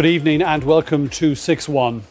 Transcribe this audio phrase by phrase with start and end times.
[0.00, 2.02] Good evening and welcome to 6 1.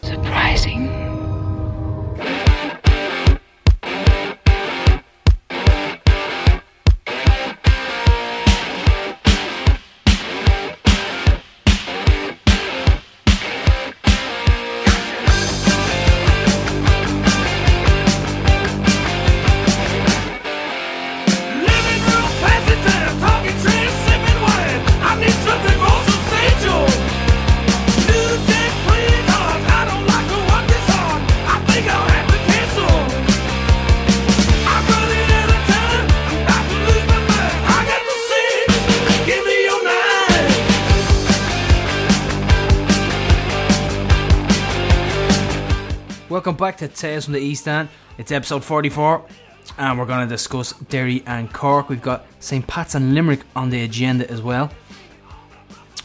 [46.99, 47.87] Tales from the East End.
[48.17, 49.25] It's episode 44,
[49.77, 51.87] and we're going to discuss Derry and Cork.
[51.87, 52.67] We've got St.
[52.67, 54.69] Pat's and Limerick on the agenda as well.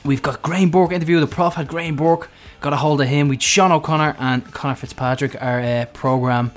[0.04, 1.18] We've got Graham Burke interview.
[1.18, 2.30] The prof had Graham Burke.
[2.60, 3.26] Got a hold of him.
[3.26, 6.52] We'd Sean O'Connor and Connor Fitzpatrick, our uh, programme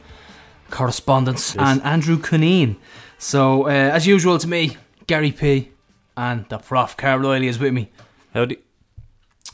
[0.70, 2.76] correspondents, and Andrew Cuneen.
[3.18, 5.72] So, uh, as usual, it's me, Gary P,
[6.16, 7.90] and the prof, Carl Riley, is with me.
[8.36, 8.60] Howdy.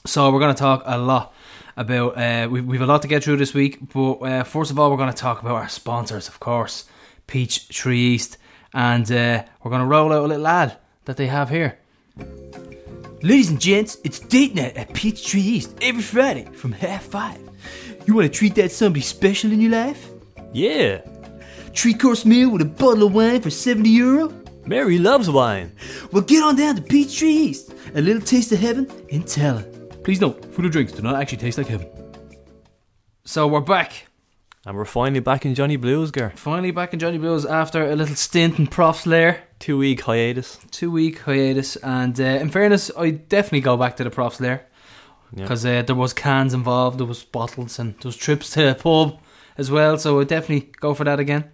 [0.05, 1.33] So we're going to talk a lot
[1.75, 2.17] about.
[2.17, 4.91] Uh, we've we've a lot to get through this week, but uh, first of all,
[4.91, 6.85] we're going to talk about our sponsors, of course,
[7.27, 8.37] Peach Tree East,
[8.73, 11.79] and uh, we're going to roll out a little ad that they have here.
[13.21, 17.39] Ladies and gents, it's date night at Peach Tree East every Friday from half five.
[18.05, 20.09] You want to treat that somebody special in your life?
[20.51, 21.01] Yeah.
[21.73, 24.33] Three course meal with a bottle of wine for seventy euro.
[24.65, 25.71] Mary loves wine.
[26.11, 27.73] Well, get on down to Peach Tree East.
[27.95, 29.72] A little taste of heaven in Tallaght.
[30.03, 31.87] Please note, food or drinks do not actually taste like heaven.
[33.23, 34.07] So we're back.
[34.65, 36.31] And we're finally back in Johnny Blues, Gar.
[36.35, 39.43] Finally back in Johnny Blues after a little stint in Prof's Lair.
[39.59, 40.59] Two week hiatus.
[40.71, 41.77] Two week hiatus.
[41.77, 44.65] And uh, in fairness, I definitely go back to the Prof's Lair.
[45.31, 45.43] Yeah.
[45.43, 48.75] Because uh, there was cans involved, there was bottles, and there was trips to a
[48.75, 49.19] pub
[49.57, 49.97] as well.
[49.97, 51.49] So I definitely go for that again.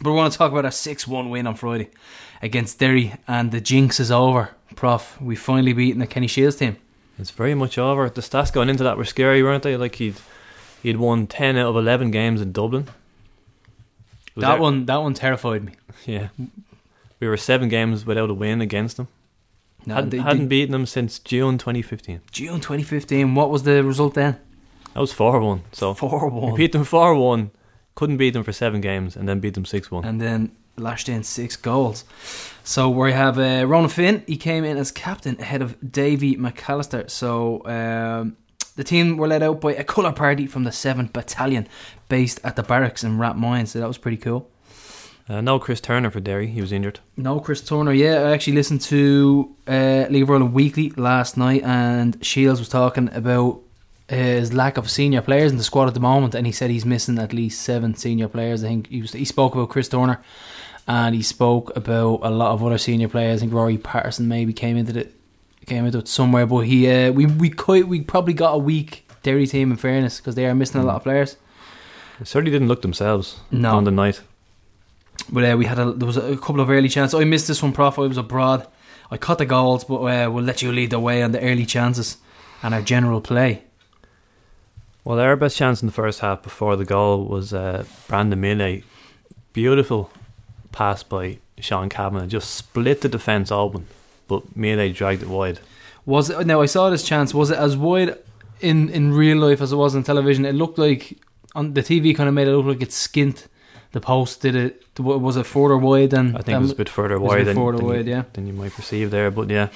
[0.00, 1.90] But we want to talk about our 6 1 win on Friday
[2.42, 3.14] against Derry.
[3.28, 4.50] And the jinx is over.
[4.74, 6.76] Prof, we finally beaten the Kenny Shiels team.
[7.20, 8.08] It's very much over.
[8.08, 9.76] The stats going into that were scary, weren't they?
[9.76, 10.16] Like he'd
[10.82, 12.86] he'd won ten out of eleven games in Dublin.
[14.36, 15.72] That one, that one terrified me.
[16.06, 16.28] Yeah.
[17.18, 19.08] We were seven games without a win against them.
[19.84, 22.20] No, hadn't, they- hadn't they- beaten them since June 2015.
[22.30, 23.34] June 2015.
[23.34, 24.38] What was the result then?
[24.94, 25.62] That was 4 1.
[25.72, 27.50] So Four we one, beat them 4 1,
[27.94, 30.04] couldn't beat them for seven games, and then beat them 6 1.
[30.04, 32.04] and then lashed in six goals.
[32.64, 34.22] So we have uh, Ronan Finn.
[34.26, 37.10] He came in as captain ahead of Davy McAllister.
[37.10, 38.36] So um,
[38.76, 41.68] the team were led out by a colour party from the Seventh Battalion,
[42.08, 43.68] based at the barracks in Rathmines.
[43.68, 44.50] So that was pretty cool.
[45.28, 46.98] Uh, no Chris Turner for Derry, he was injured.
[47.16, 47.92] No Chris Turner.
[47.92, 52.68] Yeah, I actually listened to uh, League of Ireland Weekly last night, and Shiels was
[52.68, 53.60] talking about
[54.10, 56.84] his lack of senior players in the squad at the moment, and he said he's
[56.84, 58.64] missing at least seven senior players.
[58.64, 60.20] I think he, was, he spoke about Chris Turner,
[60.88, 63.38] and he spoke about a lot of other senior players.
[63.38, 65.08] I think Rory Patterson maybe came into the
[65.66, 69.06] came into it somewhere, but he uh, we we quite we probably got a weak
[69.22, 71.36] Derry team in fairness because they are missing a lot of players.
[72.18, 73.76] They certainly didn't look themselves No.
[73.76, 74.20] on the night.
[75.30, 77.14] But uh, we had a there was a couple of early chances.
[77.20, 77.98] I missed this one, Prof.
[77.98, 78.66] I was abroad.
[79.10, 81.66] I caught the goals, but uh, we'll let you lead the way on the early
[81.66, 82.16] chances
[82.62, 83.62] and our general play.
[85.04, 88.82] Well, our best chance in the first half before the goal was uh, Brandon Miele.
[89.52, 90.10] Beautiful
[90.72, 92.26] pass by Sean Kavanagh.
[92.26, 93.86] Just split the defence open,
[94.28, 95.60] but Milley dragged it wide.
[96.06, 96.60] Was it now?
[96.60, 97.34] I saw this chance.
[97.34, 98.16] Was it as wide
[98.60, 100.44] in in real life as it was on television?
[100.44, 101.18] It looked like
[101.54, 103.46] on the TV kind of made it look like it skint
[103.92, 104.42] the post.
[104.42, 104.84] Did it?
[104.98, 106.36] Was it further wide than?
[106.36, 108.06] I think it was a bit further it was a wide than, further than, wide,
[108.06, 108.22] you, yeah.
[108.32, 109.30] than you might perceive there.
[109.30, 109.68] But yeah,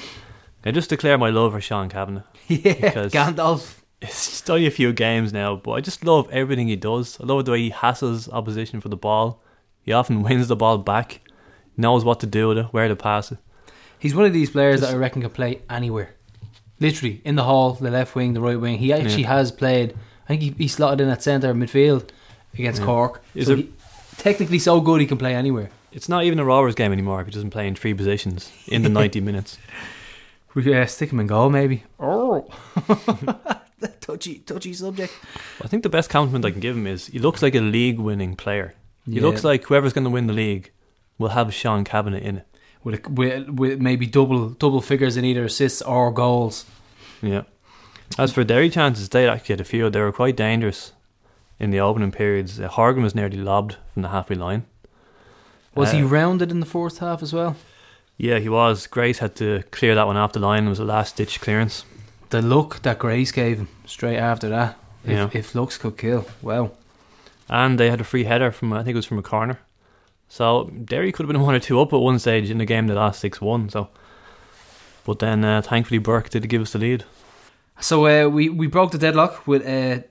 [0.65, 2.23] I just declare my love for Sean Kavanagh.
[2.49, 3.81] yeah, because- Gandalf.
[4.00, 7.19] It's just only a few games now, but I just love everything he does.
[7.21, 9.41] I love the way he hassles opposition for the ball.
[9.82, 11.21] He often wins the ball back,
[11.77, 13.38] knows what to do with it, where to pass it.
[13.99, 16.15] He's one of these players Just- that I reckon can play anywhere.
[16.81, 18.79] Literally in the hall, the left wing, the right wing.
[18.79, 19.29] He actually Yeah.
[19.37, 19.94] has played.
[20.25, 22.08] I think he, he slotted in at centre midfield
[22.52, 22.87] against Yeah.
[22.87, 23.23] Cork.
[23.35, 23.73] Is so it- he,
[24.19, 25.70] technically so good he can play anywhere.
[25.93, 28.82] It's not even a Rovers game anymore if he doesn't play in three positions in
[28.82, 29.56] the 90 minutes.
[30.55, 31.85] We uh, stick him in goal, maybe.
[32.00, 32.44] Oh,
[34.00, 35.12] touchy, touchy subject.
[35.62, 37.99] I think the best compliment I can give him is he looks like a league
[37.99, 38.75] winning player.
[39.05, 39.23] He Yeah.
[39.23, 40.71] looks like whoever's going to win the league
[41.19, 42.47] will have Sean Kavanagh in it.
[42.82, 46.67] with, a, with with maybe double double figures in either assists or goals.
[47.23, 47.43] Yeah.
[48.19, 49.88] As for Derry chances, they actually had a few.
[49.91, 50.93] They were quite dangerous
[51.59, 52.61] in the opening periods.
[52.61, 54.65] Uh, Horgan was nearly lobbed from the halfway line.
[55.75, 57.56] Was he Uh, rounded in the fourth half as well?
[58.19, 58.87] Yeah, he was.
[58.87, 60.67] Grace had to clear that one off the line.
[60.67, 61.85] It was a last ditch clearance.
[62.41, 64.77] The look that Grace gave him straight after that.
[65.05, 65.29] If, Yeah.
[65.33, 66.71] if looks could kill, well,
[67.49, 69.59] And they had a free header from I think it was from a corner.
[70.29, 72.87] So Derry could have been one or two up at one stage in the game.
[72.89, 73.69] They lost six one.
[73.69, 73.89] So,
[75.05, 77.05] but then uh, thankfully Burke did give us the lead.
[77.81, 79.63] So uh, we we broke the deadlock with.
[79.67, 80.03] Uh,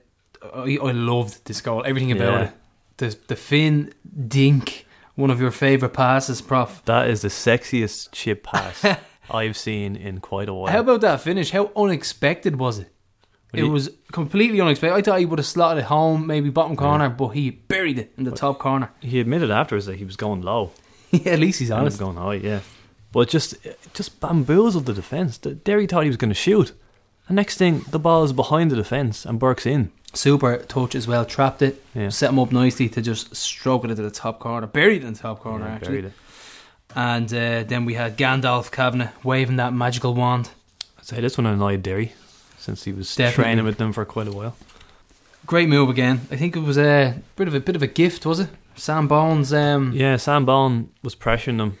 [0.54, 1.82] I, I loved this goal.
[1.86, 2.44] Everything about Yeah.
[2.46, 2.52] it.
[2.96, 3.92] The the Finn
[4.28, 4.86] dink,
[5.16, 6.82] one of your favorite passes, Prof.
[6.84, 8.84] That is the sexiest chip pass
[9.30, 10.70] I've seen in quite a while.
[10.72, 11.50] How about that finish?
[11.50, 12.88] How unexpected was it?
[13.50, 14.96] But it he- was completely unexpected.
[14.96, 18.12] I thought he would have slotted it home, maybe bottom corner, but he buried it
[18.18, 18.90] in the top corner.
[19.00, 20.72] he admitted afterwards that he was going low.
[21.10, 21.98] yeah, at least he's honest.
[21.98, 22.60] going high, yeah.
[23.12, 23.54] But just
[23.94, 25.38] just bamboozled the defence.
[25.38, 26.72] Derry thought he was going to shoot.
[27.28, 29.92] And next thing, the ball is behind the defence and Burke's in.
[30.12, 32.08] Super touch as well, trapped it, Yeah.
[32.08, 35.12] set him up nicely to just stroke it into the top corner, buried it in
[35.14, 36.12] the top corner Yeah, actually.
[36.94, 40.50] And uh, then we had Gandalf Kavanagh waving that magical wand.
[40.98, 42.12] I'd say this one annoyed Derry
[42.56, 43.44] since he was Definitely.
[43.44, 44.56] training with them for quite a while.
[45.46, 46.22] Great move again.
[46.30, 48.48] I think it was a bit of a bit of a gift, was it?
[48.76, 49.52] Sam Bones.
[49.52, 51.78] Um, Yeah, Sam Bone was pressuring them.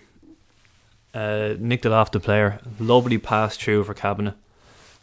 [1.14, 2.60] Uh, nicked it off the player.
[2.78, 4.34] Lovely pass through for Kavanagh.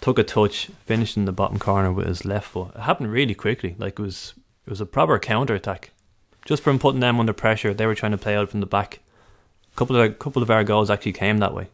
[0.01, 2.71] Took a touch, finished in the bottom corner with his left foot.
[2.75, 3.75] It happened really quickly.
[3.77, 4.33] Like it was,
[4.65, 5.91] it was a proper counter attack.
[6.45, 8.99] Just from putting them under pressure, they were trying to play out from the back.
[9.73, 11.67] A couple of couple of our goals actually came that way,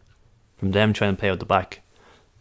[0.57, 1.81] from them trying to play out the back,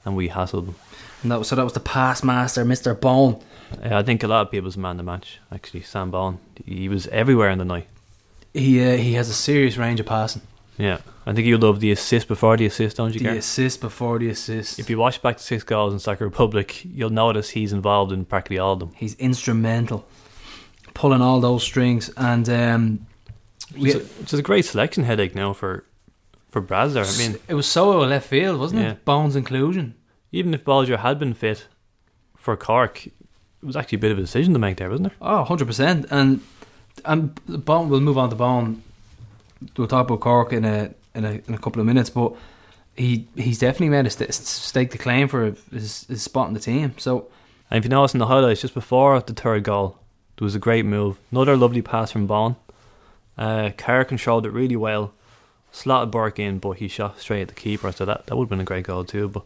[0.05, 0.75] and we hassled them.
[1.23, 3.43] and that was, so that was the pass master, Mister Bone.
[3.83, 5.41] Uh, I think a lot of people's man of the match.
[5.51, 7.89] Actually, Sam Bone, he was everywhere in the night.
[8.55, 10.43] He uh, he has a serious range of passing.
[10.79, 14.19] Yeah, I think you love the assist before the assist, don't you, The assist before
[14.19, 14.79] the assist.
[14.79, 18.27] If you watch back to six goals in Soccer Republic, you'll notice he's involved in
[18.27, 18.91] practically all of them.
[18.95, 20.07] He's instrumental,
[20.93, 23.07] pulling all those strings, and um,
[23.79, 25.85] Which is, a, which is a great selection headache now for
[26.51, 27.05] for Brazzer.
[27.05, 28.93] I mean, it was so out of left field, wasn't Yeah.
[28.93, 29.05] it?
[29.05, 29.95] Bones inclusion.
[30.33, 31.67] even if Bolger had been fit
[32.37, 33.13] for Cork, it
[33.63, 35.17] was actually a bit of a decision to make there, wasn't there?
[35.21, 36.07] Oh, 100 percent.
[36.11, 36.41] And
[37.05, 37.35] and
[37.65, 37.89] Bone.
[37.89, 38.83] We'll move on to Bone.
[39.77, 42.33] We'll talk about Cork in a in a in a couple of minutes, but
[42.97, 46.61] he he's definitely made a st- stake the claim for his, his spot in the
[46.61, 46.95] team.
[46.99, 47.29] So
[47.71, 49.99] And if you notice in the highlights, just before the third goal,
[50.39, 51.19] there was a great move.
[51.31, 52.57] Another lovely pass from Bond.
[53.39, 55.13] Uh, Carr controlled it really well.
[55.73, 58.51] Slotted Burke in, but he shot straight at the keeper, so that, that would have
[58.51, 59.29] been a great goal too.
[59.29, 59.45] But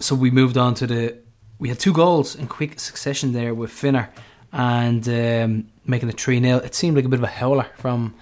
[0.00, 1.16] so we moved on to the.
[1.58, 4.10] We had two goals in quick succession there with Finner
[4.52, 6.58] and um, making the 3 0.
[6.58, 8.14] It seemed like a bit of a howler from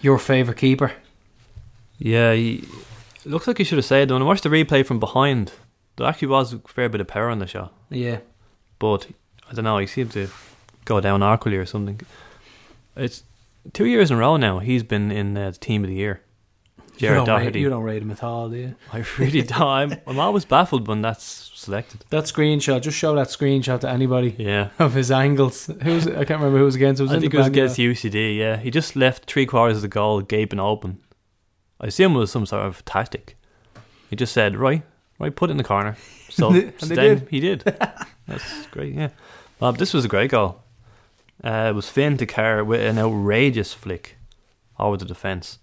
[0.00, 0.92] your favourite keeper.
[1.98, 2.68] yeah, he,
[3.24, 4.10] looks like he should have said.
[4.10, 5.52] When I watched the replay from behind,
[5.96, 7.72] there actually was a fair bit of power on the shot.
[7.90, 8.18] Yeah.
[8.78, 9.08] but
[9.50, 9.78] I don't know.
[9.78, 10.28] He seemed to
[10.84, 12.00] go down awkwardly or something.
[12.96, 13.22] It's
[13.72, 14.58] two years in a row now.
[14.58, 16.20] He's been in uh, the team of the year.
[16.94, 17.60] You Jared rate, Doherty.
[17.60, 18.74] you don't rate him at all, do you?
[18.92, 19.62] I really don't.
[19.62, 21.22] I'm, I'm always baffled when that's
[21.54, 22.04] selected.
[22.10, 24.70] That screenshot, just show that screenshot to anybody Yeah.
[24.80, 25.70] of his angles.
[25.82, 26.98] Who's I can't remember who was against.
[27.00, 27.78] It was I in think the it was against.
[27.78, 28.36] UCD.
[28.36, 30.98] Yeah, he just left three quarters of the goal gaping open.
[31.80, 33.36] I assume it was some sort of tactic.
[34.10, 34.82] He just said, "Right,
[35.20, 35.96] right, put it in the corner."
[36.30, 37.28] So, And so they then did.
[37.30, 37.60] he did.
[38.26, 38.94] That's great.
[38.94, 39.08] Yeah,
[39.60, 40.62] well, this was a great goal.
[41.42, 44.16] Uh, it was Finn to Carr with an outrageous flick
[44.78, 45.58] over the defence,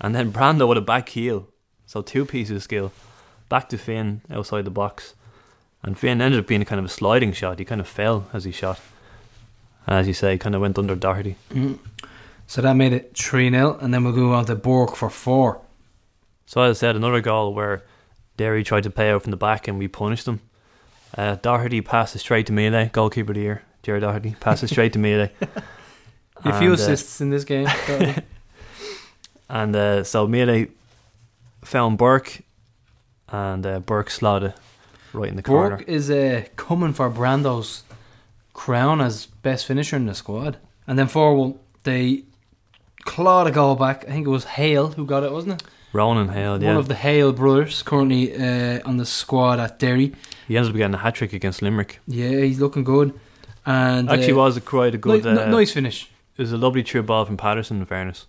[0.00, 1.48] and then Brando with a back heel.
[1.86, 2.92] So two pieces of skill,
[3.48, 5.14] back to Finn outside the box,
[5.82, 7.58] and Finn ended up being a kind of a sliding shot.
[7.58, 8.80] He kind of fell as he shot.
[9.86, 11.36] And as you say, kind of went under Doherty.
[11.50, 11.78] Mm.
[12.46, 15.60] So that made it 3 0, and then we'll go on to Bork for 4.
[16.46, 17.84] So as I said, another goal where
[18.36, 20.40] Derry tried to play out from the back and we punished them.
[21.16, 23.62] Uh, Doherty passes straight to Miele, goalkeeper of the year.
[23.82, 25.28] Gerard Doherty passes straight to Miele.
[26.44, 27.68] A few And, uh, assists in this game.
[29.48, 30.66] And uh, so Miele
[31.64, 32.42] found Burke,
[33.28, 34.54] and uh, Burke slotted
[35.12, 35.76] right in the corner.
[35.76, 37.82] Bork is uh, coming for Brando's
[38.52, 40.58] crown as best finisher in the squad.
[40.86, 42.22] And then 4 1, they
[43.02, 44.04] clawed a goal back.
[44.04, 45.68] I think it was Hale who got it, wasn't it?
[45.92, 46.68] Ronan Hale, yeah.
[46.68, 50.12] One of the Hale brothers, currently uh, on the squad at Derry.
[50.46, 51.98] he ends up getting a hat trick against Limerick.
[52.06, 53.18] Yeah, he's looking good.
[53.66, 55.24] And Actually, uh, was a quite a good.
[55.24, 56.08] ni- uh, nice finish.
[56.36, 57.78] It was a lovely true ball from Patterson.
[57.80, 58.26] In fairness,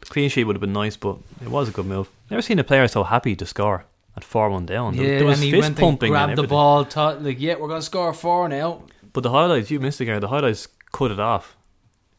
[0.00, 2.08] the clean sheet would have been nice, but it was a good move.
[2.30, 3.84] Never seen a player so happy to score
[4.16, 4.96] at four one down.
[4.96, 7.40] There- Yeah, there was and he fist went and pumping, grabbed the ball, taught, like,
[7.40, 8.82] yeah, we're going to score four now.
[9.12, 10.20] But the highlights, you missed again.
[10.20, 11.56] The highlights cut it off.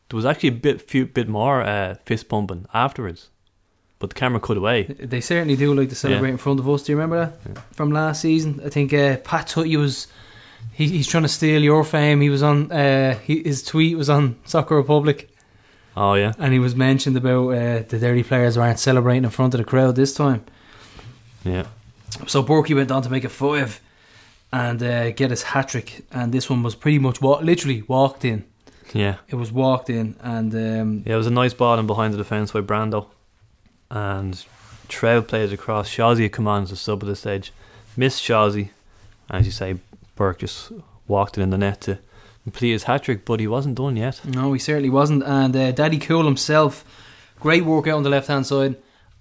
[0.10, 3.30] There was actually a bit, few, bit more uh, fist pumping afterwards,
[4.00, 4.84] but the camera cut away.
[4.84, 6.34] They certainly do like to celebrate Yeah.
[6.34, 6.82] in front of us.
[6.84, 8.60] Do you remember that from last season?
[8.66, 10.08] I think uh, Pat Tutty was.
[10.74, 12.22] He, he's trying to steal your fame.
[12.22, 12.72] He was on.
[12.72, 15.30] Uh, he, his tweet was on Soccer Republic,
[15.98, 19.54] Oh yeah, and he was mentioned about uh, the dirty players weren't celebrating in front
[19.54, 20.44] of the crowd this time.
[21.44, 21.66] yeah.
[22.28, 23.80] So Borky went on to make a five
[24.52, 26.04] and uh, get his hat trick.
[26.12, 28.46] And this one was pretty much wa- literally walked in.
[28.94, 29.18] Yeah.
[29.28, 32.18] It was walked in, and um, Yeah, it was a nice ball in behind the
[32.18, 33.08] defence by Brando.
[33.92, 34.44] And
[34.88, 35.88] Trev played it across.
[35.90, 37.54] Shawsy commands come on as a sub at this stage.
[37.96, 38.70] Missed Shawsy.
[39.30, 39.76] As you say,
[40.20, 40.74] Burke just
[41.08, 41.98] walked it in the net to
[42.44, 44.20] complete his hat trick, but he wasn't done yet.
[44.26, 45.24] no, he certainly wasn't.
[45.24, 46.84] And uh, Daddy Cool himself,
[47.40, 48.76] great work out on the left hand side,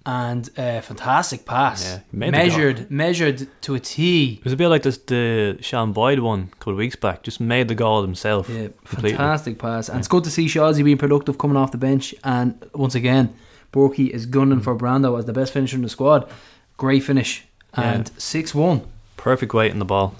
[0.05, 1.85] and uh, fantastic pass.
[1.85, 4.33] Yeah, he made the measured, measured to a T.
[4.39, 7.23] It was a bit like this, the Sean Boyd one a couple of weeks back.
[7.23, 8.49] Just made the goal himself.
[8.49, 9.11] Yeah, completely.
[9.11, 9.87] fantastic pass.
[9.87, 12.13] And it's good to see Shawsy being productive coming off the bench.
[12.25, 13.33] And once again,
[13.71, 16.29] Borky is gunning for Brando as the best finisher in the squad.
[16.75, 17.45] Great finish.
[17.77, 17.93] Yeah.
[17.93, 18.81] And 6 1.
[19.15, 20.13] Perfect weight in the ball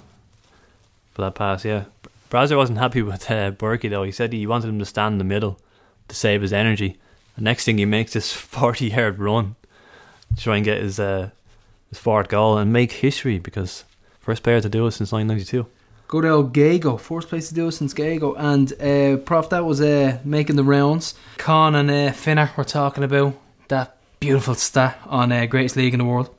[1.20, 1.84] for that pass, yeah.
[2.30, 4.04] Brazer wasn't happy with uh, Berkey though.
[4.04, 5.60] He said he wanted him to stand in the middle
[6.08, 6.98] to save his energy.
[7.36, 9.56] The next thing he makes this 40 yard run
[10.34, 11.30] to try and get his, uh,
[11.88, 13.84] his fourth goal and make history because
[14.20, 15.66] first player to do it since 1992.
[16.08, 16.98] Good old Gago.
[16.98, 18.34] First place to do it since Gago.
[18.36, 21.14] And uh, Prof, that was uh, making the rounds.
[21.36, 23.34] Con and uh, Finner were talking about
[23.68, 26.34] that beautiful stat on uh, Greatest League in the World.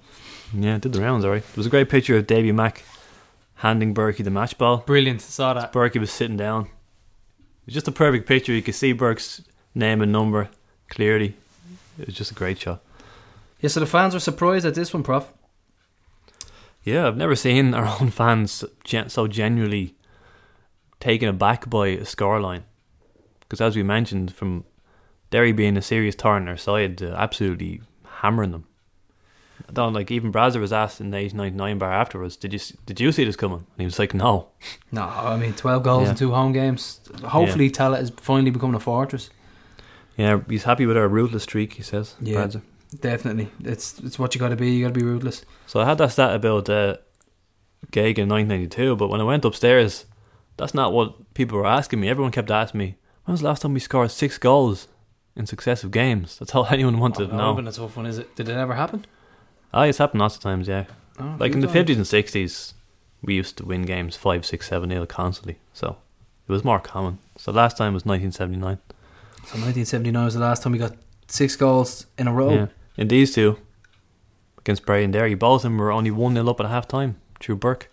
[0.54, 1.44] Yeah, did the rounds alright.
[1.44, 2.84] There was a great picture of Davy Mack
[3.62, 4.78] handing Berkey the match ball.
[4.78, 5.22] Brilliant.
[5.22, 5.72] Saw that.
[5.72, 6.64] Berkey was sitting down.
[6.64, 8.54] It was just a perfect picture.
[8.54, 9.44] You could see Burke's
[9.76, 10.50] name and number
[10.90, 11.36] clearly.
[12.00, 12.82] It was just a great shot.
[13.60, 15.32] Yeah, so the fans were surprised at this one, Prof.
[16.84, 19.94] Yeah, I've never seen our own fans gen- so genuinely
[21.00, 22.64] taken aback by a scoreline.
[23.42, 24.66] Because as we mentioned, from
[25.30, 27.82] Derry being a serious thorn in their side, uh, absolutely
[28.22, 28.66] hammering them.
[29.72, 33.00] I don't like even Brazzer was asked in the 899 bar afterwards, did you did
[33.00, 33.60] you see this coming?
[33.60, 34.48] And he was like, no.
[34.92, 36.10] No, I mean, 12 goals Yeah.
[36.12, 37.00] in two home games.
[37.24, 39.30] Hopefully, Tallaght is finally becoming a fortress.
[40.18, 42.16] Yeah, he's happy with our ruthless streak, he says.
[42.22, 42.38] Yeah.
[42.46, 42.62] Brazzer.
[43.00, 43.48] Definitely.
[43.64, 44.70] It's it's what you got to be.
[44.72, 45.46] You got to be ruthless.
[45.68, 46.98] So I had that stat about uh,
[47.92, 50.06] Gag in 1992, but when I went upstairs,
[50.58, 52.10] that's not what people were asking me.
[52.10, 54.88] Everyone kept asking me, when was the last time we scored six goals
[55.38, 56.38] in successive games?
[56.38, 57.54] That's all anyone wanted to Oh, know.
[57.54, 58.36] been a tough one, is it?
[58.36, 59.06] Did it ever happen?
[59.74, 60.86] Ah, it's happened lots of times, yeah.
[61.20, 61.68] Oh, Like in the.
[61.68, 62.74] 50s and 60s,
[63.22, 65.60] we used to win games 5, 6, 7 nil constantly.
[65.74, 65.98] So
[66.48, 67.20] it was more common.
[67.38, 68.78] So last time was 1979.
[69.44, 70.96] So 1979 was the last time we got
[71.28, 72.52] six goals in a row.
[72.54, 72.68] Yeah.
[72.98, 73.58] In these two,
[74.60, 77.18] against Bray and Derry, both of them were only 1 nil up at half time
[77.40, 77.90] through Burke.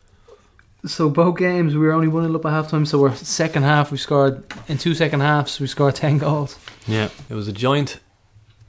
[0.87, 2.87] So both games we were only one 0 up at half time.
[2.87, 6.57] So our second half we scored in two second halves we scored ten goals.
[6.87, 7.99] Yeah, it was a joint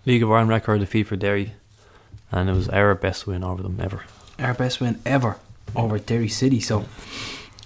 [0.07, 1.53] League of Ireland record defeat for Derry,
[2.31, 4.03] and it was our best win over them ever.
[4.37, 5.37] Our best win ever
[5.75, 6.59] over Derry City.
[6.59, 6.85] So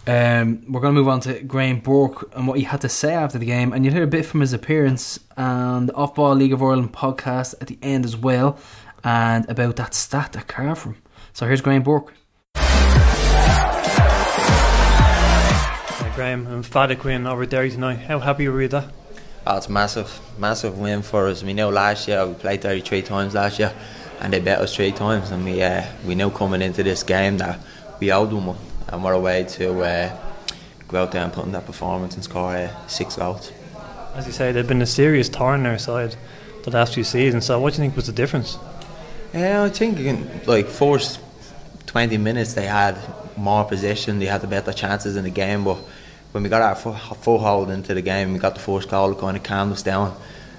[0.08, 3.14] um, we're going to move on to Graham Burke and what he had to say
[3.14, 6.36] after the game, and you'll hear a bit from his appearance and the Off Ball
[6.36, 8.58] League of Ireland podcast at the end as well,
[9.04, 10.98] and about that stat that carved from.
[11.32, 12.14] So here's Graham Burke.
[16.04, 18.00] Yeah, Graham, emphatic win over Derry tonight.
[18.00, 18.92] How happy were you with that?
[19.48, 21.44] Oh, it's massive, massive win for us.
[21.44, 23.74] We know last year we played Derry three times last year,
[24.20, 25.32] and they bet us three times.
[25.32, 27.60] And we uh, we know coming into this game that
[28.00, 30.18] we owed them one, and we're away to uh,
[30.88, 33.52] go out there and put in that performance and score uh, six goals.
[34.16, 36.16] As you say, they've been a serious thorn in their side
[36.64, 37.46] the last few seasons.
[37.46, 38.58] So, what do you think was the difference?
[39.34, 41.20] Yeah, I think in like first
[41.86, 42.98] twenty minutes they had
[43.38, 45.78] more possession, they had the better chances in the game, but
[46.32, 49.12] when we got our full, full hold into the game, we got the first goal,
[49.12, 50.16] it kind of calmed us down.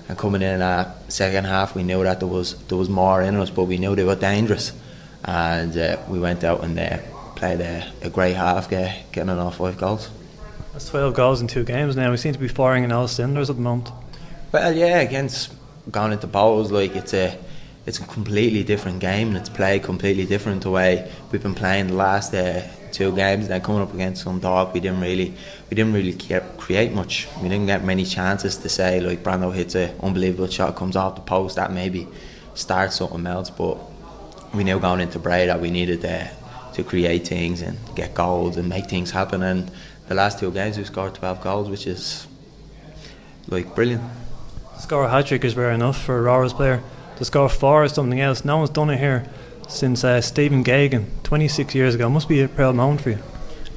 [0.08, 3.36] And coming in that second half, we knew that there was there was more in
[3.36, 4.72] us, but we knew they were dangerous,
[5.24, 6.98] and uh, we went out and uh,
[7.36, 10.10] played a, a great half, uh, getting on all five goals.
[10.72, 12.10] That's 12 goals in two games now.
[12.10, 13.90] We seem to be firing in all cylinders at the moment.
[14.52, 15.54] Well, yeah, against
[15.90, 17.38] going into Bohs, like it's a
[17.86, 21.88] it's a completely different game and it's played completely different the way we've been playing
[21.88, 22.62] the last uh,
[22.94, 23.48] two games.
[23.48, 25.34] Then coming up against some dog, we didn't really
[25.70, 26.14] we didn't really
[26.56, 27.28] create much.
[27.42, 31.16] We didn't get many chances to say like Brando hits an unbelievable shot, comes off
[31.16, 32.06] the post that maybe
[32.54, 33.50] starts something else.
[33.50, 33.78] But
[34.54, 36.28] we knew going into Bray that we needed uh,
[36.74, 39.42] to create things and get goals and make things happen.
[39.42, 39.70] And
[40.08, 42.26] the last two games we scored twelve goals, which is
[43.48, 44.02] like brilliant.
[44.78, 46.82] Score a hat trick is rare enough for a Roars player.
[47.16, 48.44] To score four is something else.
[48.44, 49.24] No one's done it here
[49.68, 52.08] since uh, Stephen Geoghegan 26 years ago.
[52.08, 53.18] Must be a proud moment for you.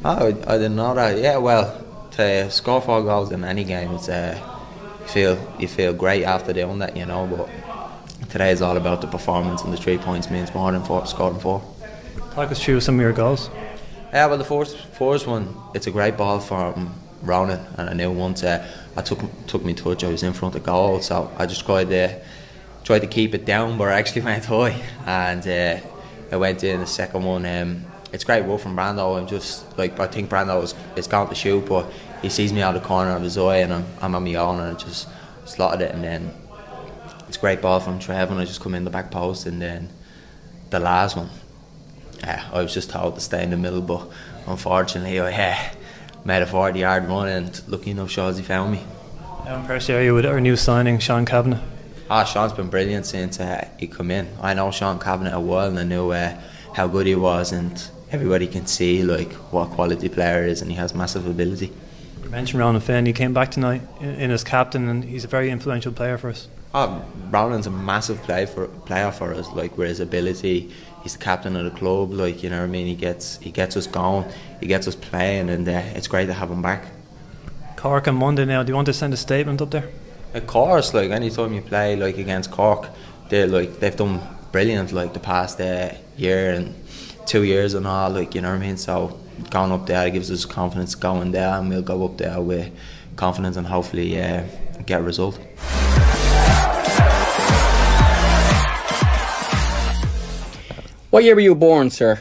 [0.06, 1.18] Oh, I I didn't know that.
[1.18, 4.40] Yeah, well, to score four goals in any game, it's uh,
[5.02, 7.26] you feel you feel great after doing that, you know.
[7.28, 11.06] But today is all about the performance, and the three points means more than four,
[11.06, 11.62] scoring four.
[12.32, 13.50] Talk us through some of your goals.
[14.14, 18.12] Yeah, well, the first first one, it's a great ball from Ronan, and I knew
[18.12, 18.66] once uh,
[18.96, 21.90] I took took me touch, I was in front of goal, so I just tried
[21.90, 22.22] to
[22.88, 25.86] tried to keep it down, but I actually went high, and uh,
[26.32, 27.46] I went in the second one.
[27.46, 29.20] Um, it's great work from Brando.
[29.20, 31.92] I'm just like I think Brando is, is going to shoot, but
[32.22, 34.36] he sees me out of the corner of his eye, and I'm, I'm on my
[34.36, 35.10] own, and I just
[35.44, 36.34] slotted it, and then
[37.28, 39.62] it's a great ball from Trev, and I just come in the back post, and
[39.62, 39.90] then
[40.70, 41.30] the last one,
[42.24, 44.08] uh, I was just told to stay in the middle, but
[44.48, 45.58] unfortunately, I uh,
[46.24, 48.82] made a 40 yard run, and lucky enough, Shawsy found me.
[49.44, 51.77] How impressed are you with our new signing, Sean Kavanagh?
[52.10, 54.30] Ah, Sean's been brilliant since uh, he come in.
[54.42, 56.40] I know Sean Kavanagh a while, and I knew uh,
[56.74, 60.62] how good he was, and everybody can see like what a quality player he is,
[60.62, 61.74] and he has massive ability.
[62.24, 63.06] You mentioned Ronan Finn.
[63.06, 66.48] He came back tonight in, as captain, and he's a very influential player for us.
[66.74, 69.50] Oh, Rowland's a massive play for player for us.
[69.52, 70.72] Like with his ability,
[71.04, 72.14] he's the captain of the club.
[72.14, 72.88] Like you know what I mean.
[72.88, 74.32] He gets he gets us going.
[74.62, 76.86] He gets us playing, and uh, it's great to have him back.
[77.76, 78.64] Cork on Monday now.
[78.64, 79.90] Do you want to send a statement up there?
[80.38, 82.90] Of course, like anytime you play like against Cork,
[83.30, 86.76] they like they've done brilliant like the past uh, year and
[87.26, 88.12] two years and all.
[88.12, 88.78] Like you know what I mean.
[88.78, 92.72] So going up there gives us confidence going there, and we'll go up there with
[93.16, 94.44] confidence and hopefully uh,
[94.86, 95.40] get a result.
[101.10, 102.20] What year were you born, sir?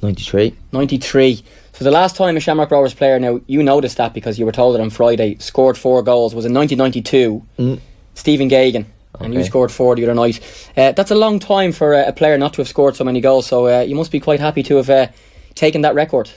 [0.00, 0.56] 93.
[0.72, 1.44] 93.
[1.76, 4.52] So the last time a Shamrock Rovers player, now you noticed that because you were
[4.52, 7.78] told it on Friday, scored four goals was in 1992.
[8.14, 8.86] Stephen Geoghegan.
[9.20, 10.40] And you scored four the other night.
[10.74, 13.46] Uh, that's a long time for a player not to have scored so many goals.
[13.46, 15.08] So uh, you must be quite happy to have uh,
[15.54, 16.30] taken that record.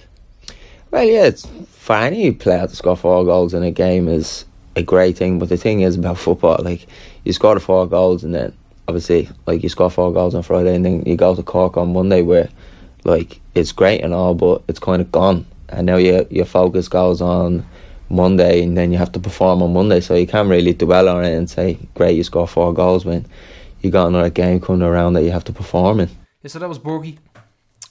[0.92, 4.44] Well, yeah, it's, for any player to score four goals in a game is
[4.76, 5.40] a great thing.
[5.40, 6.86] But the thing is about football, like
[7.24, 8.54] you score the four goals and then
[8.90, 11.94] obviously, like you score four goals on Friday and then you go to Cork on
[11.94, 12.50] Monday, where
[13.04, 15.46] like it's great and all, but it's kind of gone.
[15.70, 17.66] And now your your focus goes on
[18.10, 21.24] Monday, and then you have to perform on Monday, so you can't really dwell on
[21.24, 23.26] it and say, "Great, you score four goals." When
[23.82, 26.10] you got another game coming around that you have to perform in.
[26.42, 27.18] Yeah, so that was Borgie.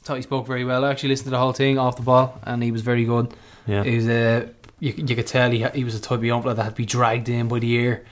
[0.03, 0.85] Thought he spoke very well.
[0.85, 3.33] I actually listened to the whole thing off the ball, and he was very good.
[3.67, 3.85] Yeah.
[3.85, 4.49] He was uh,
[4.81, 6.77] you, you could tell he, he was a type of young player that had to
[6.77, 8.05] be dragged in by the ear,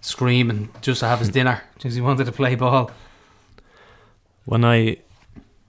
[0.00, 2.90] screaming just to have his dinner because he wanted to play ball.
[4.44, 4.98] When I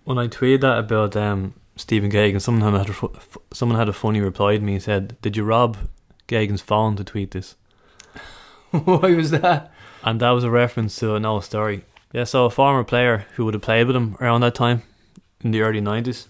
[0.08, 2.96] when I tweeted that about um, Stephen Geoghegan, someone had a,
[3.54, 4.76] someone had a funny reply to me.
[4.76, 5.76] and said, "Did you rob
[6.30, 7.58] Geoghegan's phone to tweet this?"
[8.72, 9.70] Why was that?
[10.02, 11.84] And that was a reference to an old story.
[12.14, 14.84] Yeah, so a former player who would have played with him around that time
[15.44, 16.30] in the early nineties.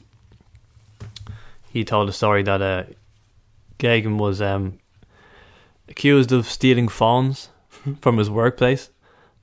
[1.70, 2.84] He told a story that uh,
[3.78, 4.80] Gagan was um,
[5.88, 7.50] accused of stealing phones
[8.02, 8.90] from his workplace.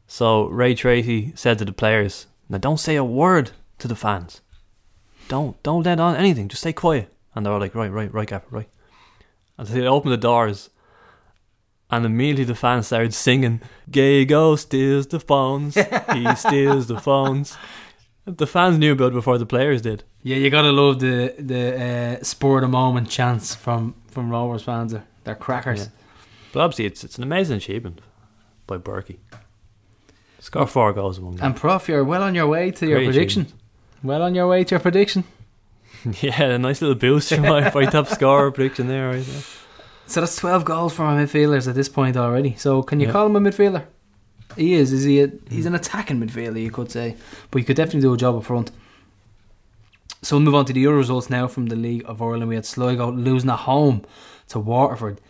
[0.09, 4.41] So Ray Treacy said to the players, "Now don't say a word to the fans.
[5.29, 6.49] Don't don't let on anything.
[6.49, 8.69] Just stay quiet." And they were like, "Right, right, right, Gaffer, right."
[9.59, 10.71] And so they opened the doors,
[11.91, 13.61] and immediately the fans started singing,
[13.91, 17.57] "Gay Gago steals the phones, he steals the phones.
[18.27, 20.03] The fans knew about it before the players did.
[20.23, 24.63] Yeah, you gotta love the the uh, spur of the moment chants from from Rovers
[24.63, 24.93] fans.
[24.93, 25.81] They're, they're crackers.
[25.81, 25.89] Yeah.
[26.53, 28.01] But obviously, it's it's an amazing achievement
[28.67, 29.19] by Berkey.
[30.39, 31.45] Score four goals in one game.
[31.45, 33.47] And Prof, you're well on your way to your Great prediction.
[34.05, 35.25] Well on your way to your prediction.
[36.21, 39.25] yeah, a nice little boost for my, my top scorer prediction there, right?
[39.25, 39.43] there.
[40.07, 42.55] So that's 12 goals for our midfielders at this point already.
[42.57, 43.13] So can you Yeah.
[43.13, 43.85] call him a midfielder?
[44.57, 44.93] He is.
[44.93, 45.23] Is he?
[45.23, 47.17] A, he's an attacking midfielder, you could say,
[47.51, 48.71] but he could definitely do a job up front.
[50.21, 52.49] So we'll move on to the other results now from the League of Ireland.
[52.49, 54.05] We had Sligo losing at home
[54.49, 55.21] to Waterford,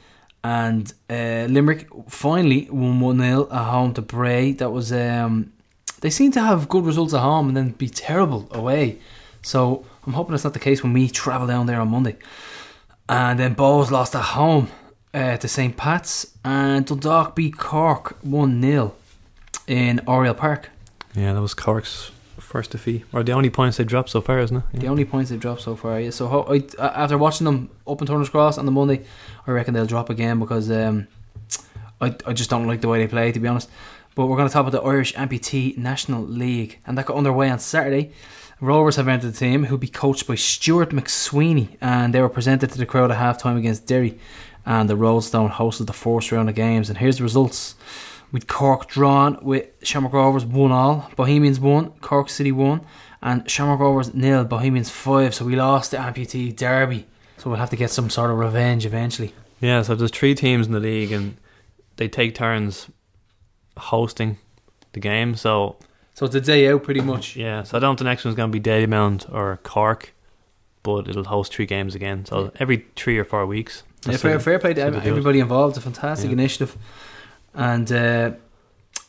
[0.43, 4.53] and uh, Limerick finally won one 0 at home to Bray.
[4.53, 5.53] That was um,
[6.05, 8.99] they seem to have good results at home and then be terrible away.
[9.41, 12.17] So I'm hoping that's not the case when we travel down there on Monday.
[13.09, 14.69] And then Bohs lost at home
[15.15, 15.75] uh, to St.
[15.79, 18.95] Pat's, and Dundalk beat Cork 1 0
[19.67, 20.69] in Oriel Park.
[21.15, 24.59] Yeah, that was Cork's first defeat, or the only points they dropped so far, isn't
[24.59, 24.81] it?
[24.81, 25.99] The only points they've dropped so far.
[25.99, 26.11] Yeah.
[26.11, 29.07] So ho- I, after watching them up in Turner's Cross on the Monday,
[29.47, 31.09] I reckon they'll drop again because um,
[31.99, 33.71] I, I just don't like the way they play, to be honest.
[34.15, 37.51] But we're going to talk about the Irish Amputee National League, and that got underway
[37.51, 38.13] on Saturday.
[38.61, 42.71] Rovers have entered the team, who'll be coached by Stuart McSweeney, and they were presented
[42.71, 44.19] to the crowd at halftime against Derry.
[44.65, 46.89] And the Roadstone hosted the first round of games.
[46.89, 47.75] And here's the results
[48.31, 52.81] with Cork drawn with Shamrock Rovers 1 all, Bohemians 1, Cork City 1,
[53.23, 55.35] and Shamrock Rovers nil, Bohemians 5.
[55.35, 57.07] So we lost the amputee derby.
[57.39, 59.35] So we'll have to get some sort of revenge eventually.
[59.61, 61.37] Yeah, so there's three teams in the league, and
[61.97, 62.89] they take turns
[63.77, 64.39] hosting
[64.93, 65.35] the game.
[65.35, 65.77] So
[66.15, 67.37] So it's a day out pretty much.
[67.37, 70.13] yeah, so I don't if the next one's going to be Dalymount or Cork,
[70.83, 72.25] but it'll host three games again.
[72.27, 73.83] So every three or four weeks.
[74.07, 75.19] Yeah, fair, fair play to that's how ev- they do it.
[75.19, 75.77] everybody involved.
[75.77, 76.33] It's a fantastic Yeah.
[76.35, 76.77] initiative.
[77.55, 78.33] And uh,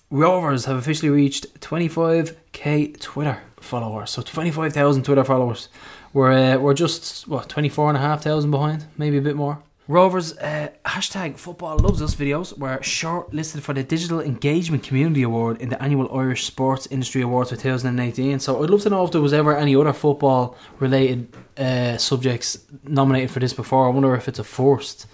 [0.09, 4.11] Rovers have officially reached 25k Twitter followers.
[4.11, 5.69] So 25,000 Twitter followers.
[6.13, 8.85] We're, uh, we're just, what, 24,500 behind?
[8.97, 9.59] Maybe a bit more.
[9.87, 15.61] Rovers, uh, hashtag football loves us videos were shortlisted for the Digital Engagement Community Award
[15.61, 18.39] in the annual Irish Sports Industry Awards for 2018.
[18.39, 22.57] So I'd love to know if there was ever any other football related uh, subjects
[22.83, 23.85] nominated for this before.
[23.85, 25.05] I wonder if it's a first.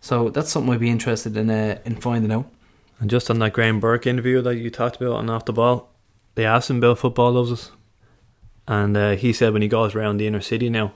[0.00, 2.48] So that's something I'd be interested in uh, in finding out.
[3.00, 5.90] And just on that Graham Burke interview that you talked about on the Ball,
[6.36, 7.72] they asked him about football loves us.
[8.68, 10.92] And uh, he said when he goes around the inner city now,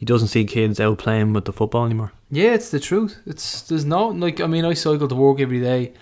[0.00, 2.10] he doesn't see kids out playing with the football anymore.
[2.30, 3.18] Yeah, it's the truth.
[3.26, 5.92] It's there's no like I mean I cycle to work every day,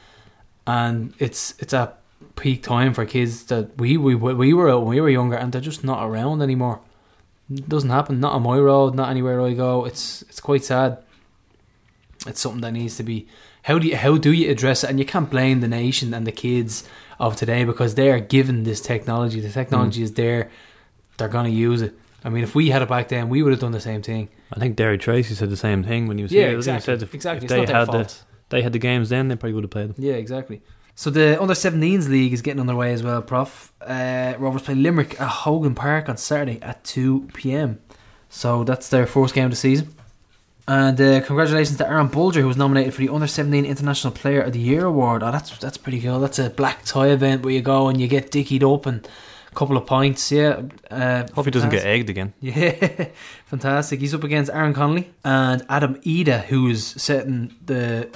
[0.68, 1.94] and it's it's a
[2.36, 5.50] peak time for kids that we we we were out when we were younger, and
[5.50, 6.78] they're just not around anymore.
[7.52, 8.20] It doesn't happen.
[8.20, 8.94] Not on my road.
[8.94, 9.84] Not anywhere I go.
[9.84, 10.98] It's it's quite sad.
[12.24, 13.26] It's something that needs to be.
[13.62, 14.90] How do you how do you address it?
[14.90, 16.84] And you can't blame the nation and the kids
[17.18, 19.40] of today because they are given this technology.
[19.40, 20.04] The technology mm.
[20.04, 20.52] is there.
[21.16, 21.98] They're gonna use it.
[22.24, 24.28] I mean, if we had it back then, we would have done the same thing.
[24.52, 26.56] I think Derry Tracy said the same thing when he was Yeah, here.
[26.56, 26.80] exactly.
[26.94, 27.46] He said if, Exactly.
[27.46, 28.08] if It's they had fault.
[28.08, 28.14] the
[28.56, 29.96] they had the games then, they probably would have played them.
[29.98, 30.62] Yeah, exactly.
[30.94, 33.72] So the under 17s league is getting underway as well, Prof.
[33.80, 37.78] Uh, Rovers play Limerick at Hogan Park on Saturday at 2 p.m.
[38.30, 39.94] So that's their first game of the season.
[40.66, 44.40] And uh, congratulations to Aaron Bolger, who was nominated for the Under 17 International Player
[44.42, 45.22] of the Year award.
[45.22, 46.20] Oh, that's that's pretty cool.
[46.20, 49.06] That's a black tie event where you go and you get dickied up and
[49.58, 50.30] couple of points.
[50.30, 50.62] Yeah.
[50.88, 52.32] Uh, Hope he doesn't get egged again.
[52.40, 53.08] Yeah,
[53.46, 53.98] fantastic.
[54.00, 58.08] He's up against Aaron Connolly and Adam Idah, who's setting the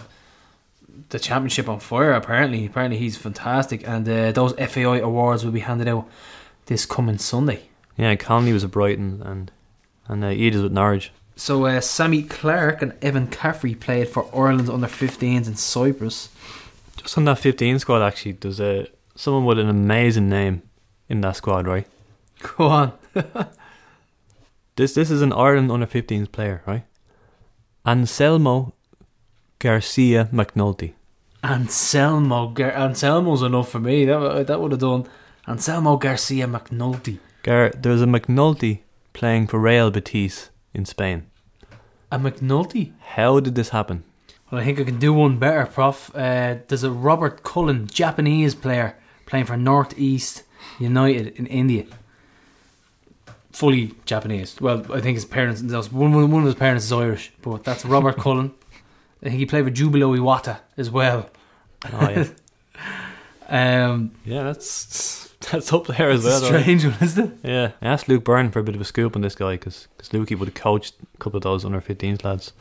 [1.09, 2.13] the championship on fire.
[2.13, 6.09] Apparently, apparently he's fantastic, and uh, those FAI awards will be handed out
[6.67, 7.63] this coming Sunday.
[7.97, 9.51] Yeah, Connolly was at Brighton and
[10.07, 11.11] and uh, Idah with Norwich.
[11.35, 16.29] So uh, Sammy Clark and Evan Caffrey played for Ireland's under 15s in Cyprus.
[16.99, 20.63] Just on that 15 squad, actually, there's a someone with an amazing name
[21.13, 21.87] in that squad, right?
[22.57, 22.93] Go on.
[24.75, 26.85] This this is an Ireland under 15s player, right?
[27.85, 28.73] Anselmo
[29.59, 30.95] Garcia McNulty.
[31.45, 34.07] Anselmo, Gar- Anselmo's enough for me.
[34.07, 35.05] That that would have done.
[35.47, 37.19] Anselmo Garcia McNulty.
[37.43, 38.81] Gar, there's a McNulty
[39.13, 41.27] playing for Real Betis in Spain.
[42.11, 42.93] A McNulty.
[43.17, 44.05] How did this happen?
[44.51, 46.11] Well, I think I can do one better, Prof.
[46.15, 48.97] Uh, there's a Robert Cullen, Japanese player,
[49.27, 50.45] playing for Northeast
[50.79, 51.85] United in India.
[53.53, 54.59] Fully Japanese.
[54.61, 57.65] Well, I think his parents, one, one, one one of his parents is Irish, but
[57.65, 58.53] that's Robert Cullen.
[59.23, 61.29] I think he played with Jubilo Iwata as well.
[61.93, 62.27] Oh yeah,
[63.89, 66.41] Um, yeah, that's that's up there as well.
[66.41, 67.39] strange one, isn't it?
[67.49, 69.87] Yeah, I asked Luke Byrne for a bit of a scoop on this guy because
[69.99, 72.53] Lukey would have coached a couple of those under 15s lads,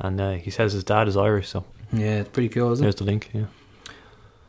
[0.00, 2.86] and uh, he says his dad is Irish, so Yeah, it's pretty cool, isn't it?
[2.86, 3.30] there's the link.
[3.32, 3.44] Yeah.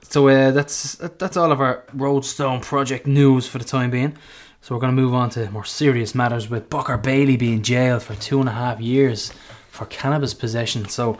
[0.09, 4.13] So uh, that's that- that's all of our Roadstone project news for the time being.
[4.61, 8.03] So we're going to move on to more serious matters with Booker Bailey being jailed
[8.03, 9.31] for two and a half years
[9.69, 10.89] for cannabis possession.
[10.89, 11.17] So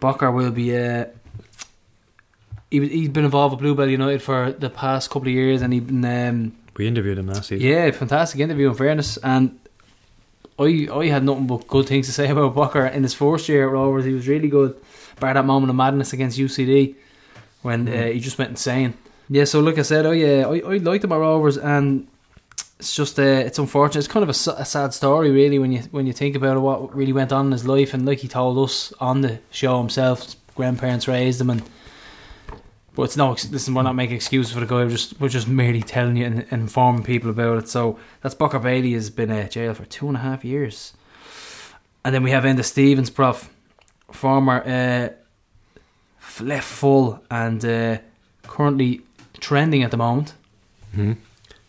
[0.00, 1.06] Booker will be uh,
[2.70, 6.04] he, he's been involved with Bluebell United for the past couple of years, and been
[6.04, 7.66] um, We interviewed him last season.
[7.66, 8.68] yeah, fantastic interview.
[8.68, 9.58] In fairness, and
[10.58, 13.66] I I had nothing but good things to say about Booker in his first year
[13.68, 14.04] at Rovers.
[14.04, 14.74] He was really good.
[15.20, 16.94] Bar that moment of madness against UCD
[17.62, 18.94] when uh, he just went insane.
[19.28, 22.06] Yeah, so like I said, I uh, I, I liked at Rovers, and
[22.78, 24.00] it's just uh, it's unfortunate.
[24.00, 26.94] It's kind of a sad story, really, when you when you think about it, what
[26.94, 27.94] really went on in his life.
[27.94, 31.62] And like he told us on the show himself, his grandparents raised him, and
[32.94, 33.30] but it's no.
[33.30, 34.84] Listen, we're not making excuses for the guy.
[34.84, 37.68] We're just we're just merely telling you and, and informing people about it.
[37.68, 40.92] So that's Booker Bailey has been in jail for two and a half years,
[42.04, 43.50] and then we have Enda Stevens, prof,
[44.12, 45.14] former uh,
[46.40, 47.98] left full and uh,
[48.42, 49.02] currently
[49.40, 50.34] trending at the moment.
[50.94, 51.12] hmm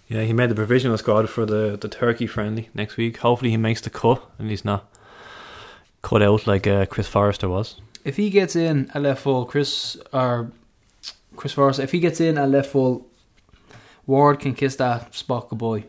[0.07, 3.17] Yeah, he made the provisional squad for the, the Turkey friendly next week.
[3.17, 4.89] Hopefully, he makes the cut and he's not
[6.01, 7.81] cut out like uh, Chris Forrester was.
[8.05, 10.51] If he gets in at left full, Chris or
[11.35, 13.05] Chris Forrester, if he gets in at left full,
[14.05, 15.83] Ward can kiss that spot goodbye.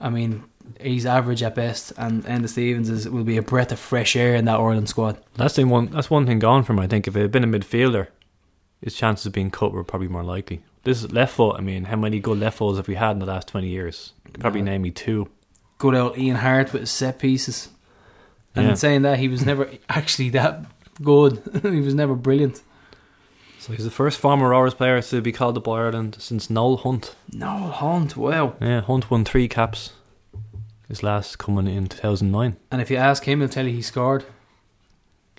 [0.00, 0.44] I mean,
[0.80, 4.34] he's average at best, and Enda Stevens is will be a breath of fresh air
[4.34, 5.18] in that Ireland squad.
[5.34, 5.86] That's the one.
[5.86, 6.78] That's one thing gone from.
[6.78, 8.08] him, I think if it had been a midfielder,
[8.82, 10.62] his chances of being cut were probably more likely.
[10.84, 11.56] This is left foot.
[11.58, 14.12] I mean, how many good left foots have we had in the last twenty years?
[14.38, 14.72] Probably No.
[14.72, 15.28] name me two.
[15.78, 17.68] Good old Ian Harte with his set pieces.
[18.54, 18.70] And Yeah.
[18.70, 20.64] in saying that, he was never actually that
[21.02, 21.42] good.
[21.62, 22.62] he was never brilliant.
[23.58, 26.76] So he's the first former Rovers player to be called up by Ireland since Noel
[26.76, 27.16] Hunt.
[27.32, 28.54] No, Hunt, wow.
[28.60, 29.90] Yeah, Hunt won three caps.
[30.88, 32.56] His last coming in two thousand nine.
[32.70, 34.24] And if you ask him, he'll tell you he scored.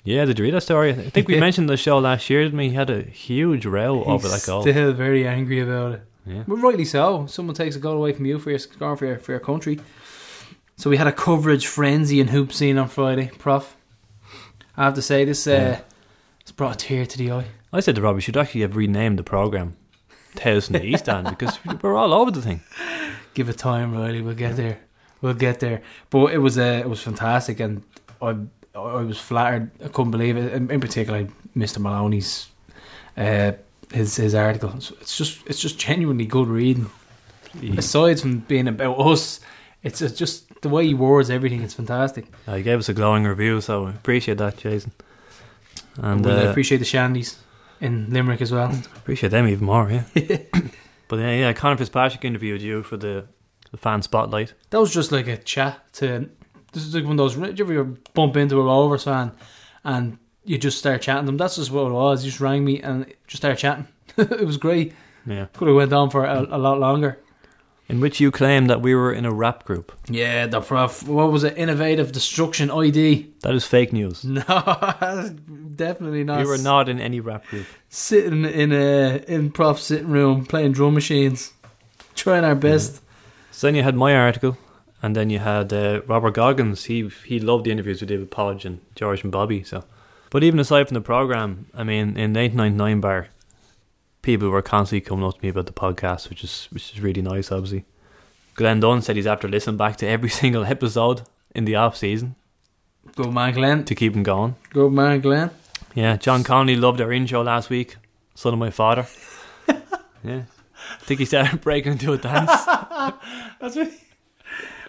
[0.03, 0.91] Yeah, did you read that story?
[0.91, 2.69] I think we mentioned the show last year, didn't we?
[2.69, 4.61] He had a huge row over that goal.
[4.61, 6.01] Still very angry about it.
[6.25, 6.43] Yeah.
[6.47, 7.25] But rightly so.
[7.27, 9.79] Someone takes a goal away from you for your scoring for your, for your country.
[10.75, 13.75] So we had a coverage frenzy in hoop scene on Friday, Prof.
[14.75, 15.47] I have to say this.
[15.47, 15.79] Uh,
[16.41, 17.45] It's brought a tear to the eye.
[17.73, 19.75] I said to Rob, we should actually have renamed the program
[20.35, 22.61] the East End because we're all over the thing.
[23.33, 24.21] Give it time, Riley.
[24.21, 24.79] We'll get there.
[25.21, 25.81] We'll get there.
[26.09, 27.83] But it was uh, it was fantastic, and
[28.21, 28.35] I
[28.75, 29.71] I was flattered.
[29.83, 30.53] I couldn't believe it.
[30.53, 31.79] In, in particular, Mr.
[31.79, 32.47] Maloney's
[33.17, 33.53] uh,
[33.91, 34.69] his his article.
[34.69, 36.89] It's- just it's just genuinely good reading.
[37.61, 39.39] He, Aside from being about us,
[39.81, 41.63] it's just the way he words everything.
[41.63, 42.25] It's fantastic.
[42.47, 44.91] uh, he gave us a glowing review, so I appreciate that, Jason.
[45.97, 47.37] And And I uh, appreciate the Shandies
[47.81, 48.71] in Limerick as well.
[48.97, 50.03] appreciate them even more, yeah.
[51.07, 53.25] but yeah, yeah, Conor Fitzpatrick interviewed you for the,
[53.71, 54.53] the fan spotlight.
[54.69, 56.29] That was just like a chat to.
[56.73, 57.35] This is like one of those.
[57.35, 59.31] Do you ever bump into a Rovers fan
[59.83, 61.37] and you just start chatting them?
[61.37, 62.23] That's just what it was.
[62.23, 63.87] You just rang me and just started chatting.
[64.17, 64.93] it was great.
[65.25, 65.47] Yeah.
[65.53, 67.19] Could have went on for a, a lot longer.
[67.89, 69.93] In which you claim that we were in a rap group.
[70.09, 71.07] Yeah, the prof.
[71.07, 71.57] What was it?
[71.57, 73.31] Innovative Destruction ID.
[73.43, 74.23] That is fake news.
[74.25, 75.35] No,
[75.73, 76.39] definitely not.
[76.39, 77.65] We were not in any rap group.
[77.87, 81.53] sitting in a in prof sitting room playing drum machines,
[82.13, 83.01] trying our best.
[83.57, 84.55] So then you had my article,
[85.01, 86.85] and then you had uh, Robert Goggins.
[86.85, 89.63] He he loved the interviews with David Podge and George and Bobby.
[89.63, 89.83] So,
[90.29, 93.29] but even aside from the program, I mean, in the eight nine nine bar,
[94.21, 97.23] people were constantly coming up to me about the podcast, which is which is really
[97.23, 97.51] nice.
[97.51, 97.85] Obviously,
[98.53, 101.23] Glenn Dunn said he's after listening back to every single episode
[101.55, 102.35] in the off season
[103.15, 103.85] Good man, Glenn.
[103.85, 104.53] to keep him going.
[104.69, 105.49] Good man, Glenn.
[105.95, 107.95] Yeah, John Connolly loved our intro last week.
[108.35, 109.07] Son of my father.
[110.23, 110.43] yeah,
[111.01, 112.51] think he started breaking into a dance.
[113.59, 113.91] That's me.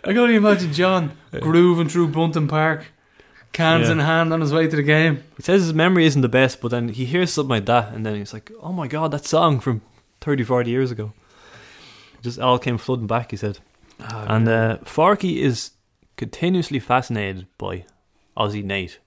[0.05, 2.87] I can only imagine John grooving through Bunton Park,
[3.53, 3.93] cans Yeah.
[3.93, 5.23] in hand on his way to the game.
[5.37, 8.07] He says his memory isn't the best, but then he hears something like that, and
[8.07, 9.83] then he's like, "Oh my god, that song from
[10.21, 11.13] 30, 40 years ago."
[12.15, 13.31] It just all came flooding back.
[13.33, 13.59] He said,
[13.99, 15.73] and uh, Forky is
[16.17, 17.85] continuously fascinated by
[18.37, 18.99] Aussie Nate.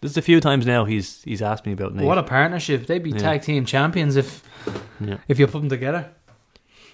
[0.00, 2.86] This is a few times now he's he's asked me about Nate, What a partnership!
[2.86, 3.18] They'd be Yeah.
[3.18, 4.42] tag team champions if
[5.00, 5.16] Yeah.
[5.28, 6.06] if you put them together.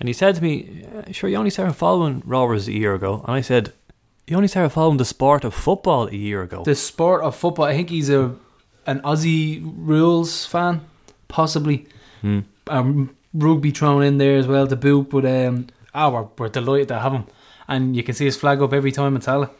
[0.01, 3.23] and he said to me, "Uh, "Sure, you only started following Rovers a year ago,"
[3.27, 3.73] and I said,
[4.27, 7.67] "You only started following the sport of football a year ago." The sport of football.
[7.67, 8.33] I think he's a
[8.87, 10.81] an Aussie rules fan,
[11.29, 11.87] possibly.
[12.23, 12.41] Hmm.
[12.67, 15.11] Um, rugby thrown in there as well to boot.
[15.11, 17.25] But um, ah, we're, we're delighted to have him,
[17.69, 19.51] and you can see his flag up every time it's Salah.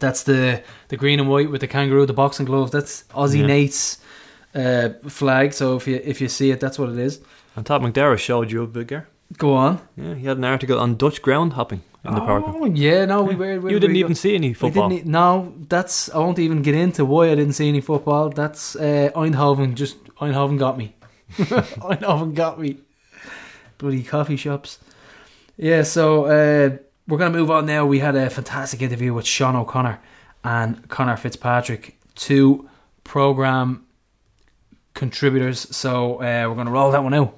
[0.00, 2.70] That's the the green and white with the kangaroo, the boxing glove.
[2.70, 3.46] That's Aussie Yeah.
[3.46, 3.98] Nate's
[4.54, 5.52] uh, flag.
[5.52, 7.20] So if you if you see it, that's what it is.
[7.56, 9.06] And Todd McDarrah showed you a bigger.
[9.38, 9.80] Go on.
[9.96, 12.44] Yeah, he had an article on Dutch ground hopping in the park.
[12.46, 13.60] Oh yeah, no, we were.
[13.60, 14.88] we You didn't we- even see any We football.
[14.88, 15.06] didn't.
[15.06, 16.08] No, that's.
[16.14, 18.30] I won't even get into why I didn't see any football.
[18.30, 19.74] That's uh, Eindhoven.
[19.74, 20.94] Just Eindhoven got me.
[21.30, 22.78] Eindhoven got me.
[23.78, 24.78] Bloody coffee shops.
[25.56, 25.82] Yeah.
[25.84, 26.76] So uh,
[27.08, 27.86] we're gonna move on now.
[27.86, 30.00] We had a fantastic interview with Sean O'Connor
[30.44, 32.68] and Connor Fitzpatrick, two
[33.04, 33.86] program
[34.94, 35.66] contributors.
[35.76, 37.36] So uh, we're gonna roll that one out.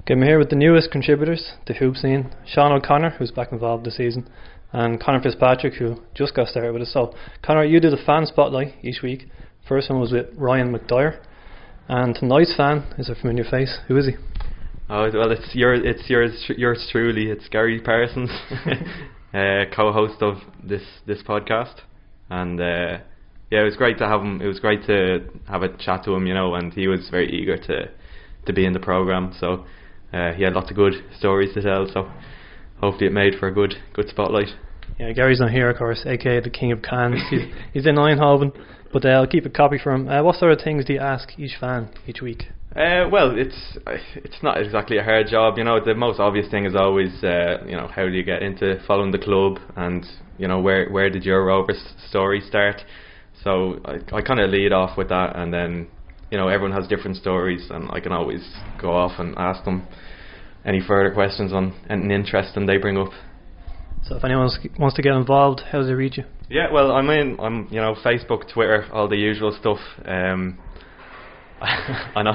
[0.00, 3.86] Okay, I'm here with the newest contributors to Hoop Scene, Sean O'Connor, who's back involved
[3.86, 4.28] this season,
[4.72, 6.92] and Connor Fitzpatrick, who just got started with us.
[6.92, 9.28] So, Connor, you do the fan spotlight each week.
[9.66, 11.20] First one was with Ryan McDyer,
[11.88, 13.78] and tonight's fan is a familiar face.
[13.88, 14.16] Who is he?
[14.88, 17.30] Oh well, it's your it's yours yours truly.
[17.30, 18.30] It's Gary Parsons,
[19.34, 21.76] uh, co-host of this this podcast,
[22.28, 22.98] and uh,
[23.50, 24.42] yeah, it was great to have him.
[24.42, 27.32] It was great to have a chat to him, you know, and he was very
[27.32, 27.90] eager to
[28.44, 29.34] to be in the program.
[29.40, 29.64] So
[30.12, 31.88] uh, he had lots of good stories to tell.
[31.90, 32.10] So
[32.78, 34.48] hopefully it made for a good good spotlight.
[35.00, 37.16] Yeah, Gary's not here, of course, aka the King of Cans.
[37.30, 37.40] he's,
[37.72, 38.52] he's in Eindhoven,
[38.92, 40.08] but uh, I'll keep a copy for him.
[40.10, 42.44] Uh, what sort of things do you ask each fan each week?
[42.74, 43.78] Uh, well, it's
[44.16, 45.78] it's not exactly a hard job, you know.
[45.84, 49.12] The most obvious thing is always, uh, you know, how do you get into following
[49.12, 50.04] the club, and
[50.38, 52.82] you know, where where did your Rovers story start?
[53.44, 55.86] So I, I kind of lead off with that, and then
[56.32, 58.42] you know, everyone has different stories, and I can always
[58.80, 59.86] go off and ask them
[60.64, 63.10] any further questions on anything interesting they bring up.
[64.02, 66.24] So, if anyone wants- to get involved, how does they reach you?
[66.50, 67.38] Yeah, well, I'm in.
[67.38, 69.78] I'm you know Facebook, Twitter, all the usual stuff.
[70.04, 70.58] Um,
[72.16, 72.32] I know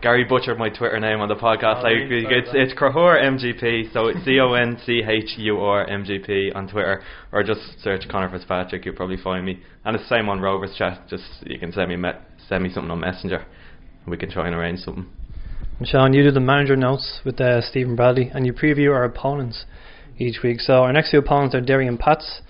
[0.00, 1.80] Gary butchered my Twitter name on the podcast.
[1.80, 5.60] Oh, like it's about it's Conchur MGP, so it's C O N C H U
[5.60, 8.84] R M G P on Twitter, or just search Connor Fitzpatrick.
[8.84, 9.60] You'll probably find me.
[9.84, 11.08] And it's the same on Rovers Chat.
[11.08, 12.10] Just you can send me me-
[12.48, 13.46] send me something on Messenger,
[14.04, 15.06] and we can try and arrange something.
[15.78, 19.04] And Sean, you do the manager notes with uh, Stephen Bradley, and you preview our
[19.04, 19.64] opponents
[20.18, 20.60] each week.
[20.60, 22.40] So our next two opponents are Derry and Pats.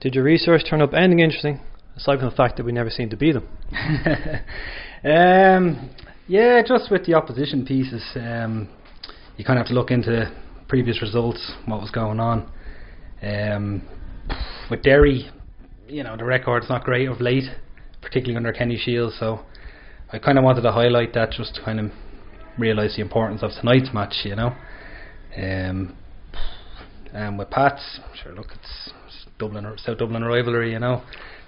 [0.00, 1.60] Did your research turn up anything interesting?
[1.96, 3.48] aside from the fact that we never seem to beat them?
[5.04, 5.90] um,
[6.26, 8.68] yeah, just with the opposition pieces, um,
[9.36, 10.34] you kind of have to look into
[10.68, 12.50] previous results, what was going on.
[13.22, 13.82] Um,
[14.70, 15.30] with Derry,
[15.88, 17.44] you know, the record's not great of late,
[18.00, 19.18] particularly under Kenny Shiels.
[19.18, 19.40] So
[20.12, 21.90] I kind of wanted to highlight that just to kind of
[22.58, 24.54] realise the importance of tonight's match, you know.
[25.36, 25.96] Um,
[27.12, 28.92] and with Pats, sure, look, it's,
[29.38, 31.02] Dublin, South Dublin rivalry, you know.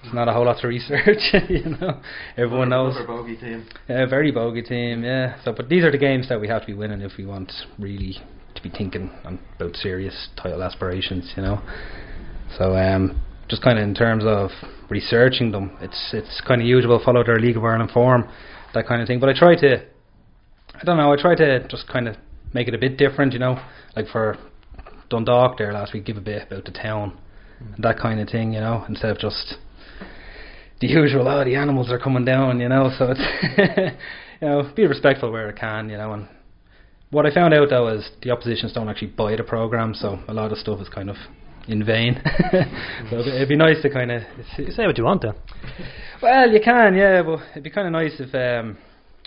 [0.05, 2.01] It's not a whole lot to research, you know.
[2.37, 2.97] Everyone knows.
[2.97, 3.67] Another bogey team.
[3.89, 5.43] Yeah, very bogey team, yeah.
[5.45, 7.53] So, but these are the games that we have to be winning if we want
[7.79, 8.19] really
[8.55, 11.61] to be thinking about serious title aspirations, you know.
[12.57, 14.51] So, um, just kind of in terms of
[14.89, 17.01] researching them, it's it's kind of usual.
[17.05, 18.29] Follow their League of Ireland form,
[18.75, 19.21] that kind of thing.
[19.21, 19.85] But I try to,
[20.75, 22.17] I don't know, I try to just kind of
[22.53, 23.61] make it a bit different, you know.
[23.95, 24.37] Like for
[25.11, 27.19] Dundalk there last week, give a bit about the town,
[27.61, 29.57] and that kind of thing, you know, instead of just
[30.81, 32.91] the usual, oh, the animals are coming down, you know.
[32.99, 33.97] So it's,
[34.41, 36.12] you know, be respectful where it can, you know.
[36.12, 36.29] And
[37.11, 40.35] what I found out though is the oppositions don't actually buy the program, so a
[40.35, 41.17] lot of stuff is kind of
[41.69, 42.21] in vain.
[43.11, 44.23] so it'd, it'd be nice to kind of
[44.57, 45.35] say what you want then.
[46.23, 48.79] Well, you can, yeah, but it'd be kind of nice if um,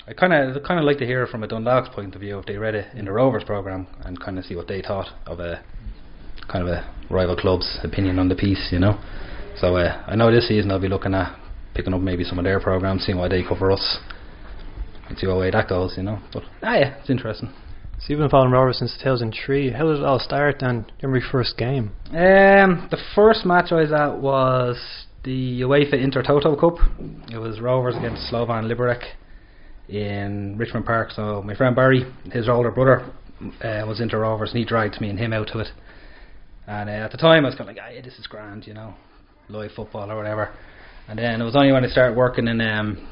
[0.07, 2.45] I kind of kind of like to hear from a Dundalk's point of view if
[2.45, 5.39] they read it in the Rovers program and kind of see what they thought of
[5.39, 5.63] a
[6.51, 8.99] kind of a rival club's opinion on the piece, you know.
[9.57, 11.38] So uh, I know this season I'll be looking at
[11.79, 13.99] picking up maybe some of their programs, seeing why they cover us,
[15.07, 16.19] and see what way that goes, you know.
[16.33, 17.53] But ah, yeah, it's interesting.
[17.99, 19.71] So you've been following Rovers since 2003.
[19.71, 20.85] How did it all start then?
[21.01, 21.91] Your first game?
[22.09, 24.77] Um, the first match I was at was
[25.23, 26.79] the UEFA Intertoto Cup.
[27.31, 29.03] It was Rovers against Slovan Liberec
[29.87, 31.11] in Richmond Park.
[31.11, 33.09] So my friend Barry, his older brother,
[33.63, 35.67] uh, was into Rovers, and he dragged me and him out to it.
[36.67, 38.73] And uh, at the time, I was kind of like, "Ah, this is grand, you
[38.73, 38.95] know,
[39.47, 40.53] live football or whatever."
[41.09, 43.07] And then it was only when I started working in um,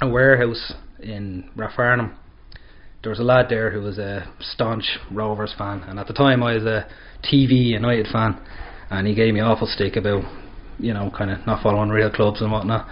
[0.00, 2.14] a warehouse in Rathfarnham
[3.04, 6.42] there was a lad there who was a staunch Rovers fan, and at the time
[6.42, 6.88] I was a
[7.22, 8.40] TV United fan,
[8.90, 10.24] and he gave me awful stick about,
[10.78, 12.88] you know, kind of not following real clubs and whatnot.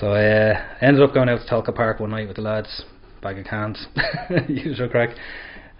[0.00, 2.82] So I uh, ended up going out to Tolka Park one night with the lads,
[3.22, 3.86] bag of cans,
[4.48, 5.10] usual crack,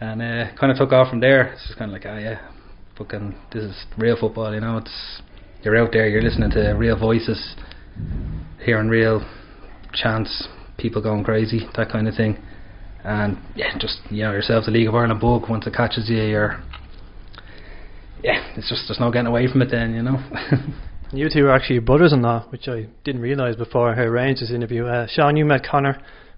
[0.01, 1.53] and uh, kind of took off from there.
[1.55, 2.49] It's just kind of like, ah, yeah,
[2.97, 4.79] fucking, this is real football, you know.
[4.79, 5.23] It's
[5.65, 7.57] you're out there, you're listening to real voices,
[8.65, 9.29] hearing real
[9.93, 12.39] chants, people going crazy, that kind of thing
[13.05, 15.49] and yeah, just you know yourselves a League of Ireland bug.
[15.49, 16.63] Once it catches you, you're
[18.23, 19.71] yeah, it's just there's no getting away from it.
[19.71, 20.19] Then you know.
[21.11, 24.51] You two are actually brothers in law, which I didn't realise before I arranged this
[24.51, 24.85] interview.
[24.85, 25.95] Uh, Sean, you met Connor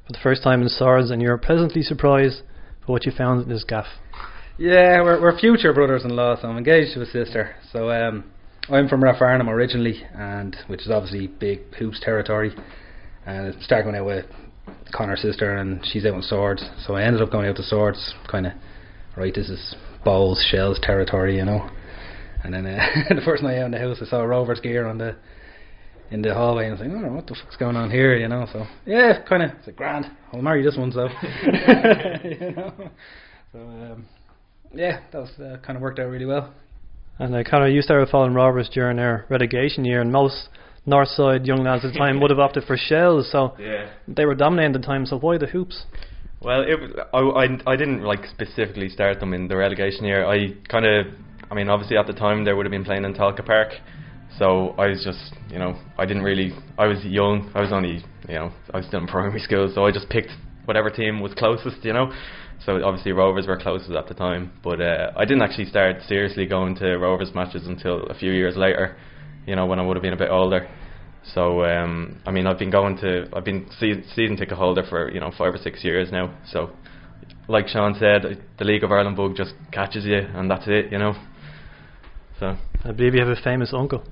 [0.06, 2.42] for the first time in Swords, and you were pleasantly surprised
[2.86, 3.86] for what you found in his gaff.
[4.58, 7.56] yeah, we're we're future brothers-in-law, so I'm engaged to a sister.
[7.72, 8.30] So um,
[8.72, 12.54] I'm from Rathfarnham originally, and which is obviously big hoops territory.
[13.26, 14.26] And I started going out with
[14.92, 16.64] Connor's sister, and she's out in Swords.
[16.86, 18.52] So I ended up going out to Swords, kind of
[19.16, 19.34] right.
[19.34, 19.74] This is
[20.06, 21.68] Bohs, Shels territory, you know.
[22.44, 22.78] And then uh,
[23.08, 25.16] the first night out in the house, I saw Rover's gear on the
[26.10, 28.28] in the hallway, and I was like, oh, what the fuck's going on here, you
[28.28, 28.46] know?
[28.52, 30.06] So yeah, kind of, it's like grand.
[30.32, 31.08] I'll marry this one, so
[32.24, 32.90] you know.
[33.52, 34.06] So um,
[34.72, 36.52] yeah, that was uh, kind of worked out really well.
[37.20, 40.48] And uh, Connor, you started following Rovers during their relegation year, and most
[40.86, 43.90] North Side young lads at the time would have opted for Shels, so Yeah.
[44.08, 45.04] they were dominating the time.
[45.04, 45.84] So why the hoops?
[46.40, 46.78] Well, it,
[47.12, 50.24] I, I, I didn't like specifically start them in the relegation year.
[50.26, 51.08] I kind of,
[51.50, 53.74] I mean, obviously at the time they would have been playing in Tolka Park,
[54.38, 56.54] so I was just, you know, I didn't really.
[56.78, 57.50] I was young.
[57.54, 60.30] I was only, you know, I was still in primary school, so I just picked
[60.64, 62.10] whatever team was closest, you know.
[62.64, 66.46] So obviously Rovers were closest at the time, but uh, I didn't actually start seriously
[66.46, 68.96] going to Rovers matches until a few years later,
[69.46, 70.68] you know, when I would have been a bit older.
[71.34, 75.10] So um, I mean, I've been going to, I've been se- season ticket holder for
[75.10, 76.34] you know five or six years now.
[76.50, 76.70] So,
[77.48, 80.98] like Sean said, the League of Ireland bug just catches you, and that's it, you
[80.98, 81.14] know.
[82.38, 82.56] So.
[82.84, 84.02] I believe you have a famous uncle.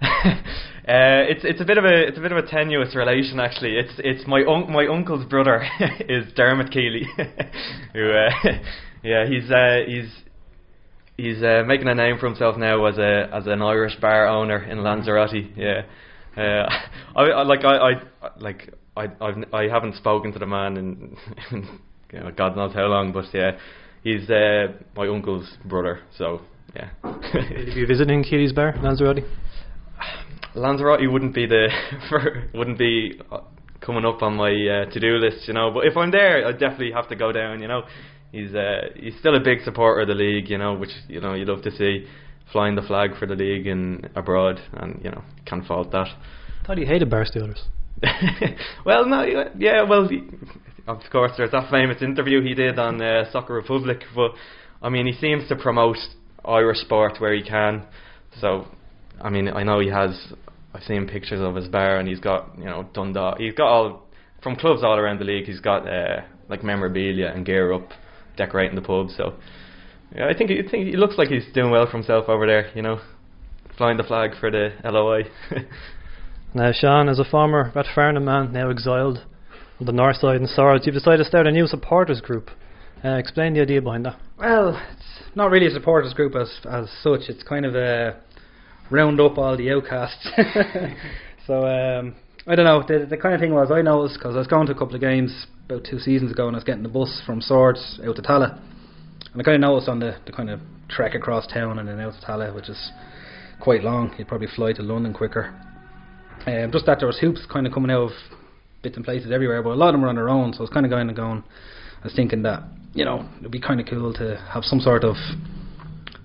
[0.86, 3.76] Uh, it's it's a bit of a it's a bit of a tenuous relation actually.
[3.76, 5.66] It's it's my un- my uncle's brother
[6.08, 7.02] is Dermot Keely,
[7.92, 8.30] who uh,
[9.02, 10.08] yeah he's uh, he's
[11.16, 14.62] he's uh, making a name for himself now as a as an Irish bar owner
[14.62, 15.56] in Lanzarote.
[15.56, 15.82] Yeah,
[16.36, 16.70] uh,
[17.16, 17.92] I, I like I, I
[18.38, 21.16] like I I've, I haven't spoken to the man in,
[21.50, 21.80] in
[22.12, 23.58] you know, God knows how long, but yeah,
[24.04, 25.98] he's my uncle's brother.
[26.16, 26.42] So
[26.76, 26.90] yeah.
[27.32, 29.24] Did you visit in Keely's bar, Lanzarote?
[30.56, 31.68] Lanzarote wouldn't be the
[32.54, 33.40] wouldn't be uh,
[33.80, 35.70] coming up on my uh, to do list, you know.
[35.72, 37.82] But if I'm there, I definitely have to go down, you know.
[38.32, 41.34] He's uh, he's still a big supporter of the league, you know, which you know
[41.34, 42.06] you love to see.
[42.52, 46.08] flying the flag for the league in abroad, and you know can't fault that.
[46.66, 47.62] Thought you hated Bar Steelers.
[48.84, 49.24] well, no,
[49.56, 50.08] yeah, well,
[50.86, 54.32] of course, there's that famous interview he did on uh, Soccer Republic, but
[54.82, 55.96] I mean, he seems to promote
[56.44, 57.86] Irish sport where he can.
[58.40, 58.66] So,
[59.20, 60.32] I mean, I know he has.
[60.76, 63.38] I've seen pictures of his bar, and he's got you know Dundalk.
[63.38, 64.06] He's got all
[64.42, 65.46] from clubs all around the league.
[65.46, 67.90] He's got uh, like memorabilia and gear up,
[68.36, 69.08] decorating the pub.
[69.16, 69.34] So,
[70.14, 72.70] yeah, I think I think he looks like he's doing well for himself over there.
[72.74, 73.00] You know,
[73.78, 75.24] flying the flag for the LOI.
[76.54, 79.18] Now, Sean, as a former Rathfarnham man, now exiled
[79.78, 82.48] on the north side in Swords, you've decided to start a new supporters group.
[83.04, 84.18] Uh, explain the idea behind that.
[84.38, 87.28] Well, it's not really a supporters group as as such.
[87.28, 88.16] It's kind of a
[88.90, 90.28] round up all the outcasts.
[91.46, 92.14] so um,
[92.46, 92.84] I don't know.
[92.86, 94.94] The, the kind of thing was I noticed because I was going to a couple
[94.94, 98.16] of games about two seasons ago, and I was getting the bus from Swords out
[98.16, 98.58] to Tallaght,
[99.32, 102.00] and I kind of noticed on the, the kind of trek across town and then
[102.00, 102.92] out to Tallaght, which is
[103.60, 104.14] quite long.
[104.18, 105.54] You'd probably fly to London quicker.
[106.46, 108.10] Um, just that there was hoops kind of coming out of
[108.82, 110.52] bits and places everywhere, but a lot of them were on their own.
[110.52, 111.42] So I was kind of going and going.
[112.00, 112.62] I was thinking that
[112.94, 115.16] you know it'd be kind of cool to have some sort of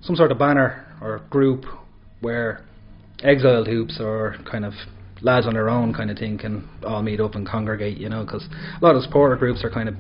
[0.02, 1.66] some sort of banner or group
[2.22, 2.64] where
[3.24, 4.74] exiled hoops or kind of
[5.22, 7.98] lads on their own kind of thing can all meet up and congregate.
[7.98, 8.48] You know, because
[8.82, 9.96] a lot of supporter groups are kind of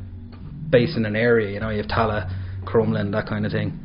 [0.70, 1.52] based in an area.
[1.52, 2.32] You know, you have Tallaght,
[2.66, 3.78] Crumlin, that kind of thing.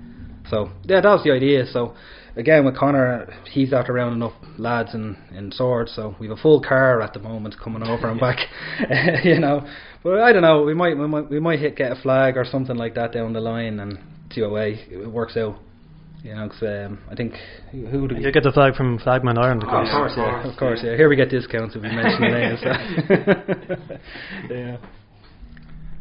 [0.50, 1.66] So yeah, that was the idea.
[1.66, 1.94] So
[2.36, 5.92] again with Connor, he's after rounding up lads in in swords.
[5.94, 8.38] So we've a full car at the moment coming over and back.
[9.24, 9.66] you know,
[10.02, 10.62] but I don't know.
[10.62, 13.32] We might we might we might hit get a flag or something like that down
[13.32, 13.98] the line and
[14.32, 15.56] see what way it works out.
[16.22, 17.34] You know, 'cause, um, I think
[17.70, 19.88] who, who do You get the flag from Flagman Ireland, of course.
[19.90, 20.96] of course, yeah, of course, yeah.
[20.96, 22.60] Here we get discounts if we mention the names.
[24.48, 24.50] So.
[24.54, 24.76] yeah.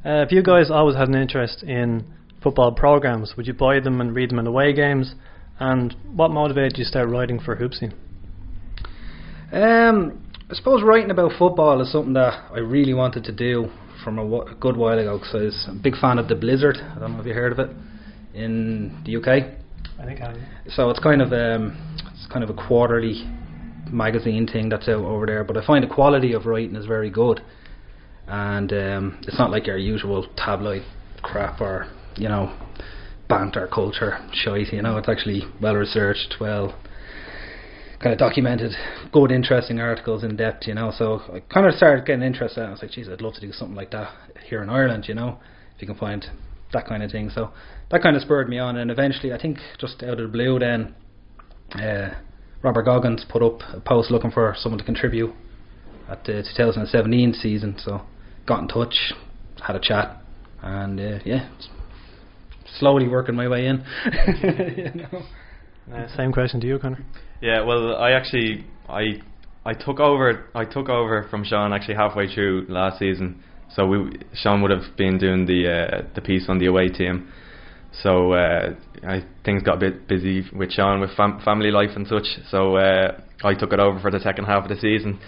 [0.03, 2.05] Uh, if you guys always had an interest in
[2.41, 5.13] football programs, would you buy them and read them in away games?
[5.59, 7.93] And what motivated you to start writing for Hoops Scene?
[9.51, 13.69] Um, I suppose writing about football is something that I really wanted to do
[14.03, 16.35] from a, wh- a good while ago because I was a big fan of the
[16.35, 16.77] Blizzard.
[16.77, 17.69] I don't know if you heard of it
[18.33, 19.64] in the UK.
[19.99, 20.33] I think I.
[20.69, 21.77] So it's kind of um,
[22.13, 23.23] it's kind of a quarterly
[23.91, 25.43] magazine thing that's out over there.
[25.43, 27.41] But I find the quality of writing is very good,
[28.27, 30.83] and um, it's not like your usual tabloid
[31.21, 31.87] crap or
[32.17, 32.55] you know
[33.27, 34.73] banter culture shite.
[34.73, 36.77] You know, it's actually well researched, well
[38.01, 38.71] kind of documented,
[39.13, 40.67] good, interesting articles in depth.
[40.67, 42.63] You know, so I kind of started getting interested.
[42.63, 44.13] I was like, geez, I'd love to do something like that
[44.47, 45.05] here in Ireland.
[45.07, 45.39] You know,
[45.75, 46.25] if you can find
[46.73, 47.29] that kind of thing.
[47.29, 47.51] So
[47.91, 50.59] that kind of spurred me on, and eventually, I think just out of the blue,
[50.59, 50.95] then
[51.73, 52.15] uh,
[52.61, 55.33] Robert Goggins put up a post looking for someone to contribute
[56.09, 57.75] at the 2017 season.
[57.77, 58.01] So
[58.45, 59.13] got in touch,
[59.65, 60.21] had a chat,
[60.61, 61.49] and uh, yeah,
[62.79, 63.83] slowly working my way in.
[64.77, 65.23] you know.
[65.93, 67.05] Uh, same question to you, Connor.
[67.41, 69.21] Yeah, well, I actually I
[69.63, 73.43] I took over I took over from Sean actually halfway through last season.
[73.75, 77.31] So we Sean would have been doing the uh, the piece on the away team.
[78.03, 78.75] So uh,
[79.07, 82.25] I things got a bit busy with Sean with fam- family life and such.
[82.49, 85.19] So uh, I took it over for the second half of the season.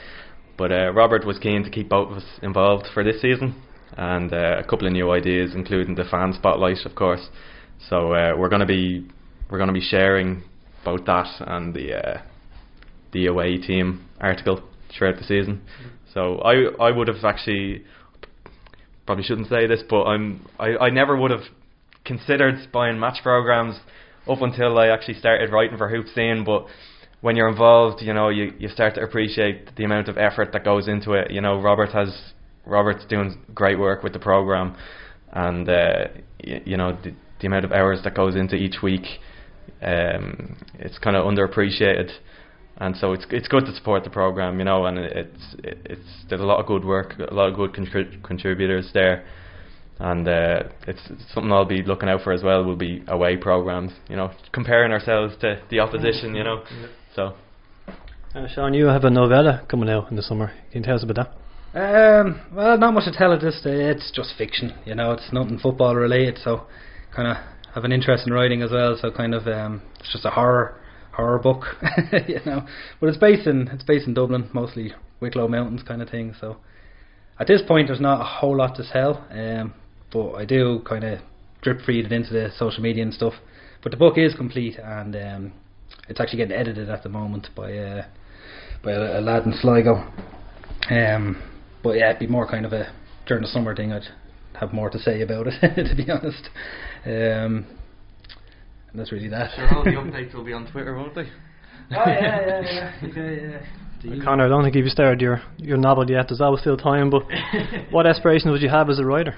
[0.57, 3.61] But uh, Robert was keen to keep both of us involved for this season,
[3.95, 7.27] and uh, a couple of new ideas, including the fan spotlight, of course.
[7.89, 9.07] So uh, we're going to be
[9.49, 10.43] we're going to be sharing
[10.83, 12.21] both that and the uh,
[13.13, 14.63] the away team article
[14.97, 15.61] throughout the season.
[16.13, 17.83] So I I would have actually
[19.05, 21.43] probably shouldn't say this, but I'm I, I never would have
[22.07, 23.79] considered buying match programs
[24.27, 26.43] up until I actually started writing for Hoops Scene.
[26.45, 26.65] But
[27.21, 30.63] when you're involved, you know you you start to appreciate the amount of effort that
[30.63, 31.31] goes into it.
[31.31, 32.33] You know Robert has
[32.65, 34.75] Robert's doing great work with the program,
[35.31, 36.05] and uh,
[36.45, 39.05] y- you know the, the amount of hours that goes into each week.
[39.81, 42.11] Um, it's kind of underappreciated,
[42.77, 44.85] and so it's it's good to support the program, you know.
[44.85, 48.21] And it's it, it's there's a lot of good work, a lot of good contri-
[48.23, 49.25] contributors there,
[49.99, 52.63] and uh, it's, it's something I'll be looking out for as well.
[52.63, 56.63] Will be away programs, you know, comparing ourselves to the opposition, you know.
[57.15, 57.33] So
[58.35, 60.47] Uh, Sean, you have a novella coming out in the summer.
[60.71, 61.31] Can you tell us about that?
[61.73, 63.95] Um, well, not much to tell at this stage.
[63.97, 65.11] It's just fiction, you know.
[65.11, 66.65] It's nothing football related, so
[67.15, 67.37] kind of
[67.73, 68.97] have an interest in writing as well.
[69.01, 70.79] So kind of, um, it's just a horror
[71.13, 71.63] horror book,
[72.27, 72.65] you know.
[72.99, 76.35] But it's based in it's based in Dublin, mostly Wicklow Mountains kind of thing.
[76.39, 76.57] So
[77.39, 79.73] at this point, there's not a whole lot to sell, um,
[80.11, 81.19] but I do kind of
[81.61, 83.33] drip feed it into the social media and stuff.
[83.83, 85.53] But the book is complete, and um,
[86.09, 88.05] it's actually getting edited at the moment by uh,
[88.83, 90.11] by a, a lad in Sligo.
[90.89, 91.41] Um,
[91.83, 92.93] but yeah, it'd be more kind of a
[93.27, 93.91] during the summer thing.
[93.91, 94.03] I'd
[94.59, 96.49] have more to say about it, to be honest.
[97.05, 97.67] Um,
[98.95, 99.51] that's really that.
[99.55, 101.29] Sure, all the updates will be on Twitter, won't they?
[101.91, 103.07] Oh yeah, yeah, yeah.
[103.09, 103.59] Okay,
[104.03, 104.23] yeah.
[104.23, 106.25] Connor, I don't think you've started your, your novel yet.
[106.29, 107.23] There's always still time, but
[107.91, 109.35] what aspirations would you have as a writer?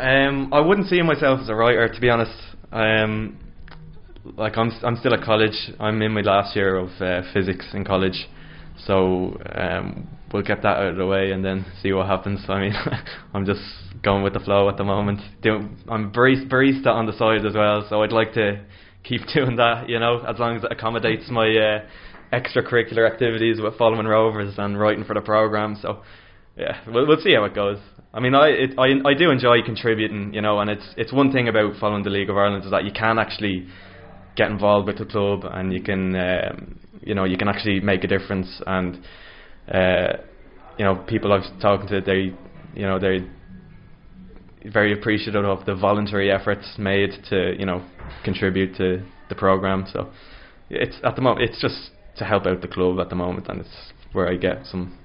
[0.00, 2.32] Um, I wouldn't see myself as a writer, to be honest.
[2.72, 3.38] Um,
[4.36, 5.52] like I'm, I'm still at college.
[5.78, 8.26] I'm in my last year of uh, physics in college,
[8.86, 12.40] so um, we'll get that out of the way and then see what happens.
[12.48, 12.72] I mean,
[13.34, 13.60] I'm just
[14.02, 15.20] going with the flow at the moment.
[15.42, 18.64] Doing, I'm barista, on the side as well, so I'd like to
[19.04, 19.86] keep doing that.
[19.90, 21.84] You know, as long as it accommodates my uh,
[22.32, 25.76] extracurricular activities with following Rovers and writing for the program.
[25.82, 26.02] So
[26.60, 27.78] yeah, we'll, see how it goes.
[28.12, 31.32] I mean, I, it, I I do enjoy contributing, you know, and it's it's one
[31.32, 33.66] thing about following the League of Ireland is that you can actually
[34.36, 38.04] get involved with the club and you can um, you know you can actually make
[38.04, 38.96] a difference and
[39.72, 40.12] uh,
[40.78, 42.34] you know people I've talking to they
[42.74, 43.26] you know they're
[44.66, 47.84] very appreciative of the voluntary efforts made to you know
[48.24, 50.10] contribute to the program so
[50.68, 53.60] it's at the moment it's just to help out the club at the moment and
[53.60, 54.98] it's where I get some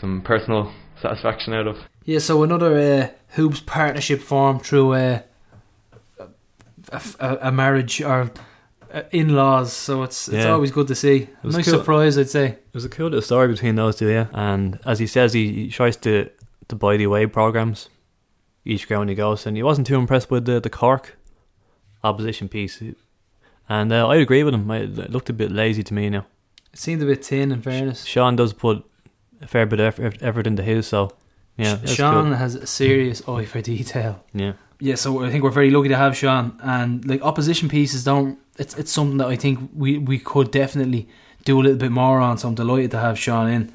[0.00, 5.20] some personal satisfaction out of Yeah, so another uh, hoops partnership formed through uh,
[6.90, 8.30] a, a, a marriage or
[8.92, 9.72] uh, in-laws.
[9.72, 10.52] So it's it's Yeah.
[10.52, 11.28] always good to see.
[11.42, 11.78] was nice cool.
[11.78, 12.46] surprise, I'd say.
[12.46, 14.26] It was a cool little story between those two, yeah.
[14.32, 16.28] And as he says, he, he tries to,
[16.68, 17.88] to buy the away programs
[18.64, 21.16] each ground he goes, and he wasn't too impressed with the, the Cork
[22.02, 22.82] opposition piece.
[23.68, 24.68] And uh, I agree with him.
[24.70, 26.26] It looked a bit lazy to me now.
[26.72, 28.04] It seemed a bit thin, in fairness.
[28.04, 28.84] Sean does put
[29.40, 31.12] a fair bit of effort, into his, so
[31.56, 31.84] yeah.
[31.84, 34.24] Sean has a serious eye for detail.
[34.34, 34.54] Yeah.
[34.78, 36.58] Yeah, so I think we're very lucky to have Sean.
[36.62, 38.38] And like opposition pieces don't.
[38.58, 41.08] It's it's something that I think we we could definitely
[41.44, 42.36] do a little bit more on.
[42.36, 43.72] So I'm delighted to have Sean in.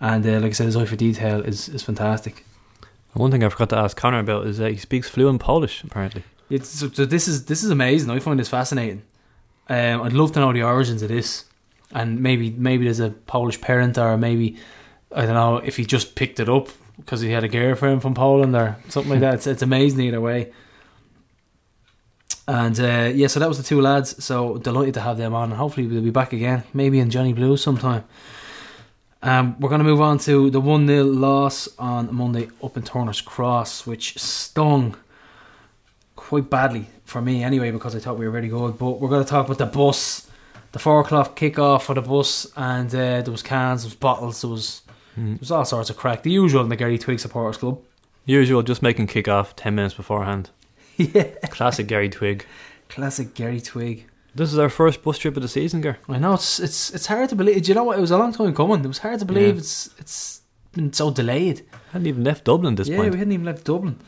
[0.00, 2.44] And uh, like I said, his eye for detail is is fantastic.
[3.12, 6.22] One thing I forgot to ask Connor about is that he speaks fluent Polish, apparently.
[6.48, 8.10] It's, so, so this is this is amazing.
[8.10, 9.02] I find this fascinating.
[9.68, 11.44] Um, I'd love to know the origins of this,
[11.92, 14.56] and maybe maybe there's a Polish parent, or maybe
[15.14, 18.14] I don't know if he just picked it up because he had a girlfriend from
[18.14, 19.34] Poland or something like that.
[19.34, 20.52] It's, it's amazing either way.
[22.46, 24.22] And uh, yeah, so that was the two lads.
[24.24, 27.56] So delighted to have them on, hopefully they'll be back again, maybe in Johnny Blue
[27.56, 28.04] sometime.
[29.22, 32.82] Um, we're going to move on to the 1 0 loss on Monday up in
[32.82, 34.96] Turner's Cross, which stung
[36.16, 38.78] quite badly for me anyway because I thought we were really good.
[38.78, 40.28] But we're going to talk about the bus,
[40.72, 44.40] the 4 o'clock kick-off for the bus, and uh, there was cans, there was bottles,
[44.40, 44.82] there was,
[45.16, 46.22] there was all sorts of crack.
[46.22, 47.80] The usual in the Gary Twigg Supporters Club.
[48.26, 50.50] Usual, just making kick off 10 minutes beforehand.
[50.96, 51.28] Yeah.
[51.48, 52.44] Classic Gary Twigg.
[52.90, 54.06] Classic Gary Twigg.
[54.34, 55.96] This is our first bus trip of the season, Gar.
[56.10, 57.62] I know it's it's it's hard to believe.
[57.62, 57.96] Do you know what?
[57.96, 58.84] It was a long time coming.
[58.84, 59.60] It was hard to believe Yeah.
[59.60, 60.42] it's it's
[60.72, 61.62] been so delayed.
[61.92, 63.06] Hadn't even left Dublin this yeah, point.
[63.06, 63.98] Yeah, we hadn't even left Dublin,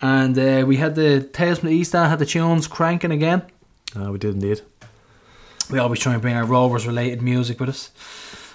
[0.00, 3.42] and uh, we had the Tales from the East End had the tunes cranking again.
[3.96, 4.62] Uh, we did indeed.
[5.68, 7.90] We always try and bring our Rovers related music with us.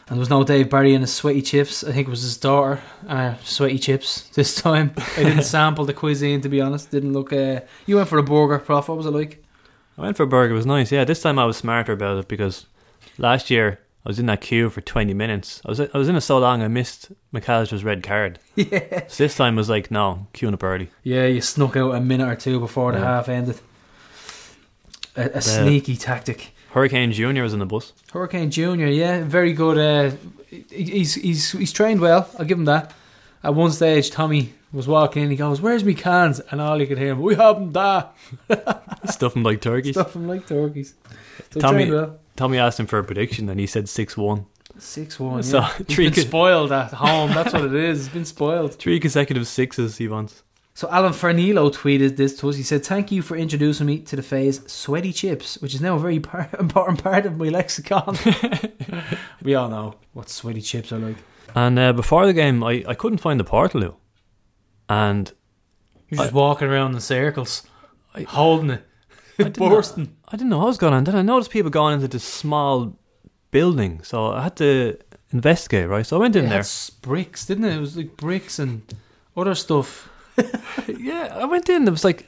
[0.08, 1.84] And there was no Dave Barry and his sweaty chips.
[1.84, 4.94] I think it was his daughter and her sweaty chips this time.
[5.18, 6.92] I didn't sample the cuisine to be honest.
[6.92, 7.34] Didn't look.
[7.34, 8.88] Uh, you went for a burger, Prof.
[8.88, 9.44] What was it like?
[9.98, 10.54] I went for a burger.
[10.54, 10.92] It was nice.
[10.92, 12.68] Yeah, this time I was smarter about it because
[13.18, 15.60] last year I was in that queue for 20 minutes.
[15.66, 18.38] I was I was in it so long I missed McAllister's red card.
[18.56, 19.08] Yeah.
[19.08, 20.90] So this time was like, no, queuing up early.
[21.04, 23.06] Yeah, you snuck out a minute or two before the Yeah.
[23.06, 23.60] half ended.
[25.18, 26.52] A, a sneaky tactic.
[26.76, 27.94] Hurricane Junior was in the bus.
[28.12, 29.78] Hurricane Junior, yeah, very good.
[29.78, 30.16] Uh,
[30.70, 32.30] he's he's he's trained well.
[32.38, 32.94] I'll give him that.
[33.42, 35.30] At one stage, Tommy was walking in.
[35.30, 38.14] He goes, "Where's me cans?" And all you could hear him, "We haven't that."
[39.10, 39.96] Stuff him like turkeys.
[39.96, 40.96] Stuff him like turkeys.
[41.52, 42.20] So Tommy, well.
[42.36, 44.46] Tommy asked him for a prediction and he said 6 1.
[44.78, 45.44] Six one.
[45.44, 45.74] So, yeah.
[45.78, 47.30] He's three been co- spoiled at home.
[47.30, 48.00] That's what it is.
[48.00, 48.74] He's been spoiled.
[48.80, 50.44] Three consecutive sixes he wants.
[50.78, 52.58] So Alan Fernilo tweeted this to us.
[52.58, 55.96] He said, "Thank you for introducing me to the phase sweaty chips, which is now
[55.96, 58.18] a very par- important part of my lexicon."
[59.42, 61.16] we all know what sweaty chips are like.
[61.56, 63.96] And uh, before the game, I, I couldn't find the Portaloo.
[64.90, 65.32] And
[66.10, 67.64] You're just walking around in circles,
[68.28, 68.86] holding it,
[69.58, 70.14] bursting.
[70.28, 71.06] I didn't know what was going on.
[71.06, 73.00] Then I noticed people going into this small
[73.52, 74.98] building, so I had to
[75.32, 75.88] investigate.
[75.88, 76.64] Right, so I went in It there.
[77.02, 77.78] bricks, didn't it?
[77.78, 78.82] It was like bricks and
[79.38, 80.10] other stuff.
[80.88, 81.86] yeah, I went in.
[81.86, 82.28] There was like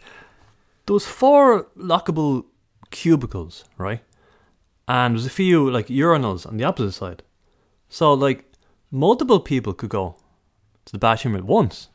[0.88, 2.46] was four lockable
[2.92, 4.02] cubicles, right,
[4.88, 7.24] and there was a few like urinals on the opposite side.
[7.90, 8.46] So like
[8.92, 10.16] multiple people could go
[10.86, 11.90] to the bathroom at once,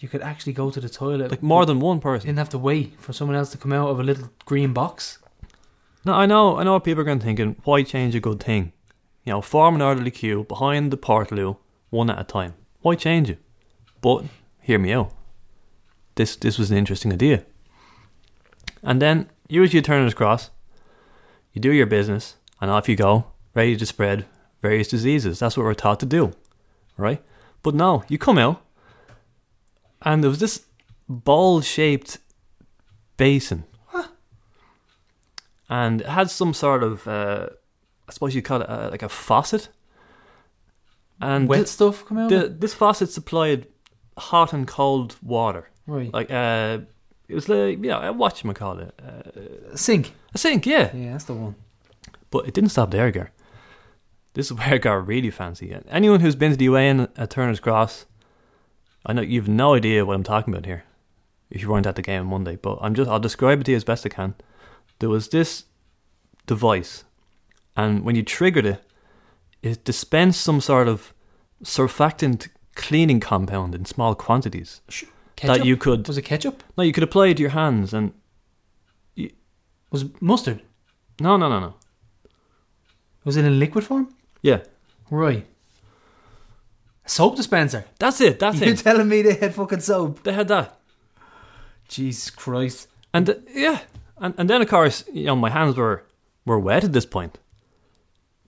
[0.00, 1.30] You could actually go to the toilet.
[1.30, 2.26] like more than one person.
[2.26, 5.18] didn't have to wait for someone else to come out of a little green box.
[6.04, 6.74] No, I know, I know.
[6.74, 8.72] what People are going to thinking, why change a good thing?
[9.24, 11.56] You know, form an orderly queue behind the Portaloo,
[11.90, 12.54] one at a time.
[12.82, 13.38] Why change it?
[14.00, 14.24] But
[14.66, 15.12] hear me out.
[16.16, 17.44] This this was an interesting idea.
[18.82, 20.50] And then you usually a turner's cross.
[21.52, 24.26] You do your business, and off you go, ready to spread
[24.60, 25.38] various diseases.
[25.38, 26.32] That's what we're taught to do,
[26.96, 27.22] right?
[27.62, 28.62] But no, you come out,
[30.02, 30.66] and there was this
[31.08, 32.18] ball-shaped
[33.16, 33.64] basin,
[35.68, 37.46] and it had some sort of, uh,
[38.08, 39.68] I suppose you call it uh, like a faucet.
[41.20, 42.28] And Wet thi- stuff come out.
[42.30, 43.66] the, this faucet supplied
[44.18, 45.68] hot and cold water.
[45.86, 46.12] right.
[46.12, 46.78] Like uh,
[47.28, 50.12] it was like yeah, what you call it, uh, Sink.
[50.34, 50.94] a sink, yeah.
[50.94, 51.56] Yeah, that's the one.
[52.30, 53.30] But it didn't stop there, Gar.
[54.34, 55.74] This is where it got really fancy.
[55.88, 58.06] Anyone who's been to the UA in at Turner's Cross,
[59.04, 60.84] I know you've no idea what I'm talking about here.
[61.48, 63.70] If you weren't at the game on Monday, but I'm just I'll describe it to
[63.70, 64.34] you as best I can.
[64.98, 65.64] There was this
[66.46, 67.04] device,
[67.76, 68.82] and when you triggered it,
[69.62, 71.12] it dispensed some sort of
[71.62, 74.80] surfactant cleaning compound in small quantities
[75.36, 75.56] Ketchup?
[75.56, 76.62] that you could Was it ketchup?
[76.76, 78.12] no you could apply it to your hands and
[79.90, 80.62] Was it mustard?
[81.20, 81.74] no no no no
[83.24, 84.08] Was it in liquid form?
[84.42, 84.60] yeah
[85.10, 85.46] Right.
[87.06, 87.84] Soap dispenser.
[87.98, 90.22] that's it that's You're it telling me they had fucking soap?
[90.24, 90.78] they had that
[91.88, 92.88] Jesus Christ.
[93.14, 93.78] And uh, yeah,
[94.18, 96.02] and and then of course, you know, my hands were
[96.44, 97.38] were wet at this point.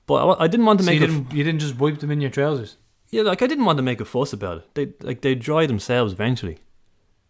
[0.07, 2.11] But I, I didn't want to So make you didn't, you didn't just wipe them
[2.11, 2.77] in your trousers?
[3.11, 4.75] Yeah, like I didn't want to make a fuss about it.
[4.75, 6.59] They like they dry themselves eventually.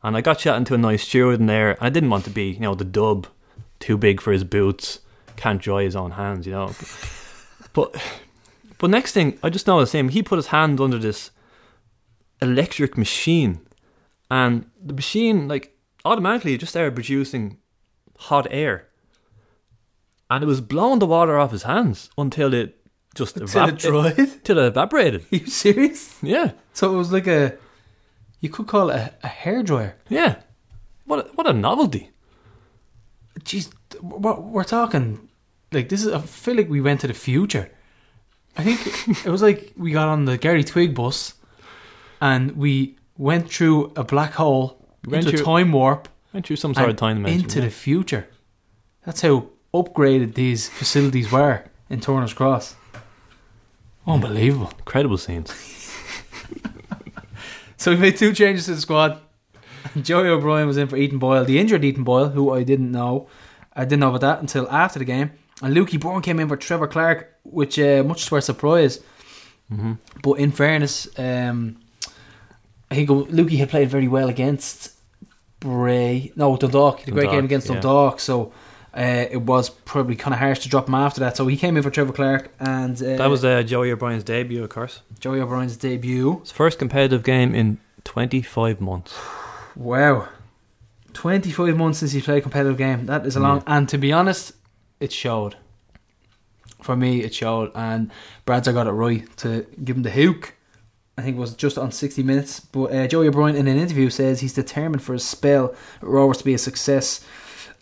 [0.03, 1.71] And I got chatting to a nice steward in there.
[1.71, 3.27] and I didn't want to be, you know, the dub,
[3.81, 5.01] too big for his boots,
[5.37, 6.73] can't dry his own hands, you know.
[7.75, 7.95] But
[8.79, 10.09] but next thing, I just noticed him.
[10.09, 11.31] He put his hand under this
[12.41, 13.61] electric machine,
[14.31, 17.59] and the machine like automatically just started producing
[18.17, 18.89] hot air,
[20.31, 22.78] and it was blowing the water off his hands until it
[23.19, 24.45] just Till it dried?
[24.45, 25.23] till it evaporated.
[25.33, 26.17] Are you serious?
[26.23, 27.55] Yeah, So it was like a.
[28.41, 29.93] You could call it a, a hairdryer.
[30.09, 30.37] yeah.
[31.05, 32.11] What a, what a novelty!
[33.41, 35.29] Jeez, what we're talking
[35.73, 36.13] like this is.
[36.13, 37.71] I feel like we went to the future.
[38.57, 38.79] I think
[39.27, 41.35] it was like we got on the Gary Twigg bus,
[42.21, 46.57] and we went through a black hole We went into a time warp Went through
[46.57, 47.41] some sort of time dimension.
[47.45, 47.65] into yeah.
[47.65, 48.29] the future.
[49.07, 52.77] That's how upgraded these facilities were in Turner's Cross.
[54.09, 54.73] Unbelievable.
[54.79, 55.53] incredible scenes.
[57.79, 59.21] So we made two changes to the squad.
[60.03, 63.29] Joey O'Brien was in for Ethan Boyle, the injured Ethan Boyle, who I didn't know.
[63.73, 65.31] I didn't know about that until after the game.
[65.63, 68.99] And Lukey Byrne came in for Trevor Clarke, which uh, much to our surprise.
[69.73, 69.93] Mm-hmm.
[70.23, 71.81] But in fairness, um,
[72.91, 74.93] I think Lukey had played very well against
[75.61, 76.33] Bray.
[76.35, 76.99] No, Dundalk.
[76.99, 77.75] He had a great Dundalk, game against yeah.
[77.75, 78.21] Dundalk.
[78.21, 78.53] So
[78.99, 81.37] uh, it was probably kind of harsh to drop him after that.
[81.37, 84.65] So he came in for Trevor Clarke and uh, That was uh, Joey O'Brien's debut,
[84.65, 85.03] of course.
[85.21, 86.41] Joey O'Brien's debut.
[86.41, 89.17] His first competitive game in 25 months.
[89.77, 90.29] Wow.
[91.13, 93.07] 25 months since he played a competitive game.
[93.07, 93.63] That is a long.
[93.69, 94.53] And to be honest,
[94.99, 95.57] it showed.
[96.83, 97.71] For me, it showed.
[97.77, 98.11] And
[98.47, 100.55] Bradzer got it right to give him the hook.
[101.17, 102.59] I think it was just on 60 minutes.
[102.61, 106.39] But uh, Joey O'Brien, in an interview, says he's determined for his spell at Rovers
[106.39, 107.25] to be a success.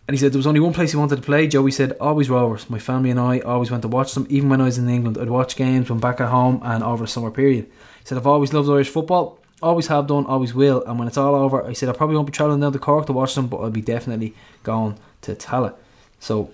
[0.09, 1.49] And he said there was only one place he wanted to play.
[1.49, 2.71] Joey said, always Rovers.
[2.71, 4.27] My family and I always went to watch them.
[4.31, 7.05] Even when I was in England, I'd watch games when back at home and over
[7.05, 7.65] the summer period.
[7.65, 9.41] He said, I've always loved Irish football.
[9.63, 10.85] Always have done, always will.
[10.85, 13.07] And when it's all over, I said, I probably won't be travelling down to Cork
[13.07, 15.75] to watch them, but I'll be definitely going to Tallaght.
[16.21, 16.51] So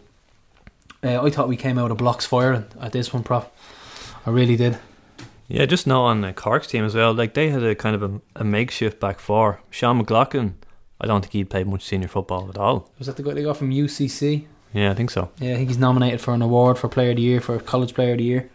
[1.03, 3.47] uh, I thought we came out of blocks firing at this one, Prof.
[4.25, 4.79] I really did.
[5.49, 7.13] Yeah, just know on the Cork's team as well.
[7.13, 9.61] Like they had a kind of a, a makeshift back four.
[9.69, 10.55] Sean McLaughlin,
[11.03, 12.89] I don't think he'd played much senior football at all.
[12.99, 14.47] Was that the guy they got from UCC?
[14.73, 15.31] Yeah, I think so.
[15.41, 17.93] Yeah, I think he's nominated for an award for Player of the Year, for College
[17.95, 18.49] Player of the Year.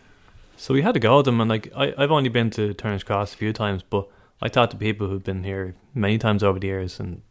[0.56, 3.04] So we had to go with them, and like I, I've only been to Turner's
[3.04, 4.08] Cross a few times, but
[4.42, 7.22] I talked to people who've been here many times over the years, and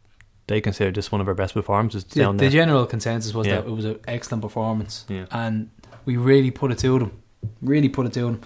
[0.47, 2.49] they consider this one of our best performances The, down the there.
[2.51, 3.55] general consensus was Yeah.
[3.61, 5.25] that it was an excellent performance, Yeah.
[5.31, 5.69] and
[6.05, 7.11] we really put it to them.
[7.61, 8.41] Really put it to them.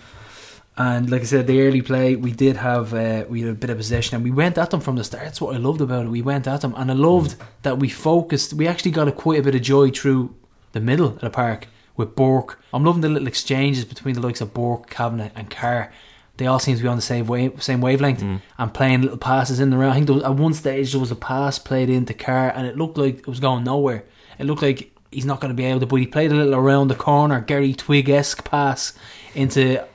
[0.78, 3.70] And like I said, the early play we did have uh, we had a bit
[3.70, 5.24] of possession, and we went at them from the start.
[5.26, 6.10] That's what I loved about it.
[6.10, 8.54] We went at them, and I loved that we focused.
[8.54, 10.34] We actually got a quite a bit of joy through
[10.72, 11.68] the middle of the park
[11.98, 12.60] with Bork.
[12.74, 15.92] I'm loving the little exchanges between the likes of Bork, Kavanagh, and Carr.
[16.38, 18.24] They all seem to be on the same wave, same wavelength,
[18.58, 19.92] and playing little passes in the round.
[19.92, 22.78] I think was, at one stage there was a pass played into Carr, and it
[22.78, 24.06] looked like it was going nowhere.
[24.40, 25.86] It looked like he's not going to be able to.
[25.86, 28.94] But he played a little around the corner, Gary Twigg esque pass
[29.36, 29.86] into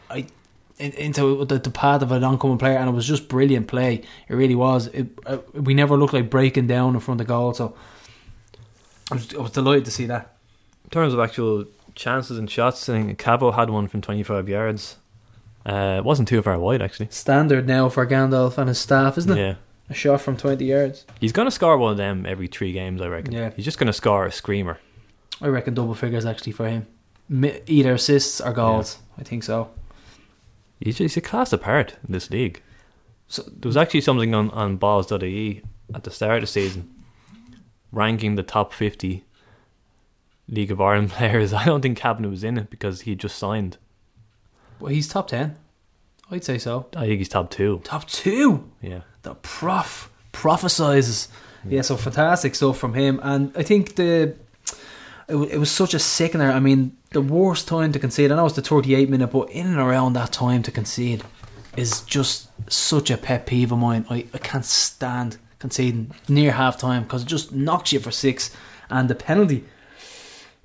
[0.79, 4.03] into the, the path of an oncoming player, and it was just brilliant play.
[4.29, 4.89] It really was.
[4.89, 7.75] It, uh, we never looked like breaking down in front of goal, so
[9.11, 10.37] I was, I was delighted to see that.
[10.85, 11.65] In terms of actual
[11.95, 14.97] chances and shots, I think Cavo had one from 25 yards.
[15.65, 17.09] Uh, it wasn't too far wide actually.
[17.11, 19.41] Standard now for Gandalf and his staff, isn't it?
[19.41, 19.55] Yeah,
[19.91, 21.05] A shot from twenty yards.
[21.19, 23.33] he's going to score one of them every three games, I reckon.
[23.33, 23.51] Yeah.
[23.57, 24.79] he's just going to score a screamer.
[25.41, 26.87] I reckon double figures actually for him.
[27.67, 28.99] Either assists or goals.
[29.19, 29.71] I think so.
[30.81, 32.63] He's, he's a class apart in this league.
[33.29, 35.63] So There was actually something on, on balls.ie
[35.95, 36.93] at the start of the season
[37.93, 39.25] ranking the top 50
[40.49, 41.53] League of Ireland players.
[41.53, 43.79] I don't think Cabinet was in it because he just signed.
[44.79, 45.57] well, he's top ten.
[46.31, 46.87] I'd say so.
[46.97, 47.81] I think he's top two.
[47.85, 48.71] Top two.
[48.83, 49.01] Yeah.
[49.23, 51.29] the prof prophesizes.
[51.69, 54.37] Yeah, so fantastic stuff from him, and I think the
[55.29, 56.51] it, it was such a sickener.
[56.51, 58.31] I mean, the worst time to concede.
[58.31, 61.23] I know it's the 38 minute, but in and around that time to concede
[61.77, 64.07] is just such a pet peeve of mine.
[64.09, 68.51] I, I can't stand conceding near half time because it just knocks you for six,
[68.91, 69.65] and the penalty.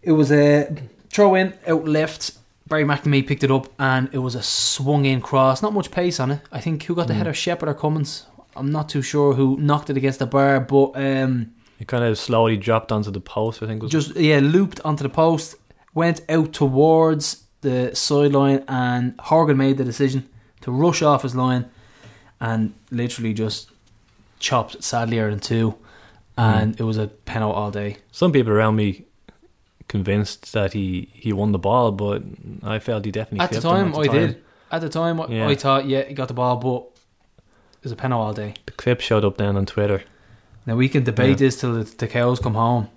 [0.02, 0.76] It was a
[1.10, 2.32] throw in out left.
[2.68, 5.62] Barry McNamee picked it up and it was a swung in cross.
[5.62, 6.40] Not much pace on it.
[6.54, 8.28] I think who got the header, Sheppard or Cummins?
[8.56, 12.16] I'm not too sure who knocked it against the bar, but um, He kind of
[12.16, 13.82] slowly dropped onto the post, I think.
[13.82, 15.56] Was just yeah, looped onto the post,
[15.96, 20.30] went out towards the sideline, and Horgan made the decision
[20.62, 21.72] to rush off his line
[22.40, 23.72] and literally just
[24.38, 25.74] chopped Sadlier in two,
[26.38, 26.84] and hmm.
[26.84, 27.98] it was a penalty all day.
[28.12, 29.06] Some people around me
[29.88, 32.22] convinced that he, he won the ball, but
[32.62, 34.44] I felt he definitely At the time, at I the did.
[34.72, 35.48] At the time, I- Yeah.
[35.48, 37.02] I thought yeah, he got the ball, but
[37.80, 38.54] it was a penalty all day.
[38.68, 40.04] The clip showed up then on Twitter.
[40.66, 41.36] Now we can debate Yeah.
[41.48, 42.88] this till the, the cows come home,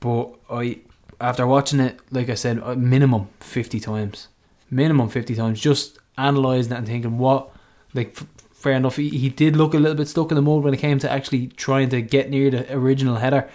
[0.00, 0.78] but I,
[1.20, 4.28] after watching it, like I said, minimum fifty times,
[4.70, 7.50] minimum fifty times, just analysing it and thinking what,
[7.94, 10.62] like, f- fair enough, he, he did look a little bit stuck in the mud
[10.62, 13.48] when it came to actually trying to get near the original header.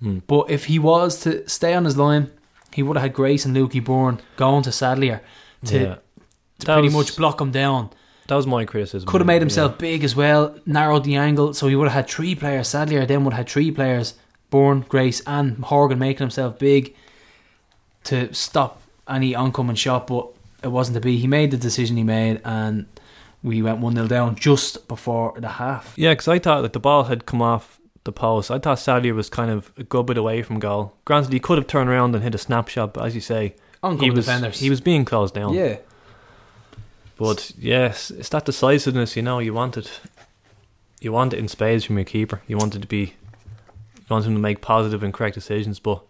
[0.00, 0.18] Hmm.
[0.26, 2.30] But if he was to stay on his line,
[2.72, 5.20] he would have had Grace and Lukey Byrne going to Sadlier
[5.66, 5.96] to, Yeah.
[6.60, 7.90] to pretty was- much block him down.
[8.28, 9.08] That was my criticism.
[9.08, 9.40] Could have made Yeah.
[9.40, 12.68] himself big as well, narrowed the angle, so he would have had three players.
[12.68, 14.14] Sadly, or then would have had three players,
[14.50, 16.94] Byrne, Grace, and Horgan making himself big
[18.04, 20.28] to stop any oncoming shot, but
[20.62, 21.16] it wasn't to be.
[21.18, 22.86] He made the decision he made, and
[23.42, 25.94] we went 1 0 down just before the half.
[25.96, 28.50] Yeah, because I thought that the ball had come off the post.
[28.50, 30.94] I thought Sadlier was kind of a good bit away from goal.
[31.04, 34.02] Granted, he could have turned around and hit a snapshot, but as you say, Oncoming
[34.04, 34.60] he was defenders.
[34.60, 35.54] he was being closed down.
[35.54, 35.76] Yeah.
[37.18, 39.16] But yes, it's that decisiveness.
[39.16, 40.00] You know, you want it.
[41.00, 42.40] You want it in spades from your keeper.
[42.46, 43.14] You want it to be.
[43.96, 46.00] You want him to make positive and correct decisions, but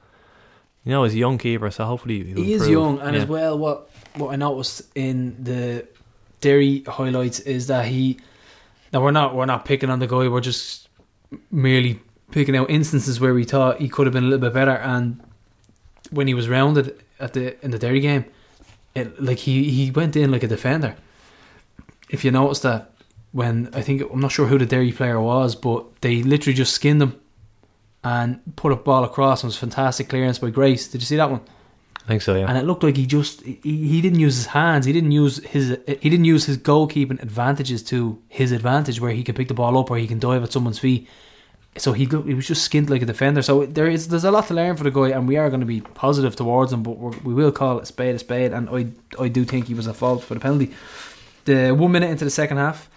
[0.84, 3.22] you know, he's a young keeper, so hopefully he'll He is young, and Yeah.
[3.22, 5.86] as well, what what I noticed in the
[6.40, 8.18] Derry highlights is that he.
[8.92, 10.28] Now we're not we're not picking on the guy.
[10.28, 10.88] We're just
[11.50, 12.00] merely
[12.30, 14.72] picking out instances where we thought he could have been a little bit better.
[14.76, 15.20] And
[16.10, 18.24] when he was rounded at the in the Derry game,
[18.98, 20.96] it like he he went in like a defender.
[22.10, 22.92] If you noticed that
[23.32, 26.72] when I think I'm not sure who the Derry player was, but they literally just
[26.72, 27.20] skinned him
[28.02, 29.42] and put a ball across.
[29.42, 30.88] And it was fantastic clearance by Grace.
[30.88, 31.40] Did you see that one?
[32.04, 32.34] I think so.
[32.34, 32.46] Yeah.
[32.48, 35.44] and it looked like he just he, he didn't use his hands he didn't use
[35.44, 39.52] his he didn't use his goalkeeping advantages to his advantage where he can pick the
[39.52, 41.06] ball up or he can dive at someone's feet
[41.78, 44.46] so he he was just skinned like a defender so there is there's a lot
[44.48, 46.94] to learn for the guy and we are going to be positive towards him but
[47.24, 48.86] we will call it a spade a spade and I
[49.22, 50.74] I do think he was at fault for the penalty
[51.44, 52.88] the one minute into the second half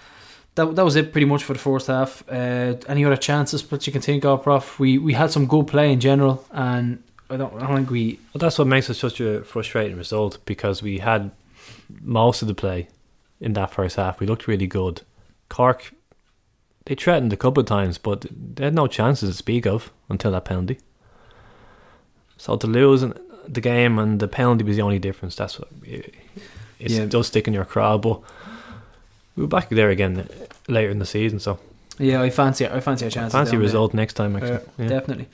[0.55, 2.23] that, that was it pretty much for the first half.
[2.29, 4.79] Uh, any other chances that you can think of, Prof?
[4.79, 8.19] We we had some good play in general, and I don't, I don't think we
[8.34, 11.32] Well, that's what makes it such a frustrating result because we had
[12.01, 12.89] most of the play
[13.39, 14.19] in that first half.
[14.19, 15.01] We looked really good.
[15.47, 15.93] Cork,
[16.86, 18.25] they threatened a couple of times, but
[18.55, 20.79] they had no chances to speak of until that penalty.
[22.38, 23.03] So to lose
[23.47, 25.36] the game and the penalty was the only difference.
[25.36, 26.13] That's what it,
[26.79, 27.05] it Yeah.
[27.05, 27.97] does stick in your craw.
[27.97, 28.21] But
[29.36, 30.27] we were back there again
[30.67, 31.59] later in the season, so
[31.99, 33.32] Yeah, I fancy I fancy a chance.
[33.34, 34.36] fancy result next time.
[34.36, 34.88] Actually, Yeah, Yeah.
[34.89, 35.27] definitely.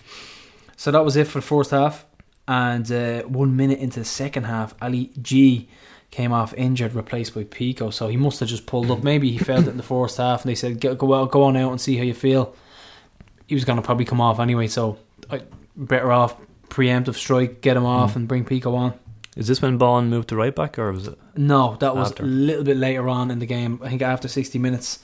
[0.75, 2.05] So that was it for the first half,
[2.47, 5.67] and uh, one minute into the second half, Ali G
[6.11, 7.89] came off injured, replaced by Pico.
[7.89, 9.03] So he must have just pulled up.
[9.03, 11.43] Maybe he felt it in the first half, and they said, "Go go out, go
[11.43, 12.55] on out and see how you feel."
[13.47, 14.97] He was going to probably come off anyway, so
[15.29, 15.41] I
[15.75, 16.35] better off
[16.69, 18.19] preemptive strike, get him off, hmm.
[18.19, 18.93] and bring Pico on.
[19.37, 21.17] Is this when Bond moved to right back, or was it?
[21.35, 22.23] No, that was After.
[22.23, 23.79] a little bit later on in the game.
[23.83, 24.99] I think after sixty minutes.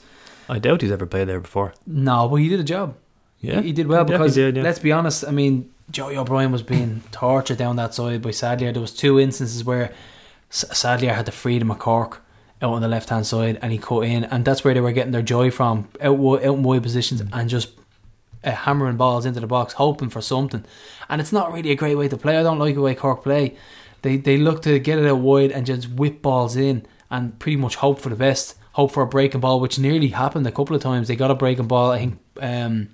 [0.48, 1.72] I doubt he's ever played there before.
[1.86, 2.96] No, but he did a job.
[3.40, 4.62] Yeah, He, he did well Yeah, because did, yeah.
[4.62, 5.24] let's be honest.
[5.26, 8.72] I mean, Joey O'Brien was being tortured down that side by Sadlier.
[8.72, 9.92] There was two instances where
[10.54, 12.22] S- I had the freedom of Cork
[12.62, 14.92] out on the left hand side, and he cut in, and that's where they were
[14.92, 17.28] getting their joy from out out in wide positions Mm.
[17.32, 17.70] and just
[18.44, 20.64] uh, hammering balls into the box, hoping for something.
[21.08, 22.38] And it's not really a great way to play.
[22.38, 23.56] I don't like the way Cork play.
[24.02, 27.56] They they look to get it out wide and just whip balls in and pretty
[27.56, 28.54] much hope for the best.
[28.72, 31.08] Hope for a breaking ball, which nearly happened a couple of times.
[31.08, 31.92] They got a breaking ball.
[31.92, 32.88] I think um,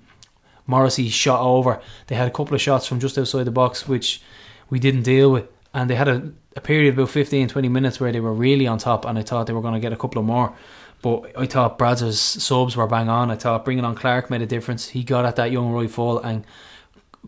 [0.67, 1.81] Morrissey shot over.
[2.07, 4.21] They had a couple of shots from just outside the box, which
[4.69, 5.45] we didn't deal with.
[5.73, 8.67] And they had a, a period of about 15, 20 minutes where they were really
[8.67, 10.53] on top, and I thought they were going to get a couple of more.
[11.01, 13.31] But I thought Brad's subs were bang on.
[13.31, 14.89] I thought bringing on Clarke made a difference.
[14.89, 16.45] He got at that young Roy Fall, and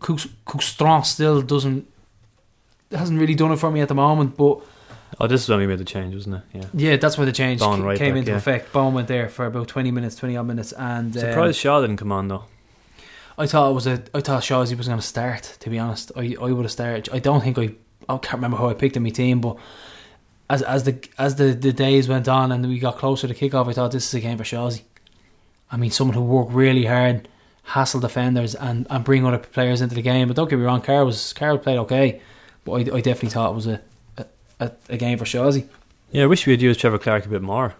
[0.00, 1.90] Cook, Cook still doesn't
[2.92, 4.36] hasn't really done it for me at the moment.
[4.36, 4.60] But
[5.20, 6.42] Oh, this is when we made the change, wasn't it?
[6.52, 6.66] Yeah.
[6.74, 8.36] yeah, that's where the change ca- right came back, into yeah.
[8.36, 8.72] effect.
[8.72, 11.98] Bone went there for about twenty minutes, twenty odd minutes, and um, Surprised Shaw didn't
[11.98, 12.44] come on though.
[13.36, 14.02] I thought it was a.
[14.12, 15.56] I thought Shawsy was going to start.
[15.60, 17.08] To be honest, I I would have started.
[17.12, 17.74] I don't think I.
[18.08, 19.56] I can't remember who I picked in my team, but
[20.50, 23.68] as as the as the, the days went on and we got closer to kickoff,
[23.68, 24.82] I thought this is a game for Shawsy.
[25.70, 27.28] I mean, someone who worked really hard,
[27.64, 30.28] hassle defenders, and, and bring other players into the game.
[30.28, 32.20] But don't get me wrong, Carl was Carl played okay,
[32.64, 33.80] but I, I definitely thought it was a
[34.60, 35.66] a, a, game for Shawsy.
[36.10, 37.74] Yeah, I wish we had used Trevor Clarke a bit more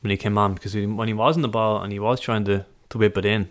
[0.00, 2.44] when he came on because when he was in the ball and he was trying
[2.44, 3.48] to, to whip it in,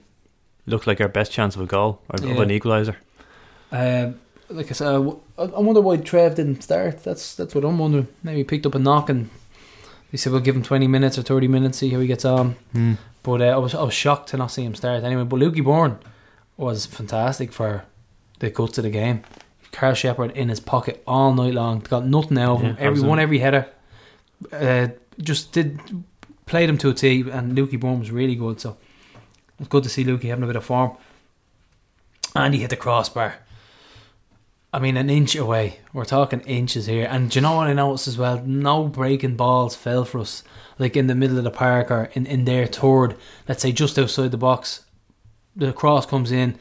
[0.65, 2.95] looked like our best chance of a goal or of an equaliser.
[3.71, 4.19] Um,
[4.51, 7.03] like I said, I wonder why Trev didn't start.
[7.03, 8.07] That's that's what I'm wondering.
[8.23, 9.29] Maybe he picked up a knock and
[10.11, 12.55] they said we'll give him 20 minutes or 30 minutes, see how he gets on.
[12.73, 12.93] Hmm.
[13.23, 15.23] But uh, I was I was shocked to not see him start anyway.
[15.23, 15.99] But Lukey Byrne
[16.57, 17.85] was fantastic for
[18.39, 19.23] the guts of the game.
[19.71, 22.75] Karl Sheppard in his pocket all night long, got nothing out of him.
[22.77, 23.67] Yeah, every one, every header,
[24.51, 24.89] uh,
[25.19, 25.79] just did
[26.45, 28.59] played him to a tee, And Lukey Byrne was really good.
[28.59, 28.75] So
[29.57, 30.97] it's good to see Lukey having a bit of form.
[32.35, 33.35] And he hit the crossbar.
[34.73, 35.79] I mean, an inch away.
[35.91, 37.07] We're talking inches here.
[37.09, 38.41] And do you know what I noticed as well?
[38.45, 40.43] No breaking balls fell for us.
[40.79, 43.17] Like in the middle of the park or in, in their third,
[43.47, 44.85] let's say just outside the box.
[45.55, 46.57] The cross comes in,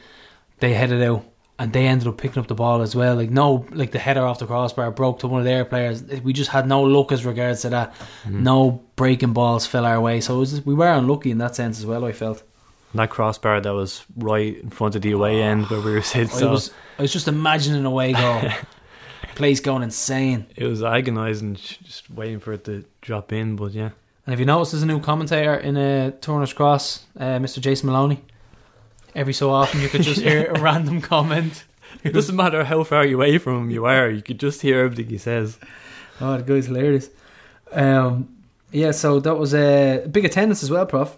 [0.59, 1.25] they headed out,
[1.57, 3.15] and they ended up picking up the ball as well.
[3.15, 6.03] Like, no, like the header off the crossbar broke to one of their players.
[6.03, 7.93] We just had no luck as regards to that.
[8.23, 8.43] Mm-hmm.
[8.43, 10.19] No breaking balls fell our way.
[10.19, 12.43] So it was we were unlucky in that sense as well, I felt.
[12.91, 16.01] And that crossbar that was right in front of the away end where we were
[16.01, 18.41] sitting, I so was, I was just imagining a way goal.
[19.35, 20.45] Place going insane.
[20.57, 23.55] it was agonising, just waiting for it to drop in.
[23.55, 23.91] But yeah,
[24.25, 27.61] And if you notice, there's a new commentator in uh, Turner's Cross, uh, Mr.
[27.61, 28.21] Jason Maloney?
[29.15, 31.63] Every so often you could just hear a random comment.
[32.03, 35.07] it doesn't matter how far away from him you are, you could just hear everything
[35.07, 35.57] he says.
[36.19, 37.09] Oh, the guy's hilarious.
[37.71, 38.37] Um,
[38.71, 41.17] yeah, so that was a big attendance as well, Prof.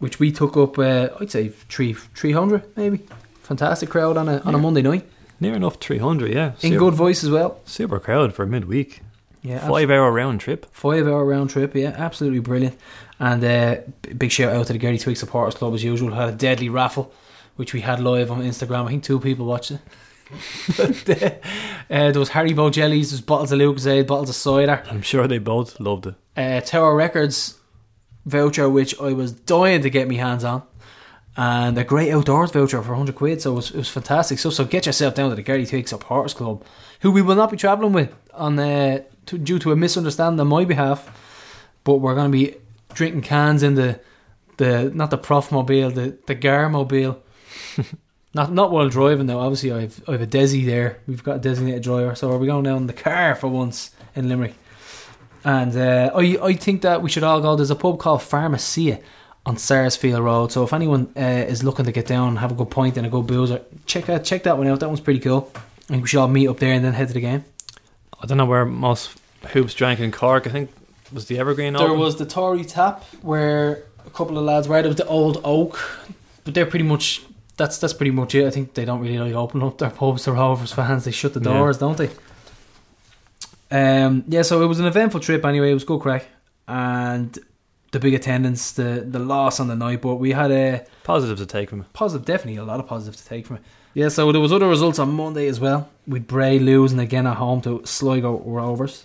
[0.00, 3.00] Which we took up, uh, I'd say three three hundred maybe.
[3.42, 5.06] Fantastic crowd on a on a Monday night
[5.42, 6.52] Near enough 300, yeah.
[6.60, 7.60] in good voice as well.
[7.64, 9.00] Super crowd for midweek.
[9.42, 10.66] Yeah, Five hour round trip.
[10.70, 12.76] Five hour round trip, yeah, absolutely brilliant.
[13.18, 13.76] And uh,
[14.18, 16.12] big shout out to the Gary Twigg Supporters Club as usual.
[16.12, 17.10] Had a deadly raffle,
[17.56, 18.84] which we had live on Instagram.
[18.84, 19.80] I think two people watched it.
[20.76, 21.30] but, uh,
[21.90, 25.38] uh, there was Haribo jellies, there's bottles of Lucozade, bottles of cider, I'm sure they
[25.38, 26.14] both loved it.
[26.36, 27.58] uh, Tower Records
[28.24, 30.62] voucher, which I was dying to get my hands on,
[31.36, 33.42] and a great outdoors voucher for 100 quid.
[33.42, 34.38] So it was, it was fantastic.
[34.38, 36.64] So so get yourself down to the Gary Twigg Supporters Club,
[37.00, 40.48] who we will not be travelling with on uh, to, due to a misunderstanding on
[40.48, 41.16] my behalf.
[41.84, 42.56] But we're going to be
[42.94, 44.00] drinking cans in the
[44.56, 47.22] the not the Prof mobile, the the Gar mobile.
[48.32, 49.40] Not not while driving though.
[49.40, 51.00] Obviously, I've I've a Desi there.
[51.08, 54.28] We've got a designated driver, so are we're going down the car for once in
[54.28, 54.54] Limerick.
[55.44, 57.56] And uh, I I think that we should all go.
[57.56, 58.98] There's a pub called Pharmacia
[59.46, 60.52] on Sarsfield Road.
[60.52, 63.10] So if anyone uh, is looking to get down have a good point and a
[63.10, 64.80] good boozer, check out check that one out.
[64.80, 65.50] That one's pretty cool.
[65.56, 65.60] I
[65.94, 67.44] think we should all meet up there and then head to the game.
[68.22, 69.16] I don't know where most
[69.48, 70.46] hoops drank in Cork.
[70.46, 70.70] I think
[71.12, 71.98] was the Evergreen There open?
[71.98, 74.80] was the Tory Top where a couple of lads were.
[74.82, 75.78] There was the Old Oak,
[76.44, 77.22] but they're pretty much
[77.56, 78.46] that's that's pretty much it.
[78.46, 81.04] I think they don't really like open up their pubs to Rovers fans.
[81.06, 81.56] They shut the Yeah.
[81.56, 82.10] doors, don't they?
[83.70, 84.42] Um, yeah.
[84.42, 85.44] So it was an eventful trip.
[85.44, 86.26] Anyway, it was good crack,
[86.66, 87.38] and
[87.92, 91.46] the big attendance, the the loss on the night, but we had a positive to
[91.46, 91.92] take from it.
[91.92, 93.62] positive, definitely a lot of positive to take from it.
[93.92, 95.88] Yeah, so there was other results on Monday as well.
[96.06, 99.04] With Bray losing again at home to Sligo Rovers.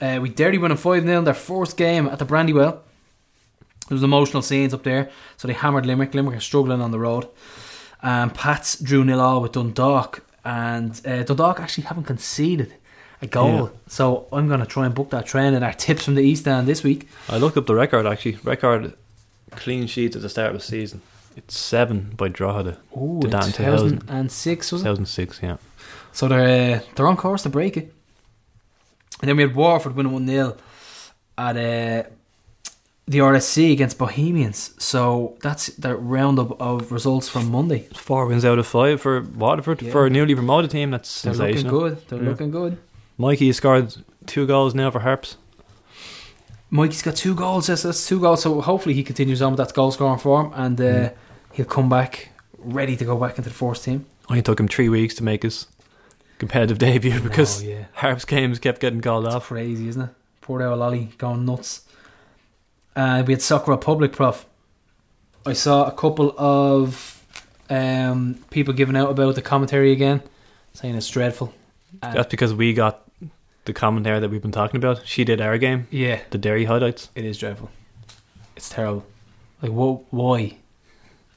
[0.00, 2.80] Uh, we Derry winning 5 0 their first game at the Brandywell.
[3.88, 6.14] There was emotional scenes up there, so they hammered Limerick.
[6.14, 7.28] Limerick are struggling on the road.
[8.02, 12.74] Um, Pats drew nil all with Dundalk, and uh, Dundalk actually haven't conceded
[13.24, 13.64] a goal.
[13.64, 13.68] Yeah.
[13.88, 16.46] So I'm going to try and book that trend and our tips from the East
[16.46, 17.08] End this week.
[17.28, 18.38] I looked up the record actually.
[18.44, 18.94] Record
[19.52, 21.02] clean sheets at the start of the season.
[21.36, 22.78] It's seven by Drogheda.
[22.96, 24.00] Ooh, To in Dan 2000.
[24.00, 24.84] 2006 was it?
[24.84, 25.56] 2006, yeah.
[26.12, 27.92] So they're uh, they're on course to break it.
[29.20, 30.56] And then we had Waterford winning one 0
[31.38, 32.08] at uh,
[33.06, 34.74] the RSC against Bohemians.
[34.82, 37.88] So that's the roundup of results from Monday.
[37.94, 39.90] Four wins out of five for Waterford Yeah.
[39.92, 40.90] for a newly promoted team.
[40.90, 42.08] That's They're looking good.
[42.08, 42.28] They're Yeah.
[42.30, 42.78] looking good.
[43.16, 43.94] Mikey has scored
[44.26, 45.36] two goals now for Harps.
[46.70, 47.68] Mikey's got two goals.
[47.68, 48.42] Yes, that's two goals.
[48.42, 51.12] So hopefully he continues on with that goal scoring form and uh, Mm.
[51.52, 54.06] he'll come back ready to go back into the first team.
[54.28, 55.66] Only took him three weeks to make his
[56.38, 57.84] competitive debut because Oh, yeah.
[57.92, 59.46] Harps games kept getting called off.
[59.46, 60.10] Crazy, isn't it?
[60.40, 61.82] Poor old Lolly going nuts.
[62.96, 64.46] Uh, we had Soccer Republic, Prof.
[65.46, 67.22] I saw a couple of
[67.70, 70.22] um, people giving out about the commentary again,
[70.72, 71.52] saying it's dreadful.
[72.02, 73.03] And- That's because we got
[73.64, 75.06] the commentary that we've been talking about.
[75.06, 77.10] She did our game, yeah, the Derry highlights.
[77.14, 77.70] it is dreadful.
[78.56, 79.04] It's terrible.
[79.62, 80.58] Like, wha- why?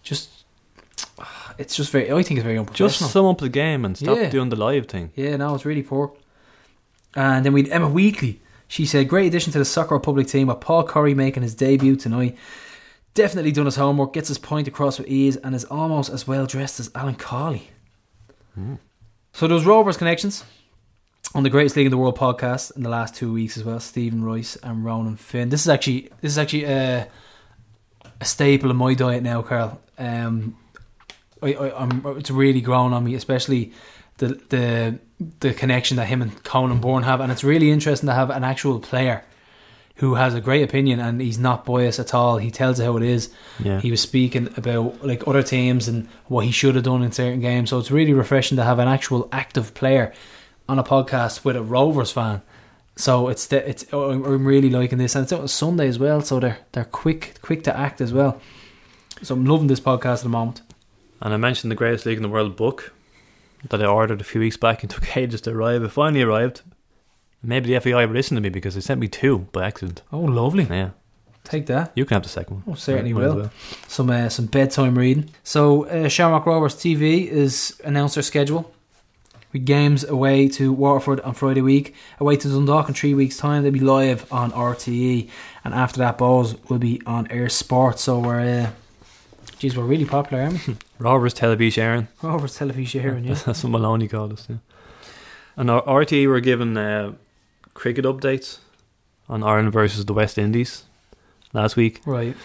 [0.04, 0.30] Just,
[1.58, 2.12] it's just very.
[2.12, 2.90] I think it's very unprofessional.
[2.90, 4.30] Just sum up the game and stop Yeah.
[4.30, 5.12] doing the live thing.
[5.16, 6.12] Yeah, no, it's really poor.
[7.16, 8.42] And then we Emma Wheatley.
[8.68, 11.96] She said, "Great addition to the Soccer Republic team with Paul Curry making his debut
[11.96, 12.38] tonight.
[13.14, 16.46] Definitely done his homework, gets his point across with ease, and is almost as well
[16.46, 17.70] dressed as Alan Cawley."
[18.54, 18.76] Hmm.
[19.34, 20.44] So those Rovers connections
[21.36, 23.80] on the Greatest League in the World podcast in the last two weeks as well.
[23.80, 25.50] Stephen Royce and Ronan Finn.
[25.50, 27.08] This is actually this is actually a,
[28.20, 29.80] a staple of my diet now, Carl.
[29.98, 30.58] Um,
[31.42, 33.74] I, I, I'm, it's really grown on me, especially
[34.18, 35.00] the the
[35.40, 38.44] the connection that him and Conan Byrne have, and it's really interesting to have an
[38.44, 39.24] actual player
[39.98, 42.38] who has a great opinion and he's not biased at all.
[42.38, 43.32] He tells it how it is.
[43.64, 43.80] Yeah.
[43.82, 47.40] He was speaking about like other teams and what he should have done in certain
[47.40, 47.72] games.
[47.72, 50.14] So it's really refreshing to have an actual active player
[50.70, 52.42] on a podcast with a Rovers fan.
[52.96, 56.22] So it's the, it's oh, I'm really liking this, and it's on Sunday as well.
[56.22, 58.42] So they're they're quick quick to act as well.
[59.22, 60.62] So I'm loving this podcast at the moment.
[61.22, 62.94] And I mentioned the greatest league in the world book
[63.70, 65.84] that I ordered a few weeks back and took ages to arrive.
[65.84, 66.62] It finally arrived.
[67.44, 70.02] Maybe the FAI will listen to me because they sent me two by accident.
[70.12, 70.64] Oh, lovely!
[70.66, 70.90] Yeah,
[71.44, 71.92] Take that.
[71.96, 72.64] you can have the second one.
[72.68, 73.52] Oh, certainly Might as will.
[73.88, 75.30] Some uh, some bedtime reading.
[75.44, 78.72] So uh, Shamrock Rovers TV is announced their schedule.
[79.54, 83.64] With games away to Waterford on Friday week, away to Dundalk in three weeks' time.
[83.64, 85.30] They'll be live on RTE,
[85.64, 87.98] and after that, balls will be on Eir Sport.
[87.98, 88.70] So we're, uh,
[89.58, 90.76] geez, we're really popular, aren't we?
[91.00, 92.08] Rovers Television Aaron.
[92.22, 93.34] Rovers television here, yeah.
[93.46, 94.48] That's what Maloney called us.
[94.50, 94.58] Yeah.
[95.56, 97.14] And our RTE were given uh,
[97.74, 98.58] cricket updates
[99.30, 100.84] on Ireland versus the West Indies
[101.54, 102.36] last week, Right.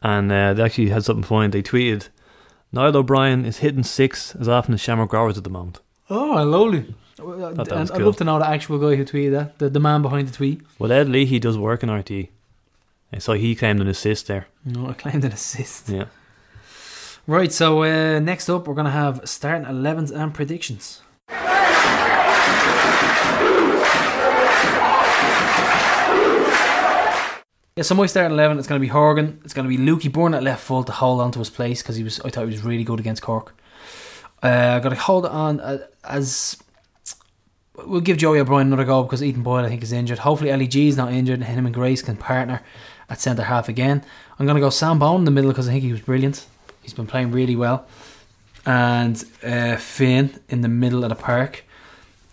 [0.00, 1.48] and uh, they actually had something funny.
[1.48, 2.08] They tweeted,
[2.72, 5.80] "Niall O'Brien is hitting six as often as Shamrock Rovers at the moment."
[6.10, 6.92] Oh, lovely.
[7.18, 8.06] And that was I'd cool.
[8.06, 10.60] love to know the actual guy who tweeted that, the, the man behind the tweet.
[10.78, 12.28] Well, Ed Leahy does work in RTE,
[13.12, 14.46] and so he claimed an assist there.
[14.64, 15.88] No, I claimed an assist.
[15.88, 16.06] Yeah.
[17.26, 21.02] Right, so uh, next up, we're going to have starting 11s and predictions.
[27.76, 29.40] Yeah, so my starting 11, it's going to be Horgan.
[29.44, 31.82] It's going to be Lukey Byrne at left full to hold on to his place
[31.82, 32.20] because he was.
[32.20, 33.54] I thought he was really good against Cork.
[34.42, 36.56] Uh, got to hold on uh, as.
[37.86, 40.18] We'll give Joey O'Brien another go because Ethan Boyle, I think, is injured.
[40.18, 42.62] Hopefully, G is not injured and him and Grace can partner
[43.08, 44.04] at centre half again.
[44.38, 46.46] I'm going to go Sam Bone in the middle because I think he was brilliant.
[46.82, 47.86] He's been playing really well.
[48.66, 51.64] And uh, Finn in the middle of the park.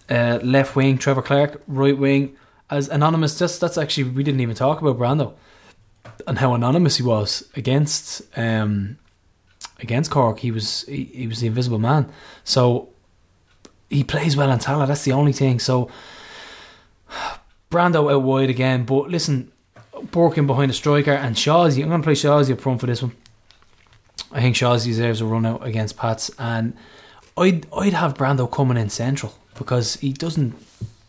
[0.10, 1.62] Uh, left wing, Trevor Clarke.
[1.68, 2.36] Right wing,
[2.70, 3.40] as anonymous.
[3.40, 5.34] Just that's actually we didn't even talk about Brando
[6.26, 8.98] and how anonymous he was against um,
[9.80, 10.40] against Cork.
[10.40, 12.12] He was he, he was the invisible man.
[12.44, 12.90] So
[13.90, 14.88] he plays well in Tallaght.
[14.88, 15.60] That's the only thing.
[15.60, 15.90] So
[17.72, 18.86] Brando out wide again.
[18.86, 19.52] But listen,
[19.94, 21.82] Borkin behind the striker and Shawsy.
[21.82, 23.14] I'm going to play Shawsy up front for this one.
[24.32, 26.76] I think Shawsy deserves a run out against Pats, and
[27.38, 30.54] I'd I'd have Brando coming in central because he doesn't.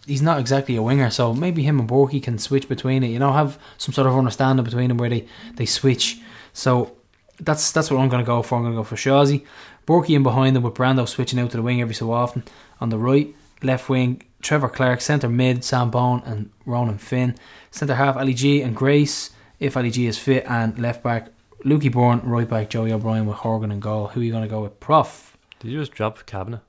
[0.07, 3.09] He's not exactly a winger, so maybe him and Borky can switch between it.
[3.09, 6.19] You know, have some sort of understanding between them where they, they switch.
[6.55, 6.97] So
[7.41, 8.57] that's that's what I'm going to go for.
[8.57, 9.45] I'm going to go for Shawsy,
[9.87, 12.45] Borky in behind them with Brando switching out to the wing every so often.
[12.81, 17.37] On the right, left wing, Trevor Clarke, centre mid, Sam Bone and Ronan Finn.
[17.71, 21.29] Centre half, Ali G and Grace, if Ali G is fit, and left back,
[21.65, 24.09] Lukey Byrne, right back, Joey O'Brien with Horgan and goal.
[24.09, 24.79] Who are you going to go with?
[24.81, 25.37] Prof.
[25.61, 26.61] Did you just drop Kavanagh?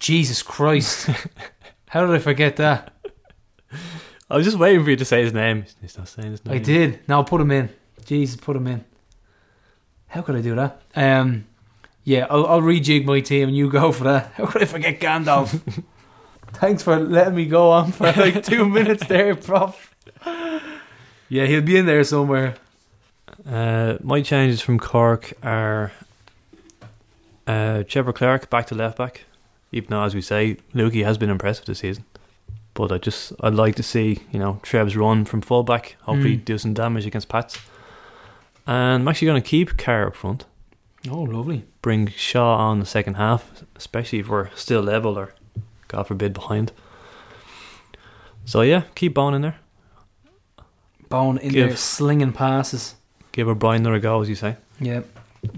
[0.00, 1.08] Jesus Christ.
[1.88, 2.92] How did I forget that?
[4.28, 5.64] I was just waiting for you to say his name.
[5.80, 6.54] He's not saying his name.
[6.54, 7.00] I did.
[7.08, 7.70] Now put him in.
[8.04, 8.84] Jesus, put him in.
[10.14, 10.80] How could I do that?
[10.94, 11.44] Um,
[12.04, 14.32] yeah, I'll, I'll rejig my team and you go for that.
[14.34, 15.60] How could I forget Gandalf?
[16.52, 19.92] Thanks for letting me go on for like two minutes there, prof.
[21.28, 22.54] Yeah, he'll be in there somewhere.
[23.50, 25.90] Uh, my changes from Cork are
[27.46, 29.24] uh, Trevor Clarke back to left back.
[29.72, 32.04] Even though, as we say, Lukey has been impressive this season,
[32.74, 35.96] but I just I'd like to see you know Trev's run from full back.
[36.02, 36.44] Hopefully, Mm.
[36.44, 37.58] do some damage against Pats.
[38.66, 40.46] And I'm actually going to keep Carr up front.
[41.10, 41.64] Oh, lovely.
[41.82, 45.34] Bring Shaw on the second half, especially if we're still level or,
[45.88, 46.72] God forbid, behind.
[48.46, 49.56] So yeah, keep Bone in there.
[51.08, 52.94] Bone in Give- there slinging passes.
[53.32, 54.56] Give O'Brien another go, as you say.
[54.80, 55.00] Yeah.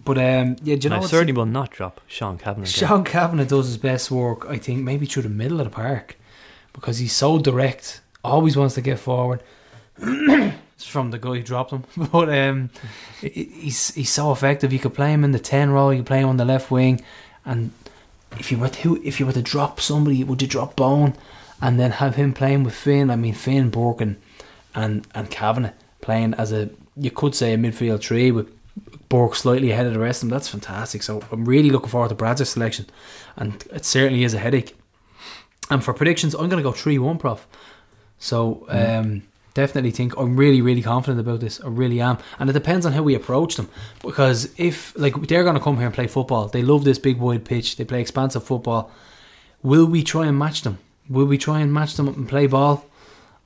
[0.04, 2.66] But um, yeah, do you know I certainly will not drop Sean Kavanagh.
[2.66, 6.16] Sean Kavanagh does his best work, I think, maybe through the middle of the park
[6.72, 9.42] because he's so direct, always wants to get forward.
[10.76, 12.70] it's from the guy who dropped him, but um,
[13.20, 14.72] he's he's so effective.
[14.72, 16.70] You could play him in the ten role, you could play him on the left
[16.70, 17.00] wing,
[17.44, 17.72] and
[18.38, 21.14] if you were to if you were to drop somebody, would you drop Bone
[21.60, 23.10] and then have him playing with Finn?
[23.10, 24.16] I mean, Finn, Borkin,
[24.74, 25.72] and and Kavanagh
[26.02, 28.48] playing as a you could say a midfield three with
[29.08, 30.36] Burke slightly ahead of the rest of them.
[30.36, 31.02] That's fantastic.
[31.02, 32.86] So I'm really looking forward to Brad's selection,
[33.36, 34.76] and it certainly is a headache.
[35.70, 37.46] And for predictions, I'm going to go three one, Prof.
[38.18, 39.22] So um,
[39.56, 41.60] definitely think I'm really really confident about this.
[41.60, 43.68] I really am, and it depends on how we approach them.
[44.02, 47.18] Because if like they're going to come here and play football, they love this big
[47.18, 47.76] wide pitch.
[47.76, 48.90] They play expansive football.
[49.62, 50.78] Will we try and match them?
[51.08, 52.84] Will we try and match them up and play ball?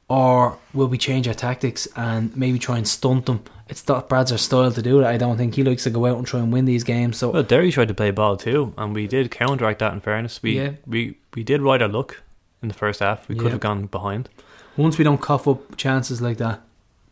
[0.09, 3.39] Or will we change our tactics and maybe try and stunt them?
[3.69, 5.15] It's not Brad's style to do that.
[5.15, 7.19] I don't think he likes to go out and try and win these games.
[7.19, 9.93] So Well, Derry tried to play ball too, and we did counteract that.
[9.93, 10.71] In fairness, we Yeah.
[10.87, 12.23] we we did ride our luck
[12.63, 13.29] in the first half.
[13.29, 13.51] We could Yeah.
[13.53, 14.29] have gone behind.
[14.81, 16.61] Once we don't cough up chances like that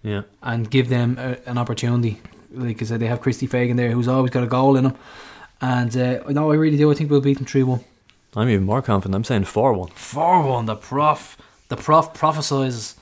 [0.02, 2.20] Yeah, and give them a, an opportunity,
[2.52, 4.96] like I said, they have Christy Fagan there who's always got a goal in him.
[5.60, 6.90] And uh, no, I really do.
[6.90, 7.80] I think we'll beat them 3 1.
[8.36, 9.16] I'm even more confident.
[9.16, 9.88] I'm saying four one.
[9.88, 11.36] 4 1, the prof.
[11.68, 12.94] The prof prophesises.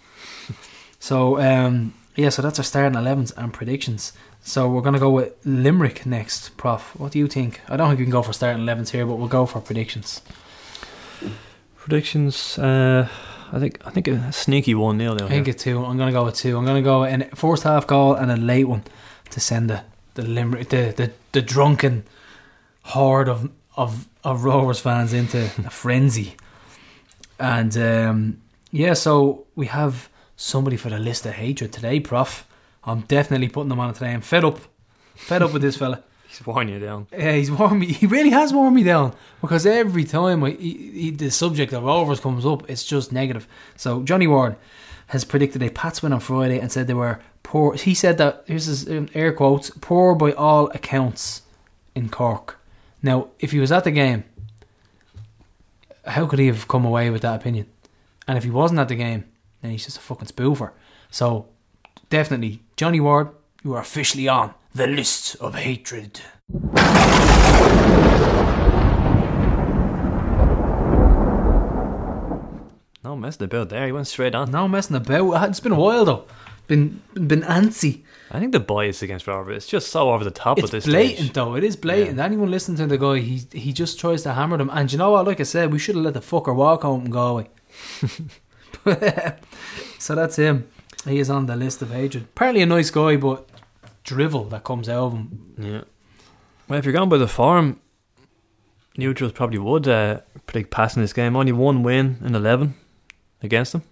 [0.99, 4.13] so, um, yeah, so that's our starting 11s and predictions.
[4.41, 6.95] So we're going to go with Limerick next, Prof.
[6.97, 7.61] What do you think?
[7.69, 10.23] I don't think we can go for starting 11s here, but we'll go for predictions.
[11.77, 12.57] Predictions.
[12.57, 13.09] Uh,
[13.53, 15.23] I think I think a sneaky one nil.
[15.23, 15.85] I think it's two.
[15.85, 16.57] I'm going to go with two.
[16.57, 18.83] I'm going to go in a first half goal and a late one
[19.31, 19.83] to send the
[20.15, 22.05] the Limerick, the, the, the drunken
[22.83, 26.35] horde of of of Rovers fans into a frenzy.
[27.39, 28.41] And um,
[28.73, 32.47] yeah, so we have somebody for the list of hatred today, Prof.
[32.85, 34.13] I'm definitely putting them on today.
[34.13, 34.59] I'm fed up,
[35.15, 36.03] fed up with this fella.
[36.29, 37.07] He's worn you down.
[37.13, 37.87] Yeah, he's worn me.
[37.93, 41.85] He really has worn me down because every time I, he, he, the subject of
[41.85, 43.47] Rovers comes up, it's just negative.
[43.77, 44.57] So Johnny Ward
[45.09, 47.75] has predicted a Pats win on Friday and said they were poor.
[47.75, 51.43] He said that here's his um, air quotes: "poor by all accounts"
[51.95, 52.59] in Cork.
[53.03, 54.25] Now, if he was at the game,
[56.05, 57.67] how could he have come away with that opinion?
[58.27, 59.25] And if he wasn't at the game,
[59.63, 60.73] then he's just a fucking spoofer.
[61.11, 61.47] So,
[62.11, 63.29] definitely, Johnny Ward,
[63.63, 66.21] you are officially on the list of hatred.
[73.05, 73.87] No messing about there.
[73.87, 74.51] He went straight on.
[74.51, 75.31] No messing about.
[75.31, 76.25] Uh, it's been a while though.
[76.67, 78.03] Been been antsy.
[78.33, 80.87] I think the bias against Rovers is just so over the top at It's this
[80.87, 81.33] blatant stage.
[81.33, 81.55] though.
[81.55, 82.19] It is blatant.
[82.19, 84.71] Anyone listening to the guy, he he just tries to hammer them.
[84.73, 85.27] And you know what?
[85.27, 87.49] Like I said, we should have let the fucker walk home and go away.
[89.99, 90.69] so that's him.
[91.07, 92.25] He is on the list of hatred.
[92.25, 93.49] Apparently a nice guy, but
[94.07, 95.55] drivel that comes out of him.
[95.59, 95.81] Yeah.
[96.69, 97.81] Well, if you're going by the form,
[98.97, 101.37] neutrals probably would uh, predict passing this game.
[101.37, 102.75] Only one win in eleven
[103.43, 103.83] against them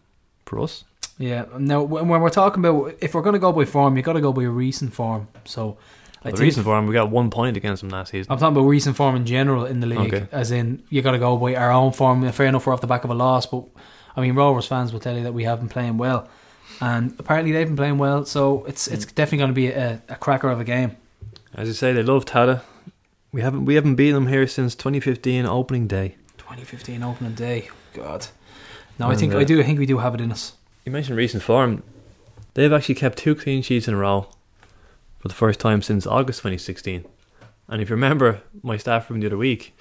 [0.47, 0.85] for us.
[1.19, 1.45] Yeah.
[1.59, 4.15] Now, when when we're talking about if we're going to go by form, you've got
[4.15, 5.29] to go by recent form.
[5.45, 5.77] So,
[6.23, 8.33] the think reason for we got one point against them last season.
[8.33, 10.27] I'm talking about recent form in general in the league, Okay.
[10.33, 12.31] as in you got to go by our own form.
[12.33, 13.65] Fair enough, we're off the back of a loss, but
[14.17, 16.29] I mean, Rovers fans will tell you that we have been playing well,
[16.81, 18.25] and apparently they've been playing well.
[18.25, 20.97] So it's it's definitely going to be a, a cracker of a game.
[21.55, 22.63] As you say, they love Tallaght.
[23.33, 26.17] We haven't we haven't beaten them here since 2015 opening day.
[26.39, 28.27] 2015 opening day, God.
[28.99, 29.61] No, I think uh, I do.
[29.61, 30.53] I think we do have it in us.
[30.85, 31.83] You mentioned recent form.
[32.55, 34.29] They've actually kept two clean sheets in a row
[35.19, 37.05] for the first time since August 2016.
[37.67, 39.77] And if you remember my staff from the other week,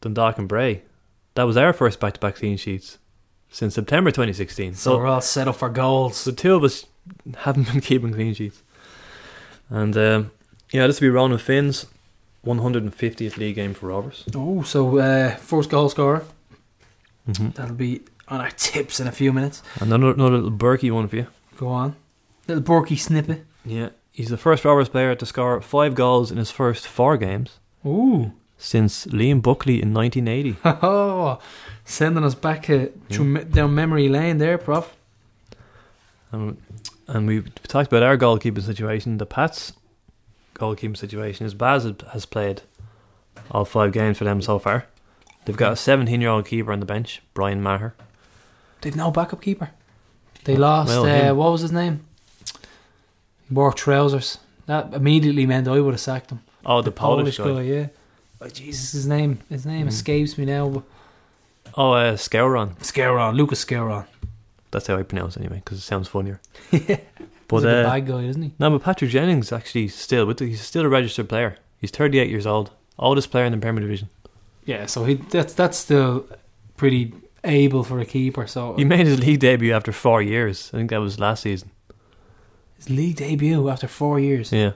[0.00, 0.82] Dundalk and Bray,
[1.34, 2.98] that was our first back-to-back clean sheets
[3.52, 4.74] since September 2016.
[4.74, 6.24] So we're all set up for goals.
[6.24, 6.86] The two of us
[7.38, 8.62] haven't been keeping clean sheets.
[9.70, 10.30] And um,
[10.72, 11.86] yeah, this will be Ronan Finn's
[12.44, 14.24] 150th league game for Rovers.
[14.34, 16.24] Oh, so uh, first goal scorer.
[17.28, 17.54] Mhm.
[17.54, 19.62] That'll be on our tips in a few minutes.
[19.80, 21.26] Another, another little Berkey one for you.
[21.56, 21.94] Go on,
[22.48, 23.44] little Borky snippet.
[23.64, 27.60] Yeah, he's the first Rovers player to score five goals in his first four games
[27.86, 28.32] Ooh.
[28.58, 30.56] since Liam Buckley in 1980.
[31.84, 34.94] Sending us back uh, through me- down memory lane there, Prof.
[36.32, 36.56] Um,
[37.08, 39.18] and we talked about our goalkeeping situation.
[39.18, 39.72] The Pats'
[40.54, 42.62] goalkeeping situation is Baz has played
[43.50, 44.86] all five games for them so far.
[45.44, 47.94] They've got a 17 year old keeper on the bench, Brian Maher.
[48.80, 49.70] They've no backup keeper.
[50.44, 50.88] They lost.
[50.88, 52.04] Well, uh, what was his name?
[53.48, 54.38] He wore trousers.
[54.66, 56.40] That immediately meant I would have sacked him.
[56.64, 57.62] Oh, the, Polish, guy.
[57.62, 57.86] yeah.
[58.40, 59.40] Oh, Jesus, his name.
[59.48, 59.90] His name Mm.
[59.90, 60.84] escapes me now.
[61.74, 62.76] Oh, uh, Scouron.
[62.80, 64.06] Scouron, Lucas Scouron.
[64.70, 66.40] That's how I pronounce it anyway, because it sounds funnier.
[66.70, 67.00] But He's
[67.50, 68.52] like a uh, bad guy, isn't he?
[68.58, 71.56] no, but Patrick Jennings actually still with the, he's still a registered player.
[71.78, 74.08] He's 38 years old, oldest player in the Premier Division.
[74.64, 76.24] Yeah, so he that's that's still
[76.76, 77.12] pretty
[77.44, 78.46] able for a keeper.
[78.46, 80.70] So He made his league debut after four years.
[80.72, 81.70] I think that was last season.
[82.76, 84.52] his league debut after four years.
[84.52, 84.72] Yeah.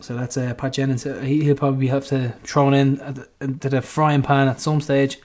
[0.00, 1.06] So that's uh, Pat Jennings.
[1.06, 4.60] Uh, he, he'll probably have to thrown in at the, into the frying pan at
[4.60, 5.18] some stage.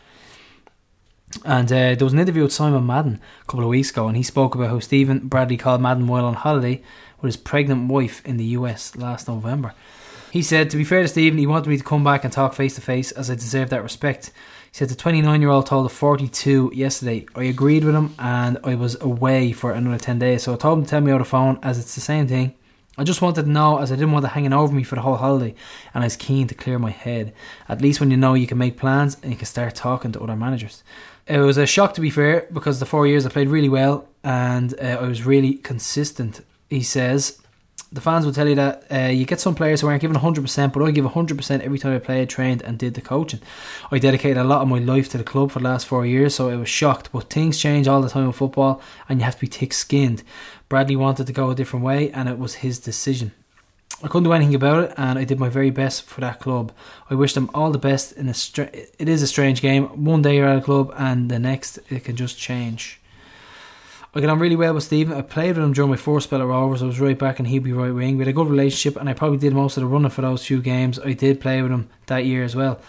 [1.44, 4.16] And uh, there was an interview with Simon Madden a couple of weeks ago, and
[4.16, 6.82] he spoke about how Stephen Bradley called Madden while on holiday
[7.22, 9.74] with his pregnant wife in the US last November.
[10.32, 12.54] He said, to be fair to Stephen, he wanted me to come back and talk
[12.54, 14.28] face to face as I deserve that respect.
[14.72, 17.26] He said the 29 year old told the 42 yesterday.
[17.36, 20.80] I agreed with him and I was away for another 10 days, so I told
[20.80, 22.54] him to tell me over the phone as it's the same thing.
[22.98, 25.02] I just wanted to know as I didn't want it hanging over me for the
[25.02, 25.54] whole holiday
[25.94, 27.34] and I was keen to clear my head.
[27.70, 30.20] At least when you know you can make plans and you can start talking to
[30.20, 30.84] other managers.
[31.28, 34.08] It was a shock to be fair because the four years I played really well
[34.24, 36.42] and uh, I was really consistent.
[36.70, 37.42] He says
[37.92, 40.74] the fans will tell you that uh, you get some players who aren't giving 100%,
[40.74, 43.40] but I give 100% every time I played, trained, and did the coaching.
[43.92, 46.36] I dedicated a lot of my life to the club for the last four years,
[46.36, 47.10] so I was shocked.
[47.14, 50.24] But things change all the time in football, and you have to be thick skinned.
[50.68, 53.32] Bradley wanted to go a different way, and it was his decision.
[54.04, 56.72] I couldn't do anything about it, and I did my very best for that club.
[57.10, 58.12] I wish them all the best.
[58.12, 59.86] In a str- it is a strange game.
[60.06, 63.00] One day you're at a club, and the next it can just change.
[64.18, 65.16] I got on really well with Stephen.
[65.16, 66.82] I played with him during my first spell at Rovers.
[66.82, 68.18] I was right back and he'd be right wing.
[68.18, 70.44] We had a good relationship and I probably did most of the running for those
[70.44, 70.98] few games.
[70.98, 72.80] I did play with him that year as well.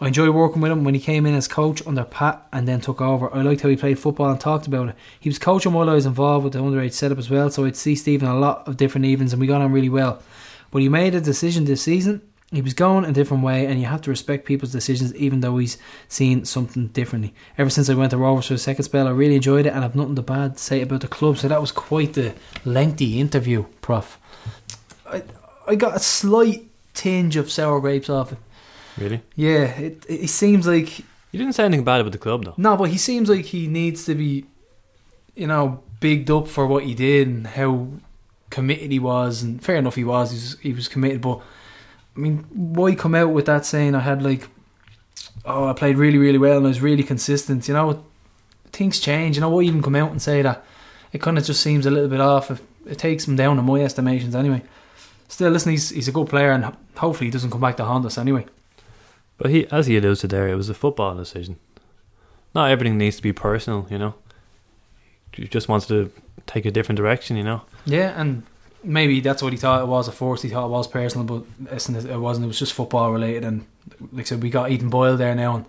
[0.00, 2.80] I enjoyed working with him when he came in as coach under Pat and then
[2.80, 3.30] took over.
[3.34, 4.94] I liked how he played football and talked about it.
[5.18, 7.76] He was coaching while I was involved with the underage setup as well, so I'd
[7.76, 10.22] see Stephen a lot of different evenings and we got on really well.
[10.70, 12.22] But he made a decision this season.
[12.52, 15.56] He was going a different way, and you have to respect people's decisions, even though
[15.58, 15.78] he's
[16.08, 17.32] seen something differently.
[17.56, 19.84] Ever since I went to Rovers for the second spell, I really enjoyed it, and
[19.84, 21.38] I've nothing to bad to say about the club.
[21.38, 22.34] So that was quite the
[22.64, 24.18] lengthy interview, Prof.
[25.06, 25.22] I
[25.68, 28.38] I got a slight tinge of sour grapes off it.
[28.98, 29.22] Really?
[29.36, 32.54] Yeah, it it seems like You didn't say anything bad about the club though.
[32.56, 34.44] no, but he seems like he needs to be,
[35.36, 37.86] you know, bigged up for what he did and how
[38.50, 39.42] committed he was.
[39.42, 40.30] And fair enough, he was.
[40.30, 41.20] He was, he was committed.
[41.20, 41.40] But
[42.16, 44.48] I mean, why come out with that saying I had like,
[45.44, 47.68] oh, I played really, really well and I was really consistent.
[47.68, 48.04] You know,
[48.72, 49.36] things change.
[49.36, 50.64] You know, why even come out and say that?
[51.12, 52.50] It kind of just seems a little bit off.
[52.50, 54.62] It, it takes him down in my estimations, anyway.
[55.28, 58.06] Still, listen, he's he's a good player, and hopefully he doesn't come back to haunt
[58.06, 58.46] us anyway.
[59.38, 61.56] But he, as he alludes to there, it was a football decision.
[62.54, 64.14] Not everything needs to be personal, you know.
[65.32, 66.12] He just wants to
[66.46, 67.62] take a different direction, you know.
[67.86, 68.42] Yeah, and
[68.84, 70.42] maybe that's what he thought it was at first.
[70.42, 72.44] He thought it was personal, but listen, it wasn't.
[72.44, 73.44] It was just football related.
[73.44, 73.66] And
[74.12, 75.64] like I said, we got Ethan Boyle there now and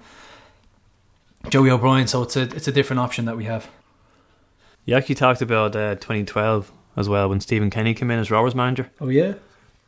[1.49, 3.69] Joey O'Brien, so it's a it's a different option that we have.
[4.85, 8.55] He actually talked about uh, 2012 as well when Stephen Kenny came in as Rovers
[8.55, 8.89] manager.
[8.99, 9.33] Oh yeah,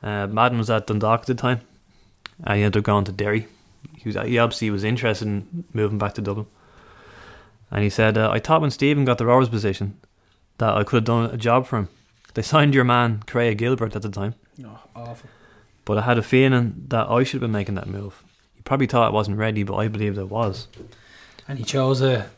[0.01, 1.61] Uh, Madden was at Dundalk at the time,
[2.43, 3.47] and he ended up going to Derry.
[3.97, 6.47] He was he obviously was interested in moving back to Dublin,
[7.71, 9.97] and he said, uh, "I thought when Stephen got the Rovers position
[10.57, 11.89] that I could have done a job for him.
[12.33, 14.35] They signed your man Craig Gilbert at the time,
[14.65, 15.29] oh, awful.
[15.85, 18.23] but I had a feeling that I should have been making that move.
[18.55, 20.67] He probably thought I wasn't ready, but I believed I was.
[21.47, 22.29] And he chose a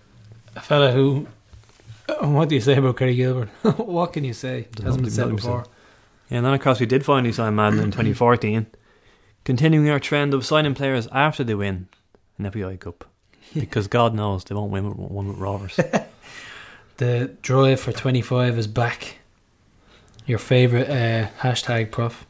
[0.55, 1.27] a fella who.
[2.09, 3.49] uh, What do you say about Kerrea Gilbert?
[3.77, 4.67] what can you say?
[4.71, 5.65] There's Hasn't been said before.
[6.29, 8.65] Yeah, and then of course we did finally sign Madden in 2014,
[9.43, 11.87] continuing our trend of signing players after they win
[12.37, 13.05] an FAI Cup.
[13.53, 15.79] Because God knows they won't win with- one with Rovers.
[16.97, 19.17] The drive for twenty five is back.
[20.25, 22.25] Your favorite uh, hashtag, Prof.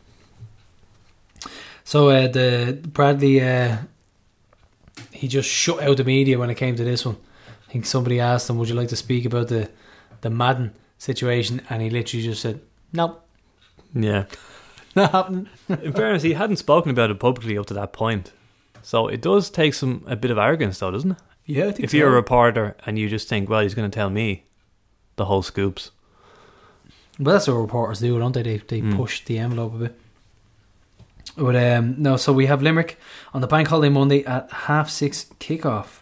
[1.84, 3.78] So uh, the Bradley, uh,
[5.12, 7.18] he just shut out the media when it came to this one.
[7.68, 9.70] I think somebody asked him, "Would you like to speak about the
[10.22, 12.60] the Madden situation?" And he literally just said,
[12.92, 13.20] "No,
[13.94, 14.26] yeah.
[14.96, 18.32] not happening." In fairness, he hadn't spoken about it publicly up to that point.
[18.82, 21.18] So it does take some a bit of arrogance, though, doesn't it?
[21.46, 21.98] Yeah, I think If so.
[21.98, 24.46] you're a reporter and you just think, well, he's going to tell me
[25.16, 25.92] the whole scoops.
[27.20, 28.44] Well, that's what reporters do, don't they?
[28.44, 28.96] They they Mm.
[28.96, 30.00] push the envelope a bit.
[31.38, 32.98] But um, no, so we have Limerick
[33.34, 36.00] on the bank holiday Monday at half six kickoff,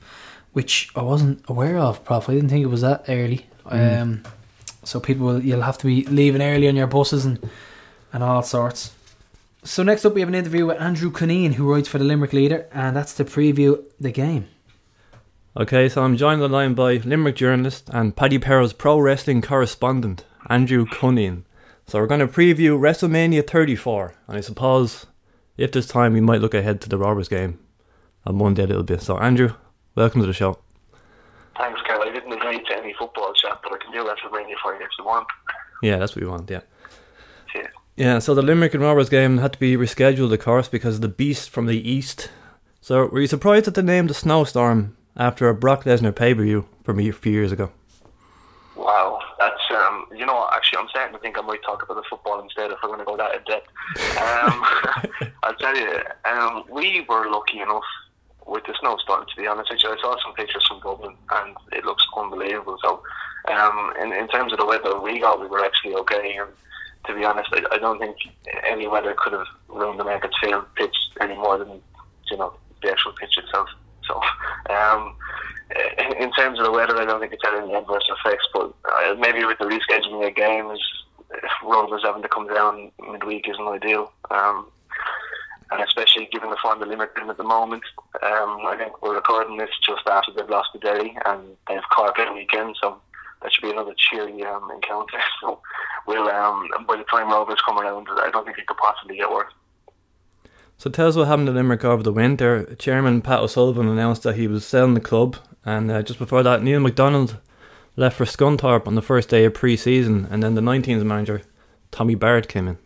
[0.53, 2.30] which I wasn't aware of, Prof.
[2.30, 3.45] I didn't think it was that early.
[3.65, 4.02] Mm.
[4.02, 4.23] Um,
[4.84, 7.40] so people, will, you'll have to be leaving early on your buses and
[8.11, 8.94] and all sorts.
[9.64, 12.34] So next up, we have an interview with Andrew Cuneen, who writes for the Limerick
[12.34, 14.48] Leader, and that's to preview the game.
[15.56, 19.41] Okay, so I'm joined on the line by Limerick journalist and Paddy Perro's pro wrestling
[19.41, 21.44] correspondent, Andrew Cuneen.
[21.88, 25.06] So we're going to preview WrestleMania 34, and I suppose
[25.57, 27.60] if there's time, we might look ahead to the Rovers game
[28.26, 29.02] on Monday a little bit.
[29.02, 29.53] So, Andrew,
[29.95, 30.60] welcome to the show.
[31.57, 32.02] Thanks, Carl.
[32.02, 34.90] I didn't agree to any football chat, but I can do WrestleMania for you if
[34.98, 35.28] you want.
[35.82, 36.49] Yeah, that's what we want.
[36.49, 36.61] Yeah.
[37.52, 37.68] Cheers.
[37.95, 41.02] Yeah, so the Limerick and Rovers game had to be rescheduled, of course, because of
[41.02, 42.30] the beast from the east.
[42.82, 46.41] So, were you surprised that they named the snowstorm after a Brock Lesnar pay per
[46.41, 47.72] view from a few years ago?
[48.76, 49.20] Wow,
[50.15, 52.77] you know, actually, I'm starting to think I might talk about the football instead if
[52.81, 53.69] we're going to go that in depth.
[54.18, 57.84] Um, I'll tell you, um, we were lucky enough
[58.45, 59.26] with the snowstorm.
[59.26, 62.77] To be honest with you, I saw some pictures from Dublin, and it looks unbelievable.
[62.84, 63.02] So,
[63.52, 66.38] um, in in terms of the weather we got, we were actually okay.
[66.40, 66.49] And
[67.06, 68.18] to be honest, I, I don't think
[68.65, 71.81] any weather could have ruined the Markets Field pitch any more than
[72.30, 73.69] you know the actual pitch itself.
[74.08, 74.22] So,
[74.74, 75.16] um,
[76.20, 78.48] in, terms of the weather, I don't think it's had any adverse effects.
[78.54, 80.80] But uh, maybe with the rescheduling of games,
[81.64, 84.12] Rovers having to come down midweek isn't ideal.
[84.30, 84.68] Um,
[85.72, 87.84] and especially given the form the Limerick in at the moment,
[88.22, 92.20] um, I think we're recording this just after they've lost to Derry and they've Cork
[92.20, 93.02] at weekend, so
[93.42, 95.18] that should be another cheery um, encounter.
[95.42, 95.60] So
[96.06, 99.32] we'll um, by the time Rovers come around, I don't think it could possibly get
[99.32, 99.52] worse.
[100.84, 102.76] So tell us what happened to Limerick over the winter.
[102.76, 106.62] Chairman Pat O'Sullivan announced that he was selling the club, and uh, just before that,
[106.62, 107.38] Neil MacDonald
[107.96, 111.44] left for Scunthorpe on the first day of pre-season, and then the 19s manager
[111.92, 112.78] Tommy Barrett came in.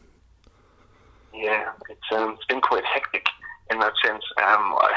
[1.34, 3.26] Yeah, it's um, it's been quite hectic
[3.72, 4.24] in that sense.
[4.38, 4.94] Um, I,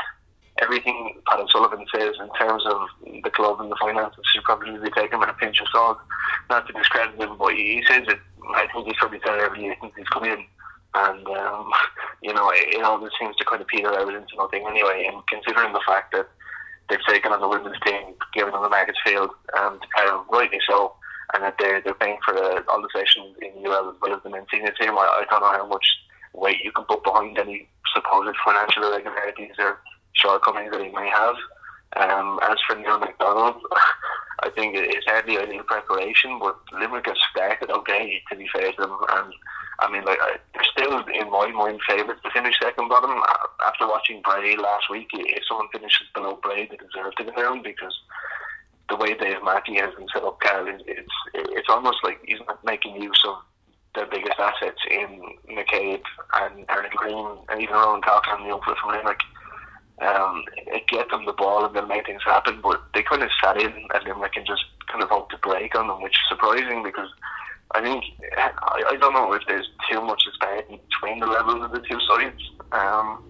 [0.61, 2.83] everything Pat O'Sullivan says in terms of
[3.23, 5.97] the club and the finances should probably be taken with a pinch of salt.
[6.51, 8.19] Not to discredit him, but he says it.
[8.55, 10.45] I think he's probably said it every year since he's come in,
[10.95, 11.71] and um,
[12.23, 15.09] you know it, it always seems to kind of peter out into nothing anyway.
[15.13, 16.29] And considering the fact that
[16.89, 20.25] they've taken on the women's team, given them the Markets Field um, to play them,
[20.31, 20.95] rightly so,
[21.35, 24.15] and that they're they're paying for the, all the sessions in the UL as well
[24.15, 24.99] as the men's senior team.
[24.99, 25.87] I, I don't know how much
[26.33, 29.79] weight you can put behind any supposed financial irregularities or
[30.13, 31.35] shortcomings that he may have.
[31.97, 33.57] Um, as for Neil McDonald,
[34.43, 38.71] I think it- it's hardly ideal preparation, but Limerick have started okay, to be fair
[38.73, 38.97] to them.
[39.11, 39.33] And
[39.81, 40.19] I mean, like,
[40.55, 43.19] they're still, in my mind, favourites to finish second bottom.
[43.65, 47.63] After watching Bray last week, if someone finishes below Bray, they deserve to go down
[47.63, 47.99] because
[48.91, 52.63] the way Dave Mackey has been set up, Carl, it's it's almost like he's not
[52.65, 53.37] making use of
[53.95, 56.03] their biggest assets in McCabe
[56.35, 59.21] and Aaron Greene and even Rowan Coughlin and the outfit from Limerick.
[60.01, 63.31] Um, it get them the ball and they'll make things happen, but they kind of
[63.43, 66.29] sat in at Limerick and just kind of hoped to break on them, which is
[66.29, 67.09] surprising because
[67.73, 68.05] I think
[68.37, 72.01] I, I don't know if there's too much disparity between the levels of the two
[72.01, 72.43] sides.
[72.73, 73.25] Um,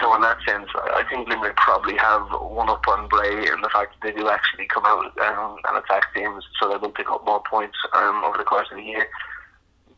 [0.00, 3.70] so in that sense, I think Limerick probably have one up on Bray in the
[3.72, 7.10] fact that they do actually come out um, and attack teams, so they will pick
[7.10, 9.06] up more points um, over the course of the year.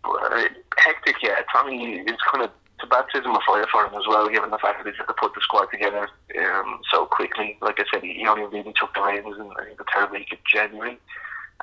[0.02, 0.44] But, uh,
[0.76, 1.36] hectic, yeah.
[1.52, 2.50] Tommy is kind of
[2.80, 5.06] it's a baptism of fire for him as well, given the fact that he's had
[5.06, 6.08] to put the squad together
[6.40, 7.58] um, so quickly.
[7.60, 10.32] Like I said, he only really took the reins in I think the third week
[10.32, 10.98] of January,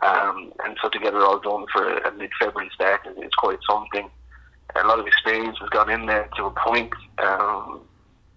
[0.01, 3.59] um, and so to get it all done for a, mid-February start is, is quite
[3.69, 4.09] something.
[4.75, 7.81] A lot of experience has gone in there to a point, um,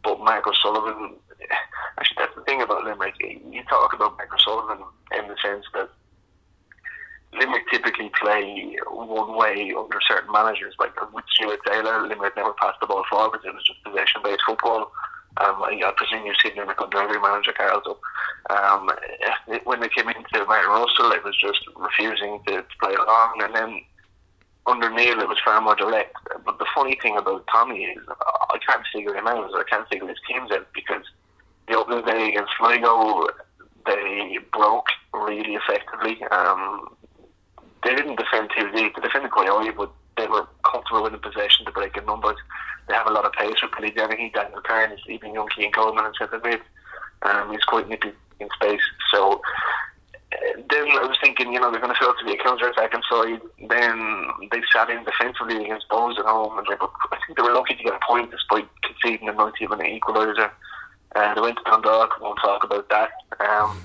[0.02, 1.16] but Mark O'Sullivan.
[1.98, 3.14] Actually, that's the thing about Limerick.
[3.20, 4.84] You talk about Mark O'Sullivan
[5.18, 5.90] in the sense that
[7.32, 10.74] Limerick typically play one way under certain managers.
[10.78, 13.40] Like with Stuart Taylor, Limerick never passed the ball forward.
[13.44, 14.92] It was just possession-based football.
[15.36, 17.98] Um, I, I presume you've seen under every manager, Carl.
[18.51, 18.90] Um,
[19.65, 23.40] when they came into Martin Russell, it was just refusing to, play along.
[23.43, 23.81] And then
[24.66, 26.16] under Neil, it was far more direct.
[26.44, 29.51] But the funny thing about Tommy is I can't figure him out.
[29.55, 31.05] I can't figure his teams out because
[31.69, 33.28] the opening day against Sligo,
[33.86, 36.23] they broke really effectively.
[36.31, 36.97] Um,
[37.85, 38.94] they didn't defend too deep.
[38.97, 42.36] They defended quite high, but they were comfortable with the possession to break in numbers.
[42.90, 46.06] They have a lot of pace with Billy Dennehy, Daniel Kearns, even young and Coleman
[46.06, 46.60] in centre mid.
[47.22, 48.10] Um, he's quite nippy
[48.40, 48.80] in space.
[49.14, 49.40] So
[50.32, 53.02] uh, then I was thinking, you know, they're going to up to be a counter-attacking
[53.08, 53.40] side.
[53.68, 57.44] Then they sat in defensively against Bohs at home, and they were, I think they
[57.44, 60.50] were lucky to get a point despite conceding a 90 minute equaliser.
[61.14, 63.10] Uh, they went to Dundalk, won't talk about that.
[63.38, 63.80] Um,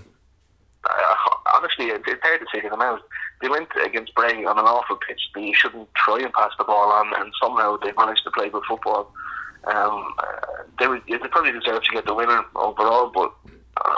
[0.83, 3.01] I, honestly, it- it's hard to figure them out.
[3.45, 6.63] They went against Bray on an awful pitch that you shouldn't try and pass the
[6.63, 9.13] ball on, and somehow they managed to play good football.
[9.65, 13.31] Um, uh, they, would, they probably deserve to get the winner overall, but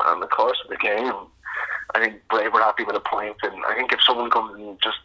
[0.06, 1.14] on the course of the game,
[1.96, 4.78] I think Bray were happy with a point, and I think if someone comes and
[4.84, 4.98] just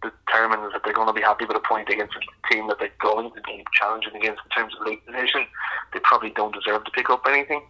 [0.00, 2.88] determines that they're going to be happy with a point against a team that they're
[3.00, 5.44] going to be challenging against in terms of league position,
[5.92, 7.60] they probably don't deserve to pick up anything.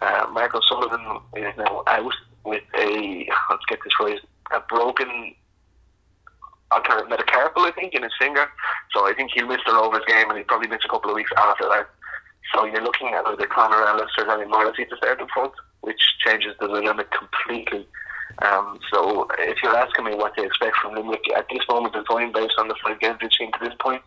[0.00, 2.14] Uh, Mark O'Sullivan is now out
[2.46, 4.18] with a, let's get this right,
[4.50, 5.34] a broken
[6.72, 8.46] alternative metacarpal, I think, in his finger.
[8.94, 11.16] So I think he'll miss the Rovers game and he'll probably miss a couple of
[11.16, 11.88] weeks after that.
[12.54, 16.00] So you're looking at either Connor Ellis or Danny Morrissey to start in front, which
[16.24, 17.86] changes the dynamic completely.
[18.40, 22.04] Um, so if you're asking me what to expect from Limerick at this moment in
[22.04, 24.02] time, based on the five games we've seen to this point,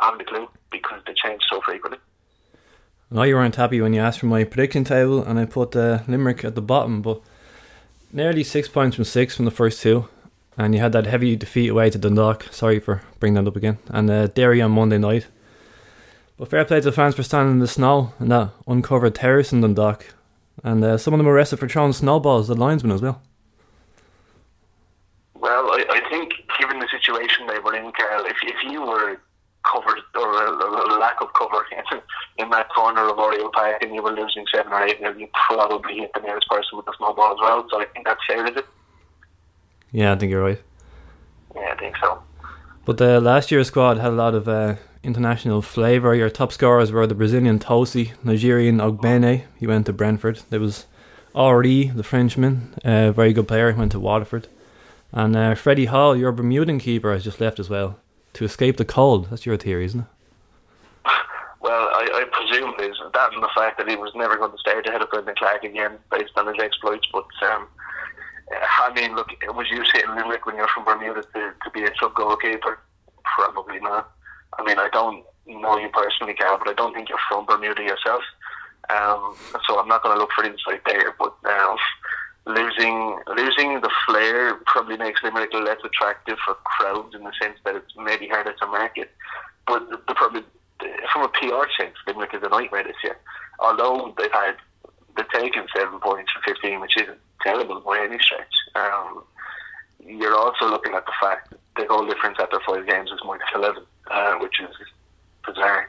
[0.00, 1.98] I'm the clue because they change so frequently.
[3.14, 6.00] I you weren't happy when you asked for my prediction table, and I put uh,
[6.06, 7.20] Limerick at the bottom, but
[8.12, 10.08] nearly six points from six from the first two,
[10.58, 12.48] and you had that heavy defeat away to Dundalk.
[12.50, 15.28] Sorry for bringing that up again, and uh, Derry on Monday night.
[16.36, 19.52] But fair play to the fans for standing in the snow and that uncovered terrace
[19.52, 20.14] in Dundalk,
[20.64, 23.22] and uh, some of them arrested for throwing snowballs the linesmen as well.
[25.34, 29.20] Well, I, I think given the situation they were in, Carl, if, if you were
[29.64, 31.64] covered or a, a lack of cover
[32.38, 35.28] in, that corner of Oriel Park and you were losing seven or eight, nil, you
[35.46, 37.66] probably hit the nearest person with the snowball as well.
[37.70, 38.66] So I think that's fair, is it?
[39.92, 40.60] Yeah, I think you're right.
[41.54, 42.22] Yeah, I think so.
[42.84, 46.14] But the last year's squad had a lot of uh, international flavour.
[46.14, 50.42] Your top scorers were the Brazilian Tosi, Nigerian Ogbene, he went to Brentford.
[50.50, 50.86] There was
[51.34, 54.48] Henri, the Frenchman, a very good player, went to Waterford.
[55.12, 57.98] And uh, Freddie Hall, your Bermudan keeper, has just left as well
[58.34, 59.30] to escape the cold.
[59.30, 60.06] That's your theory, isn't it?
[61.60, 64.86] Well, I, I presume that and the fact that he was never going to start
[64.86, 67.06] ahead of Brendan Clarke again based on his exploits.
[67.12, 67.66] But um,
[68.50, 71.90] I mean, look, was you sitting Limerick when you're from Bermuda to, to be a
[72.00, 72.78] sub goalkeeper?
[73.24, 74.10] Probably not.
[74.58, 77.82] I mean, I don't know you personally, Carl, but I don't think you're from Bermuda
[77.82, 78.22] yourself.
[78.90, 81.14] Um, so I'm not going to look for insight there.
[81.18, 81.76] But um,
[82.46, 87.76] losing losing the flair probably makes Limerick less attractive for crowds in the sense that
[87.76, 89.10] it's maybe harder to market.
[89.66, 90.42] But the, the probably
[91.12, 93.18] from a PR sense, Limerick is a nightmare this year.
[93.60, 94.56] Although they've had
[95.16, 98.54] they've taken seven points from fifteen, which isn't terrible by any stretch.
[98.74, 99.24] Um,
[100.04, 103.48] you're also looking at the fact that the goal difference after five games is minus
[103.54, 104.74] eleven, uh, which is
[105.46, 105.88] bizarre.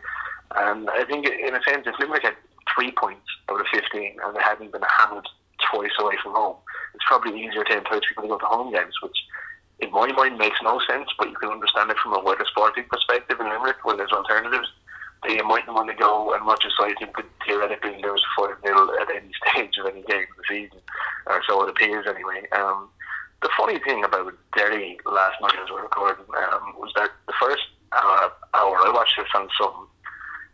[0.56, 2.36] And I think, in a sense, if Limerick had
[2.74, 5.28] three points out of fifteen and they hadn't been hammered
[5.72, 6.56] twice away from home,
[6.96, 9.18] it's probably easier to encourage people to go to home games, which
[9.80, 12.86] in my mind makes no sense, but you can understand it from a wider sporting
[12.90, 14.68] perspective in Limerick where there's alternatives.
[15.28, 18.90] You mightn't want to go and watch a side who could theoretically lose 5 0
[19.02, 20.80] at any stage of any game of the season,
[21.28, 22.48] or so it appears anyway.
[22.54, 22.90] Um,
[23.42, 27.64] the funny thing about Derry last night as we're recording um, was that the first
[27.94, 29.88] hour, hour I watched this on some,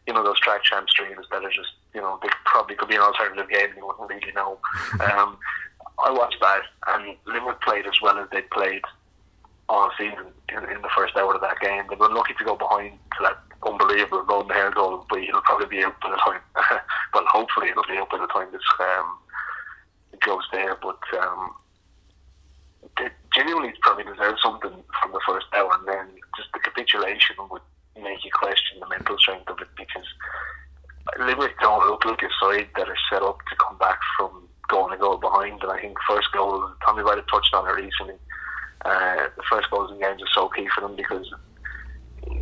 [0.07, 2.95] you know, those track champ streams that are just, you know, they probably could be
[2.95, 4.59] an alternative game and you wouldn't really know.
[4.95, 5.37] Um,
[6.03, 8.81] I watched that and Limerick played as well as they played
[9.69, 11.83] all season in, in the first hour of that game.
[11.89, 15.67] They were lucky to go behind to that unbelievable golden hair goal, but it'll probably
[15.67, 16.41] be out by the time.
[17.13, 19.17] well, hopefully it'll be out by the time this um,
[20.25, 20.75] goes there.
[20.81, 21.55] But um,
[22.97, 27.61] they genuinely probably deserve something from the first hour, and then just the capitulation would
[28.01, 30.05] make you question the mental strength of it because
[31.17, 34.93] Limerick don't look like a side that are set up to come back from going
[34.93, 35.61] a goal behind.
[35.61, 38.15] And I think first goal, Tommy White had touched on it recently.
[38.83, 41.25] Uh, the first goals in games are so key for them because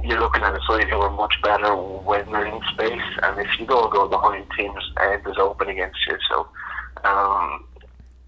[0.04, 3.48] you're looking at a side who are much better when they're in space, and if
[3.58, 6.18] you go a goal behind, teams' end is open against you.
[6.30, 6.48] So
[7.06, 7.66] um,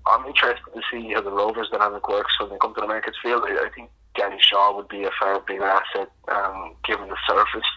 [0.07, 3.17] I'm interested to see how the Rovers dynamic works when they come to the Markets
[3.21, 3.43] Field.
[3.45, 7.67] I, think Danny Shaw would be a far bigger asset um, given the surface,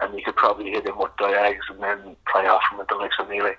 [0.00, 2.94] and you could probably hit him with diags and then play off him with the
[2.94, 3.52] likes of Neely.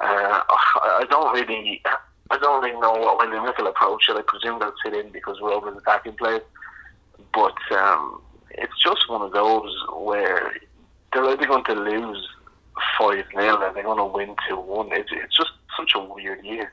[0.00, 1.82] Uh, I don't really.
[2.30, 4.16] I don't really know what way Limerick will approach it.
[4.16, 6.40] I presume they'll sit in because Rovers attacking play.
[7.32, 10.52] But um, it's just one of those where
[11.12, 12.28] they're either going to lose
[12.98, 14.88] 5 0 and they're going to win 2 1.
[14.92, 16.72] It's, it's just such a weird year.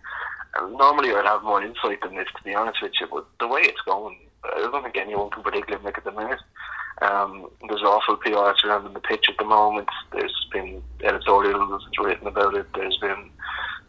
[0.55, 3.47] And normally I'd have more insight than this, to be honest with you, but the
[3.47, 6.39] way it's going, I don't think anyone can predict Limerick at the minute.
[7.01, 9.89] Um, there's awful PR surrounding the pitch at the moment.
[10.13, 12.67] There's been editorials written about it.
[12.73, 13.29] There's been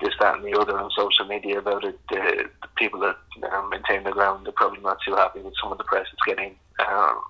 [0.00, 1.98] this, that, and the other on social media about it.
[2.10, 3.16] The, the people that
[3.52, 6.22] um, maintain the ground are probably not too happy with some of the press it's
[6.26, 6.56] getting.
[6.80, 7.20] Um,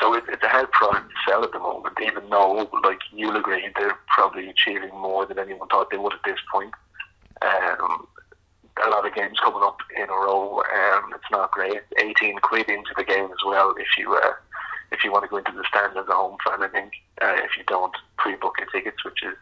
[0.00, 3.36] so it, it's a hard product to sell at the moment, even though, like you'll
[3.36, 6.72] agree, they're probably achieving more than anyone thought they would at this point.
[7.42, 8.06] Um,
[8.86, 10.62] a lot of games coming up in a row.
[10.62, 11.82] Um, it's not great.
[12.00, 14.32] 18 quid into the game as well if you uh,
[14.90, 16.62] if you want to go into the stand as a home fan.
[16.62, 19.36] I think uh, if you don't pre-book your tickets, which is,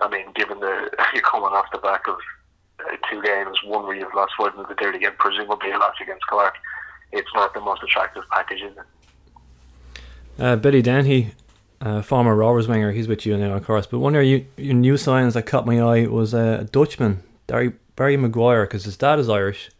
[0.00, 2.16] I mean, given the you're coming off the back of
[2.80, 5.96] uh, two games, one where you've lost one of the dirty and presumably a loss
[6.00, 6.54] against Clark,
[7.12, 8.84] it's not the most attractive package, is it?
[10.40, 11.32] Uh, Billy Dennehy,
[11.82, 13.86] uh, former Rovers winger, he's with you now, of course.
[13.86, 17.72] But one of your, your new signs that caught my eye was a Dutchman, Barry,
[17.94, 19.70] Barry Maguire, because his dad is Irish.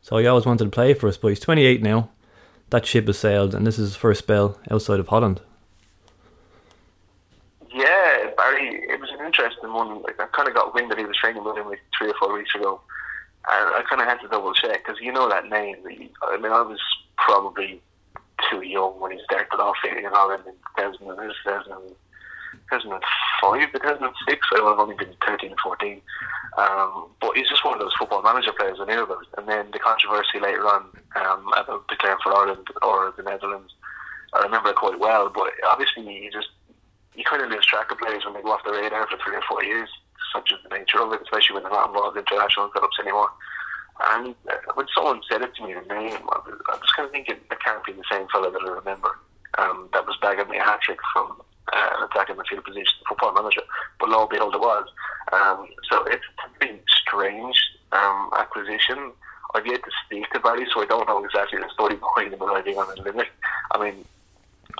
[0.00, 2.08] So he always wanted to play for us, but he's 28 now.
[2.70, 5.42] That ship has sailed, and this is his first spell outside of Holland.
[7.74, 10.02] Yeah, Barry, it was an interesting one.
[10.02, 12.14] Like I kind of got wind that he was training with him like three or
[12.18, 12.80] four weeks ago,
[13.46, 15.76] I, I kind of had to double check because you know that name.
[16.22, 16.80] I mean, I was
[17.16, 17.80] probably
[18.62, 21.96] young when he started off in Ireland in 2000, 2000,
[22.70, 24.48] 2005, 2006.
[24.52, 26.00] I would have only been 13 or 14.
[26.58, 29.26] Um, but he's just one of those football manager players I knew about.
[29.36, 33.72] And then the controversy later on um, about declaring for Ireland or the Netherlands,
[34.32, 35.30] I remember it quite well.
[35.32, 36.48] But obviously, you just
[37.14, 39.36] you kind of lose track of players when they go off the radar for three
[39.36, 39.88] or four years,
[40.32, 43.30] such as the nature of it, especially when they're not involved in international setups anymore.
[44.12, 47.06] And uh, when someone said it to me, the name, I was, I was kind
[47.06, 47.36] of thinking,
[47.76, 49.18] can't be the same fella that I remember.
[49.58, 51.40] Um, that was bagging me a hat trick from
[51.72, 53.62] uh, an attacking midfield position, football manager.
[53.98, 54.88] But lo and behold, it was.
[55.32, 56.24] Um, so it's
[56.58, 57.56] pretty strange
[57.92, 59.12] um, acquisition.
[59.54, 62.42] I've yet to speak to Barry, so I don't know exactly the story behind him
[62.42, 63.32] arriving on Limerick.
[63.72, 64.04] I mean,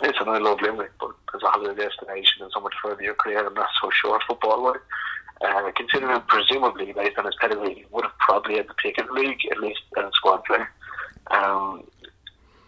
[0.02, 3.46] listen, I love Limerick, but as a holiday destination and so much further your career,
[3.46, 4.80] I'm not so sure football wise.
[5.42, 9.06] Uh, considering presumably based on his pedigree, he would have probably had the pick in
[9.06, 10.68] the league, at least as a squad player.
[11.30, 11.84] Um,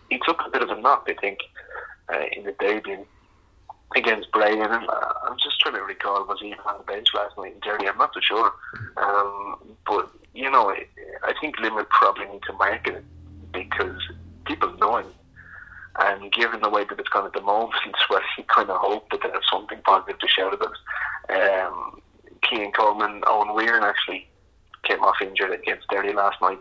[0.09, 1.39] he took a bit of a knock, I think,
[2.12, 3.06] uh, in the debut
[3.97, 7.36] against Bray, and uh, I'm just trying to recall was he on the bench last
[7.39, 7.89] night in Derry?
[7.89, 8.52] I'm not so sure,
[8.97, 13.05] um, but you know, I, think Limerick probably need to market it
[13.52, 14.01] because
[14.44, 15.06] people know him.
[16.01, 17.74] And given the way that it's gone at the moment,
[18.10, 20.76] well, you kind of hope that there's something positive to shout about.
[21.28, 22.01] Um,
[22.43, 24.28] Keane Coleman, Owen Weir actually
[24.85, 26.60] came off injured against Derry last night.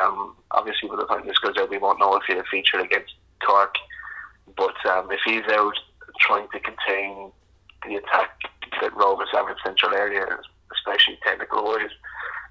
[0.00, 3.14] Um, obviously, by the time this goes out, we won't know if he'll feature against
[3.44, 3.74] Cork.
[4.56, 5.78] But um, if he's out
[6.20, 7.32] trying to contain
[7.86, 8.40] the attack
[8.80, 10.26] that Rovers have in central area,
[10.74, 11.90] especially technical wise,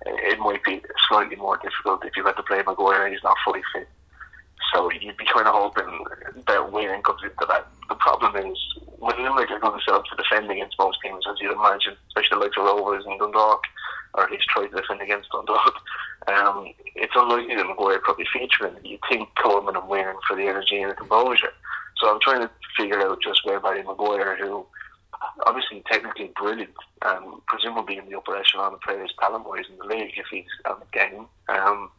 [0.06, 3.38] it might be slightly more difficult if you had to play Maguire and he's not
[3.46, 3.88] fully fit.
[4.74, 6.06] So you'd be kind of hoping
[6.48, 7.68] that Wayne comes into that.
[7.90, 8.58] The problem is
[9.00, 11.98] when Limerick are going to set up to defend against most teams, as you'd imagine,
[12.08, 13.62] especially like the Rovers and Dundalk,
[14.14, 15.76] or at least try to defend against Dundalk.
[16.28, 18.76] Um, it's unlikely that Maguire probably featuring.
[18.84, 21.52] You think Coleman and Wayne for the energy and the composure.
[21.98, 24.66] So I'm trying to figure out just where Barry Maguire, who
[25.46, 29.96] obviously technically brilliant, um, presumably in the upper echelon of players talent wise in the
[29.96, 31.26] league if he's on the game.
[31.50, 31.90] Um,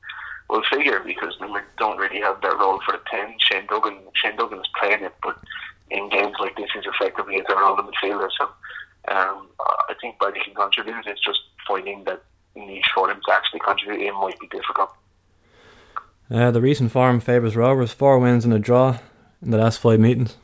[0.49, 1.47] will figure because they
[1.79, 3.35] don't really have that role for the ten.
[3.39, 5.39] Shane Duggan Shane Duggan is playing it, but
[5.91, 8.29] in games like this he's effectively a role in midfielder.
[8.39, 8.49] So
[9.09, 9.49] um,
[9.89, 11.07] I think Barry can contribute.
[11.07, 12.23] It's just finding that
[12.55, 14.91] niche for him to actually contribute in might be difficult.
[16.31, 18.99] Uh, the recent form favours Rovers, four wins and a draw
[19.43, 20.37] in the last five meetings.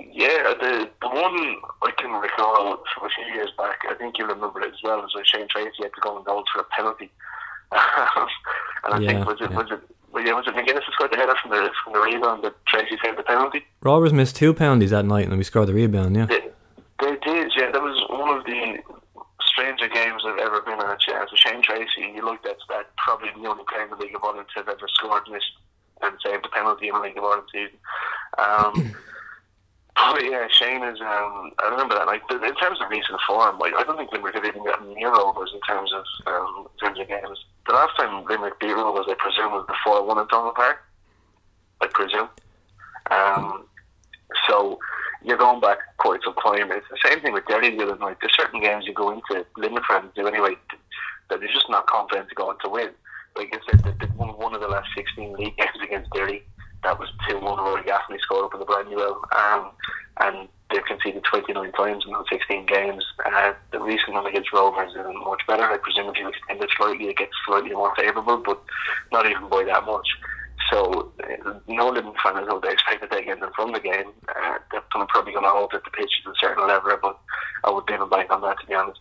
[0.00, 4.28] Yeah, the, the one I can recall from a few years back, I think you'll
[4.28, 6.64] remember it as well, was when Shane Tracy had to go and goal for a
[6.64, 7.10] penalty.
[7.72, 9.56] and I Yeah, think was it yeah.
[9.56, 9.80] was it
[10.16, 12.96] yeah, was it McGuinness who scored the header from the from the rebound that Tracy
[13.02, 13.64] saved the penalty?
[13.82, 16.26] Rovers missed two penalties that night and we scored the rebound, yeah.
[16.26, 16.48] They,
[17.00, 17.70] they did, yeah.
[17.70, 18.78] That was one of the
[19.42, 20.96] stranger games I've ever been on.
[21.08, 24.14] Yeah, so Shane Tracy, you looked at that, probably the only player in the League
[24.14, 25.52] of Ireland to have ever scored, missed,
[26.02, 27.78] and saved the penalty in the League of Ireland season.
[28.38, 28.94] Um,
[30.12, 31.00] but yeah, Shane is.
[31.00, 32.06] Um, I remember that.
[32.06, 35.10] Like in terms of recent form, like I don't think Limerick have even gotten near
[35.10, 37.44] Rovers in terms of um, in terms of games.
[37.66, 40.78] The last time Limerick beat Rovers, I presume, was the four one in Thomond Park.
[41.80, 42.28] I presume.
[43.10, 43.64] Um,
[44.48, 44.78] so
[45.24, 46.70] you're going back quite some time.
[46.72, 48.18] It's the same thing with Derry the other night.
[48.20, 50.54] There's certain games you go into Limerick fans do anyway
[51.30, 52.90] that they're just not confident to go on to win.
[53.36, 56.44] Like I said, they won one of the last 16 league games against Derry.
[56.82, 59.70] That was 2 1 Rory Gaffney scored up in the brand new um,
[60.20, 63.04] and they've conceded 29 times in those 16 games.
[63.24, 65.62] Uh, the recent one against Rovers isn't much better.
[65.62, 68.62] I presume if you extend it slightly, it gets slightly more favourable, but
[69.12, 70.06] not even by that much.
[70.70, 74.12] So, uh, no living fan is how they expect to take anything from the game.
[74.28, 77.18] Uh, they're probably going to hope that the pitch is a certain level, but
[77.64, 79.00] I would leave a blank on that, to be honest.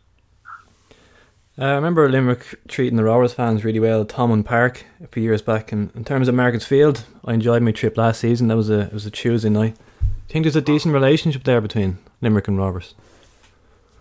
[1.59, 5.23] Uh, I remember Limerick treating the Rovers fans really well at Thomond Park a few
[5.23, 5.71] years back.
[5.71, 8.47] And in terms of Markets Field, I enjoyed my trip last season.
[8.47, 9.75] That was a it was a Tuesday night.
[10.01, 12.93] I think there's a decent relationship there between Limerick and Rovers.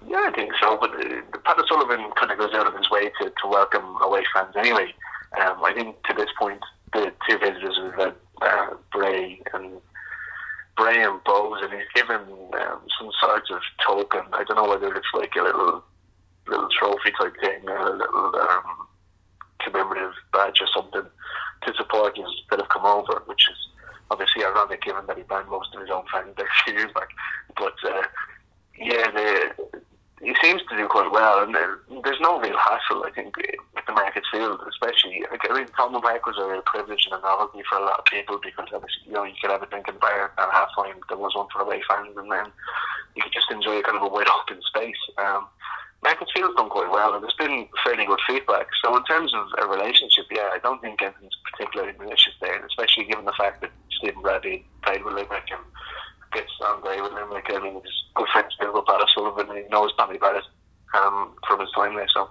[0.06, 0.76] Yeah, I think so.
[0.78, 4.22] But uh, Pat Sullivan kind of goes out of his way to, to welcome away
[4.34, 4.92] fans anyway.
[5.40, 6.60] Um, I think to this point,
[6.92, 9.80] the two visitors we've had, uh, Bray and
[10.76, 14.24] Bray and Bohs, and he's given um, some sort of token.
[14.34, 15.82] I don't know whether it's like a little
[16.48, 18.86] little trophy type thing, a little um,
[19.60, 21.02] commemorative badge or something
[21.62, 23.56] to supporters that have come over, which is
[24.10, 27.08] obviously ironic given that he banned most of his own fans a few years back.
[27.56, 28.02] But uh,
[28.78, 29.82] yeah, the,
[30.22, 33.84] he seems to do quite well, and there, there's no real hassle, I think, with
[33.86, 35.24] the Markets Field, especially.
[35.30, 37.98] Like, I mean, Thomond Park was a real privilege and a novelty for a lot
[37.98, 40.96] of people because obviously, you know, you could have a drinking bar at half time,
[41.08, 42.46] there was one for away fans, and then
[43.14, 44.96] you could just enjoy a kind of a wide open space.
[45.18, 45.48] Um,
[46.06, 48.68] Markets Field's done quite well, and there's been fairly good feedback.
[48.82, 53.06] So in terms of a relationship, yeah, I don't think anything's particularly malicious there, especially
[53.06, 55.60] given the fact that Stephen Bradley played with Limerick and
[56.32, 57.46] gets on great with Limerick.
[57.50, 60.44] I mean, he's good friends with Pat Sullivan, and he knows Tommy Barrett
[60.94, 62.06] um, from his time there.
[62.14, 62.30] So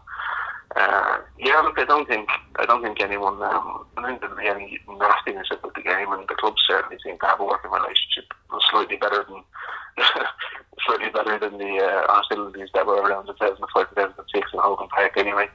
[0.76, 4.38] uh, yeah, look, I don't think I don't think anyone um, I don't think there'll
[4.38, 7.72] be any nastiness about the game, and the club certainly seem to have a working
[7.72, 8.26] relationship,
[8.72, 9.43] slightly better than
[10.85, 15.14] slightly better than the uh, hostilities that were around 2005, 2006 in Hogan Park.
[15.18, 15.47] Anyway,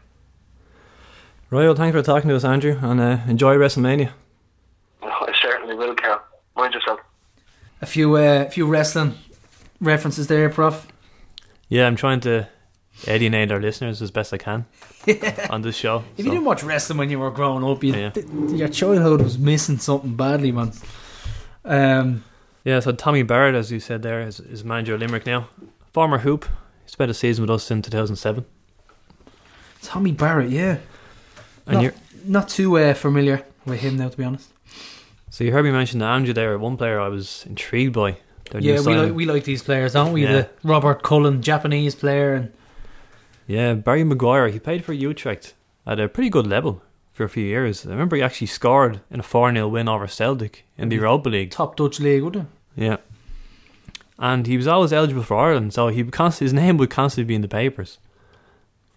[1.50, 4.12] Right, well, thanks for talking to us, Andrew, and uh, enjoy WrestleMania.
[5.02, 6.20] I certainly will, Carol.
[6.54, 7.00] Mind yourself.
[7.82, 9.14] A few, uh, few wrestling
[9.80, 10.86] references there, Prof.
[11.68, 12.48] Yeah, I'm trying to
[13.06, 14.66] alienate our listeners as best I can
[15.50, 16.04] on this show.
[16.16, 18.10] If you didn't watch wrestling when you were growing up, you, Yeah.
[18.10, 20.72] th- your childhood was missing something badly, man.
[21.64, 22.24] Um,
[22.64, 25.48] Yeah, so Tommy Barrett, as you said there, is, is manager of Limerick now.
[25.92, 26.44] Former Hoop.
[26.84, 28.44] He spent a season with us in 2007.
[29.82, 30.78] Tommy Barrett, yeah.
[31.66, 31.94] And not, you're,
[32.24, 34.50] not too uh, familiar with him now, to be honest.
[35.30, 38.18] so you heard me mention the Andrew there, one player I was intrigued by.
[38.58, 40.24] Yeah, we like we like these players, don't we?
[40.24, 40.32] Yeah.
[40.32, 42.52] The Robert Cullen, Japanese player, and
[43.50, 44.46] Yeah, Barry Maguire.
[44.46, 45.54] He played for Utrecht
[45.84, 47.84] at a pretty good level for a few years.
[47.84, 51.30] I remember he actually scored in a 4 0 win over Celtic in the Europa
[51.30, 51.50] League.
[51.50, 52.98] top Dutch league, wouldn't Yeah.
[54.20, 56.04] And he was always eligible for Ireland, so he
[56.38, 57.98] his name would constantly be in the papers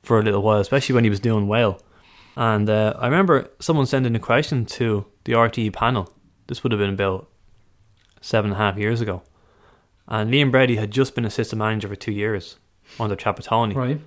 [0.04, 1.82] for a little while, especially when he was doing well.
[2.36, 6.14] And uh, I remember someone sending a question to the RTE panel.
[6.46, 7.28] This would have been about
[8.22, 9.24] seven and a half years ago.
[10.08, 12.58] And Liam Brady had just been assistant manager for two years
[13.00, 13.74] under Trapattoni.
[13.74, 14.00] Right.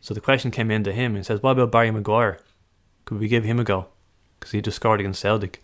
[0.00, 2.38] So the question came in to him and says, What about Barry Maguire?
[3.04, 3.88] Could we give him a go?
[4.38, 5.62] Because he just scored against Celtic.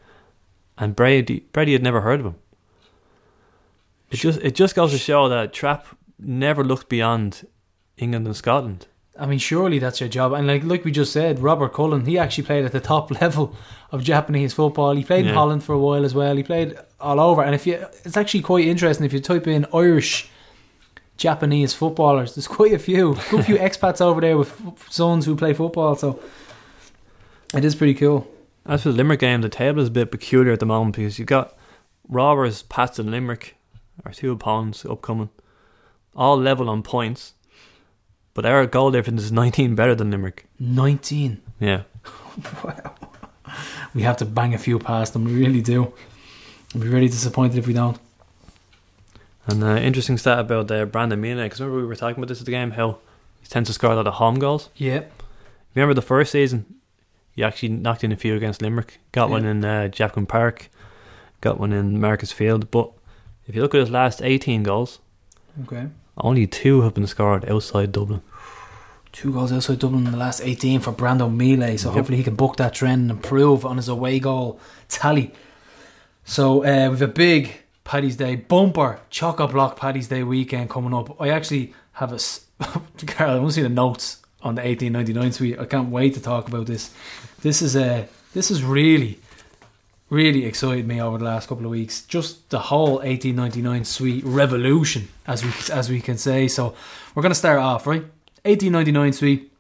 [0.77, 2.35] And Brady, Brady had never heard of him.
[4.11, 5.86] It just it just goes to show that Trap
[6.19, 7.47] never looked beyond
[7.97, 8.86] England and Scotland.
[9.19, 10.32] I mean, surely that's your job.
[10.32, 13.55] And like like we just said, Robert Cullen, he actually played at the top level
[13.93, 14.94] of Japanese football.
[14.97, 16.36] He played in Holland for a while as well.
[16.36, 17.43] He played all over.
[17.43, 17.74] And if you,
[18.05, 20.28] it's actually quite interesting if you type in Irish
[21.16, 22.35] Japanese footballers.
[22.35, 24.61] There's quite a few, quite a few expats over there with
[24.91, 25.95] sons who play football.
[25.97, 26.20] So
[27.55, 28.31] it is pretty cool.
[28.66, 31.19] As for the Limerick game, the table is a bit peculiar at the moment because
[31.19, 31.57] you've got
[32.09, 33.57] Rovers, Pats, and Limerick,
[34.05, 35.28] our two opponents upcoming,
[36.16, 37.35] all level on points.
[38.32, 40.47] But our goal difference is 19 better than Limerick.
[40.59, 41.41] 19.
[41.61, 41.82] Yeah.
[42.65, 42.95] Wow.
[43.95, 45.24] We have to bang a few past them.
[45.24, 45.93] We really do.
[46.74, 47.97] I'd be really disappointed if we don't.
[49.46, 52.40] And uh, interesting stat about uh, Brandon Miele, because remember we were talking about this
[52.40, 52.98] at the game, how
[53.42, 54.70] he tends to score a lot of home goals.
[54.76, 55.04] Yeah.
[55.74, 56.64] Remember the first season,
[57.32, 59.00] he actually knocked in a few against Limerick.
[59.12, 60.70] Got one in uh, Jackman Park,
[61.40, 62.70] got one in Markets Field.
[62.70, 62.90] But
[63.46, 65.00] if you look at his last 18 goals,
[65.64, 65.88] Okay.
[66.16, 68.22] only two have been scored outside Dublin.
[69.12, 71.94] Two goals outside Dublin in the last 18 for Brando Miele, so Yep.
[71.96, 74.58] hopefully he can book that trend and improve on his away goal
[74.88, 75.32] tally.
[76.24, 77.52] So uh, we've a big
[77.85, 81.20] Paddy's Day bumper, choco block Paddy's Day weekend coming up.
[81.20, 82.19] I actually have a.
[83.06, 85.59] Carl, I want to see the notes on the 1899 suite.
[85.59, 86.93] I can't wait to talk about this.
[87.43, 88.09] This is a.
[88.32, 89.20] This is really,
[90.09, 92.02] really excited me over the last couple of weeks.
[92.02, 96.48] Just the whole 1899 suite revolution, as we as we can say.
[96.48, 96.74] So
[97.15, 98.02] we're gonna start off right.
[98.44, 99.51] 1899 suite.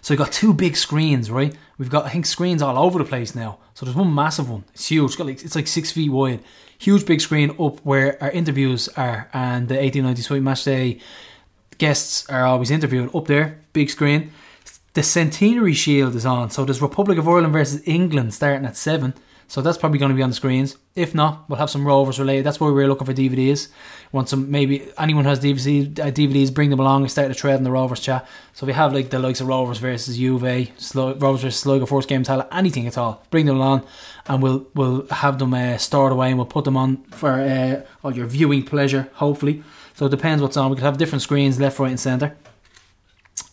[0.00, 1.54] So we've got two big screens, right?
[1.78, 3.58] We've got I think screens all over the place now.
[3.74, 4.64] So there's one massive one.
[4.72, 5.10] It's huge.
[5.10, 6.40] It's, got like, it's like six feet wide.
[6.78, 11.00] Huge big screen up where our interviews are, and the 1890 suite match day
[11.78, 13.60] guests are always interviewed up there.
[13.72, 14.32] Big screen.
[14.94, 16.50] The Centenary Shield is on.
[16.50, 19.14] So there's Republic of Ireland versus England starting at seven.
[19.50, 20.76] So that's probably going to be on the screens.
[20.94, 22.44] If not, we'll have some Rovers related.
[22.44, 23.68] That's why we're looking for DVDs.
[24.12, 27.56] Want some maybe anyone has DVDs, uh, DVDs bring them along and start a thread
[27.56, 28.28] in the Rovers chat.
[28.52, 32.08] So we have like the likes of Rovers versus Juve, Slo- Rovers versus Sligo, first
[32.10, 33.24] game tally, anything at all.
[33.30, 33.86] Bring them along,
[34.26, 37.82] and we'll we'll have them uh, stored away and we'll put them on for uh,
[38.04, 39.08] all your viewing pleasure.
[39.14, 39.62] Hopefully,
[39.94, 40.70] so it depends what's on.
[40.70, 42.36] We could have different screens, left, right, and centre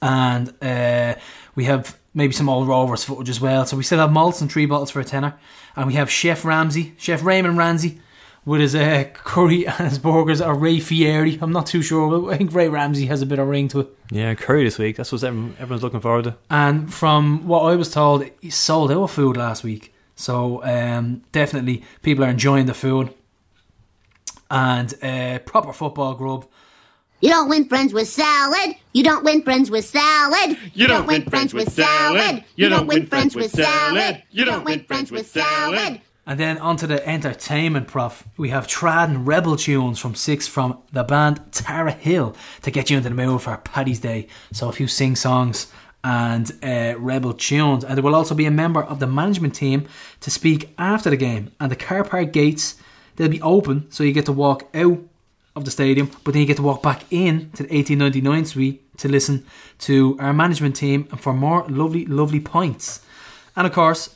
[0.01, 1.15] and uh,
[1.55, 3.65] we have maybe some old Rovers footage as well.
[3.65, 5.35] So we still have malts and three bottles for a tenner,
[5.75, 7.99] and we have Chef Ramsey, Chef Raymond Ramsey,
[8.45, 11.37] with his uh, curry and his burgers, or Ray Fieri.
[11.41, 12.19] I'm not too sure.
[12.19, 13.87] But I think Ray Ramsey has a bit of ring to it.
[14.11, 14.97] Yeah, curry this week.
[14.97, 16.35] That's what everyone, everyone's looking forward to.
[16.49, 19.93] And from what I was told, he sold out of food last week.
[20.15, 23.13] So um, definitely people are enjoying the food.
[24.49, 26.45] And uh, proper football grub.
[27.25, 28.75] You don't win friends with salad.
[28.93, 30.59] You don't win friends with salad.
[30.75, 32.43] You don't win friends with salad.
[32.55, 34.21] You don't win friends with salad.
[34.29, 36.01] You don't win friends with salad.
[36.27, 38.27] And then onto the entertainment prof.
[38.37, 42.91] We have trad and rebel tunes from six from the band Tara Hill to get
[42.91, 44.27] you into the mood for Paddy's Day.
[44.51, 45.73] So a few sing songs
[46.03, 47.83] and uh, rebel tunes.
[47.83, 49.87] And there will also be a member of the management team
[50.19, 51.49] to speak after the game.
[51.59, 52.75] And the car park gates
[53.15, 54.99] they'll be open, so you get to walk out
[55.55, 58.97] of the stadium, but then you get to walk back in to the 1899 suite
[58.97, 59.45] to listen
[59.79, 63.01] to our management team and for more lovely, lovely points.
[63.55, 64.13] And of course,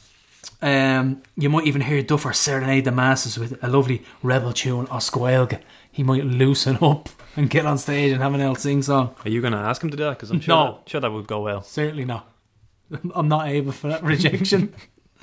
[0.61, 5.61] um, you might even hear Duffer serenade the masses with a lovely rebel tune, Osquelga.
[5.91, 9.15] He might loosen up and get on stage and have an old sing song.
[9.23, 10.17] Are you going to ask him to do that?
[10.17, 10.71] Because I'm sure, No.
[10.73, 11.61] that, sure that would go well.
[11.61, 12.29] Certainly not.
[13.15, 14.73] I'm not able for that rejection.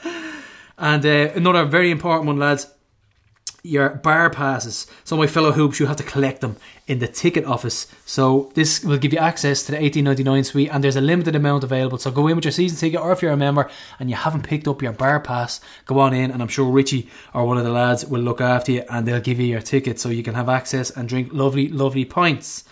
[0.79, 2.69] and uh, another very important one, lads.
[3.67, 4.87] Your bar passes.
[5.03, 6.57] So, my fellow hoops, you have to collect them
[6.87, 7.87] in the ticket office.
[8.05, 11.65] So, this will give you access to the 1899 suite, and there's a limited amount
[11.65, 11.99] available.
[11.99, 13.69] So, go in with your season ticket, or if you're a member
[13.99, 17.09] and you haven't picked up your bar pass, go on in, and I'm sure Richie
[17.35, 19.99] or one of the lads will look after you, and they'll give you your ticket
[19.99, 22.65] so you can have access and drink lovely, lovely pints.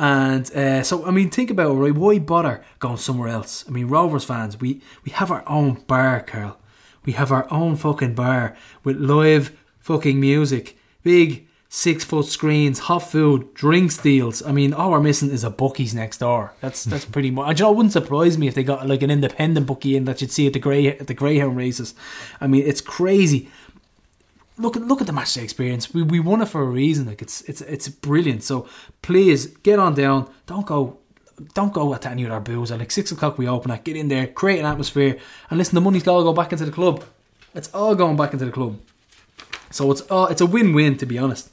[0.00, 1.94] And uh, so, I mean, think about it, right?
[1.94, 3.66] Why bother going somewhere else?
[3.68, 6.56] I mean, Rovers fans, we, we have our own bar, Carl.
[7.04, 12.98] We have our own fucking bar with live fucking music, big six foot screens, hot
[12.98, 14.42] food, drinks deals.
[14.44, 16.52] I mean, all we're missing is a bookies next door.
[16.60, 17.58] That's that's pretty much.
[17.58, 20.20] You know, it wouldn't surprise me if they got like an independent bookie in that
[20.20, 21.94] you'd see at the grey at the Greyhound races.
[22.40, 23.48] I mean, it's crazy
[24.60, 25.92] look at look at the match day experience.
[25.92, 27.06] We we won it for a reason.
[27.06, 28.42] Like it's it's it's brilliant.
[28.42, 28.68] So
[29.02, 30.30] please get on down.
[30.46, 30.98] Don't go
[31.54, 32.70] don't go at any of our booze.
[32.70, 33.84] At like six o'clock we open at.
[33.84, 35.74] Get in there, create an atmosphere, and listen.
[35.74, 37.04] The money's all go back into the club.
[37.54, 38.78] It's all going back into the club.
[39.70, 41.50] So it's all it's a win win to be honest.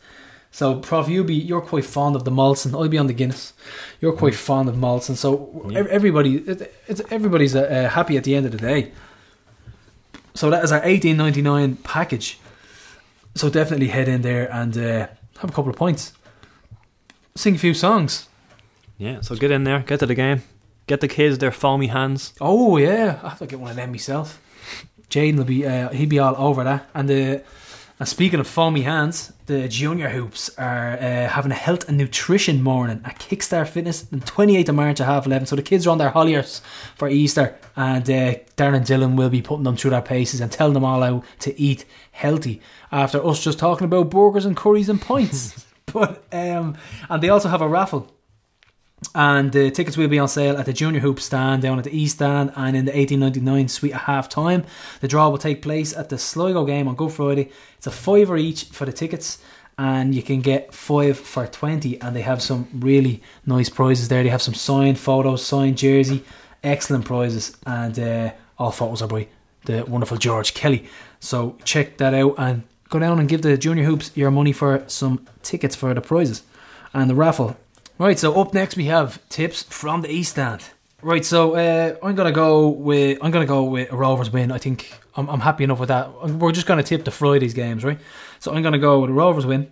[0.49, 2.73] So, Prof, you be you're quite fond of the Molson.
[2.73, 3.53] I'll be on the Guinness.
[4.01, 5.15] You're quite fond of Molson.
[5.15, 8.91] So ev- everybody, it, it's everybody's uh, uh, happy at the end of the day.
[10.33, 12.39] So that is our eighteen ninety nine package.
[13.35, 15.07] So definitely head in there and uh,
[15.39, 16.13] have a couple of points.
[17.35, 18.27] Sing a few songs.
[18.97, 20.41] Yeah, so get in there, get to the game,
[20.87, 22.33] get the kids their foamy hands.
[22.41, 24.41] Oh yeah, I have to get one of them myself.
[25.09, 26.89] Jaden will be uh, he'll be all over that.
[26.95, 27.43] And the
[27.99, 32.61] and speaking of foamy hands, the junior hoops are uh, having a health and nutrition
[32.61, 35.47] morning at Kickstart Fitness on 28th of March at half 11.
[35.47, 36.61] So the kids are on their holliers
[36.95, 40.51] for Easter, and uh, Darren and Dylan will be putting them through their paces and
[40.51, 42.61] telling them all how to eat healthy
[42.91, 45.65] after us just talking about burgers and curries and pints.
[45.87, 46.77] but um,
[47.09, 48.11] and they also have a raffle
[49.13, 51.95] and the tickets will be on sale at the Junior Hoop stand down at the
[51.95, 54.65] East stand and in the 1899 suite at half time.
[55.01, 57.51] The draw will take place at the Sligo game on Good Friday.
[57.77, 59.37] It's a fiver each for the tickets,
[59.77, 62.01] and you can get five for 20.
[62.01, 64.23] And they have some really nice prizes there.
[64.23, 66.23] They have some signed photos, signed jersey,
[66.63, 69.27] excellent prizes, and uh, all photos are by
[69.65, 70.87] the wonderful George Kelly.
[71.19, 74.83] So check that out and go down and give the Junior Hoops your money for
[74.87, 76.41] some tickets for the prizes
[76.95, 77.57] and the raffle.
[77.99, 80.63] Right, so up next we have tips from the East End.
[81.01, 84.51] Right, so uh, I'm gonna go with I'm gonna go with a Rovers win.
[84.51, 86.29] I think I'm, I'm happy enough with that.
[86.29, 87.99] We're just gonna tip the Friday's games, right?
[88.37, 89.71] So I'm gonna go with a Rovers win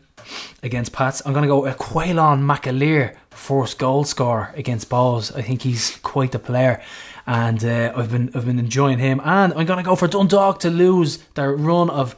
[0.64, 1.22] against Pats.
[1.23, 5.31] I'm gonna go a Quaylon McAleer first goal scorer against Balls.
[5.31, 6.81] I think he's quite the player,
[7.27, 9.22] and uh, I've been I've been enjoying him.
[9.23, 12.15] And I'm gonna go for Dundalk to lose their run of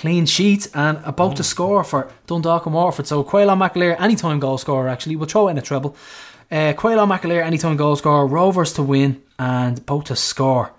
[0.00, 3.06] clean sheet and about to score for Dundalk and Waterford.
[3.06, 5.14] So Quaylon McAleer, anytime goal scorer actually.
[5.14, 5.94] We'll throw it in a treble.
[6.50, 8.26] Uh, Quaylon McAleer, anytime goal scorer.
[8.26, 10.72] Rovers to win and both to score.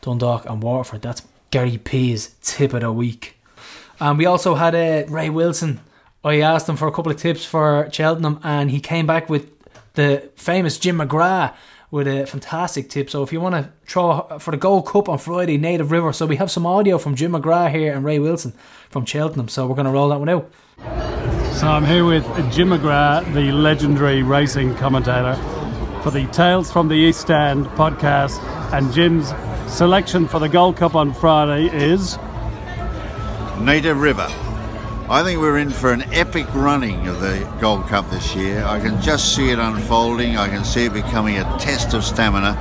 [0.00, 1.02] Dundalk and Waterford.
[1.02, 1.22] That's
[1.52, 3.36] Gary P's tip of the week.
[4.00, 5.80] And we also had uh, Ray Wilson.
[6.24, 9.46] I asked him for a couple of tips for Cheltenham and he came back with
[9.94, 11.54] the famous Jim McGrath
[11.94, 13.08] with a fantastic tip.
[13.08, 16.12] So if you want to throw for the Gold Cup on Friday, Native River.
[16.12, 18.52] So we have some audio from Jim McGrath here and Ray Wilson
[18.90, 19.46] from Cheltenham.
[19.46, 20.52] So we're going to roll that one out.
[21.54, 25.36] So I'm here with Jim McGrath, the legendary racing commentator,
[26.02, 28.42] for the Tales from the East Stand podcast.
[28.72, 29.32] And Jim's
[29.72, 32.18] selection for the Gold Cup on Friday is
[33.60, 34.26] Native River.
[35.06, 38.64] I think we're in for an epic running of the Gold Cup this year.
[38.64, 40.38] I can just see it unfolding.
[40.38, 42.56] I can see it becoming a test of stamina.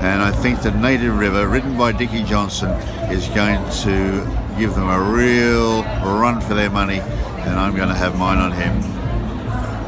[0.00, 2.70] And I think the Native River, ridden by Dickie Johnson,
[3.10, 7.00] is going to give them a real run for their money.
[7.00, 8.80] And I'm going to have mine on him.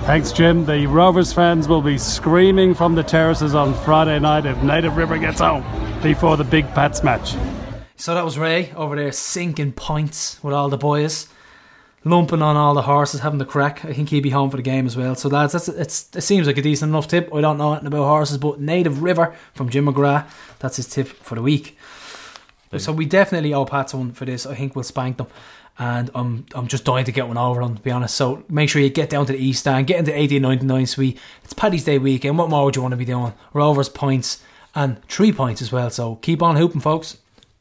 [0.05, 0.67] Thanks, Jim.
[0.67, 5.17] The Rovers fans will be screaming from the terraces on Friday night if Native River
[5.17, 5.65] gets home
[6.03, 7.35] before the big Pats match.
[7.97, 11.29] So that was Ray over there sinking points with all the boys,
[12.07, 13.85] lumping on all the horses, having the crack.
[13.85, 15.17] I think he'll be home for the game as well.
[15.17, 17.35] So lads, that's it's, it seems like a decent enough tip.
[17.35, 20.31] I don't know anything about horses, but Native River from Jim McGrath,
[20.61, 21.77] that's his tip for the week.
[22.79, 24.47] So we definitely owe Pats one for this.
[24.47, 25.27] I think we'll spank them.
[25.79, 28.15] And I'm I'm just dying to get one over them, to be honest.
[28.15, 31.19] So make sure you get down to the East Stand, get into 1899 suite.
[31.45, 32.39] It's Paddy's Day weekend.
[32.39, 33.35] What more would you want to be doing?
[33.53, 34.43] Rovers points
[34.75, 35.91] and three points as well.
[35.91, 37.19] So keep on hooping, folks.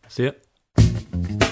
[0.08, 1.45] See ya.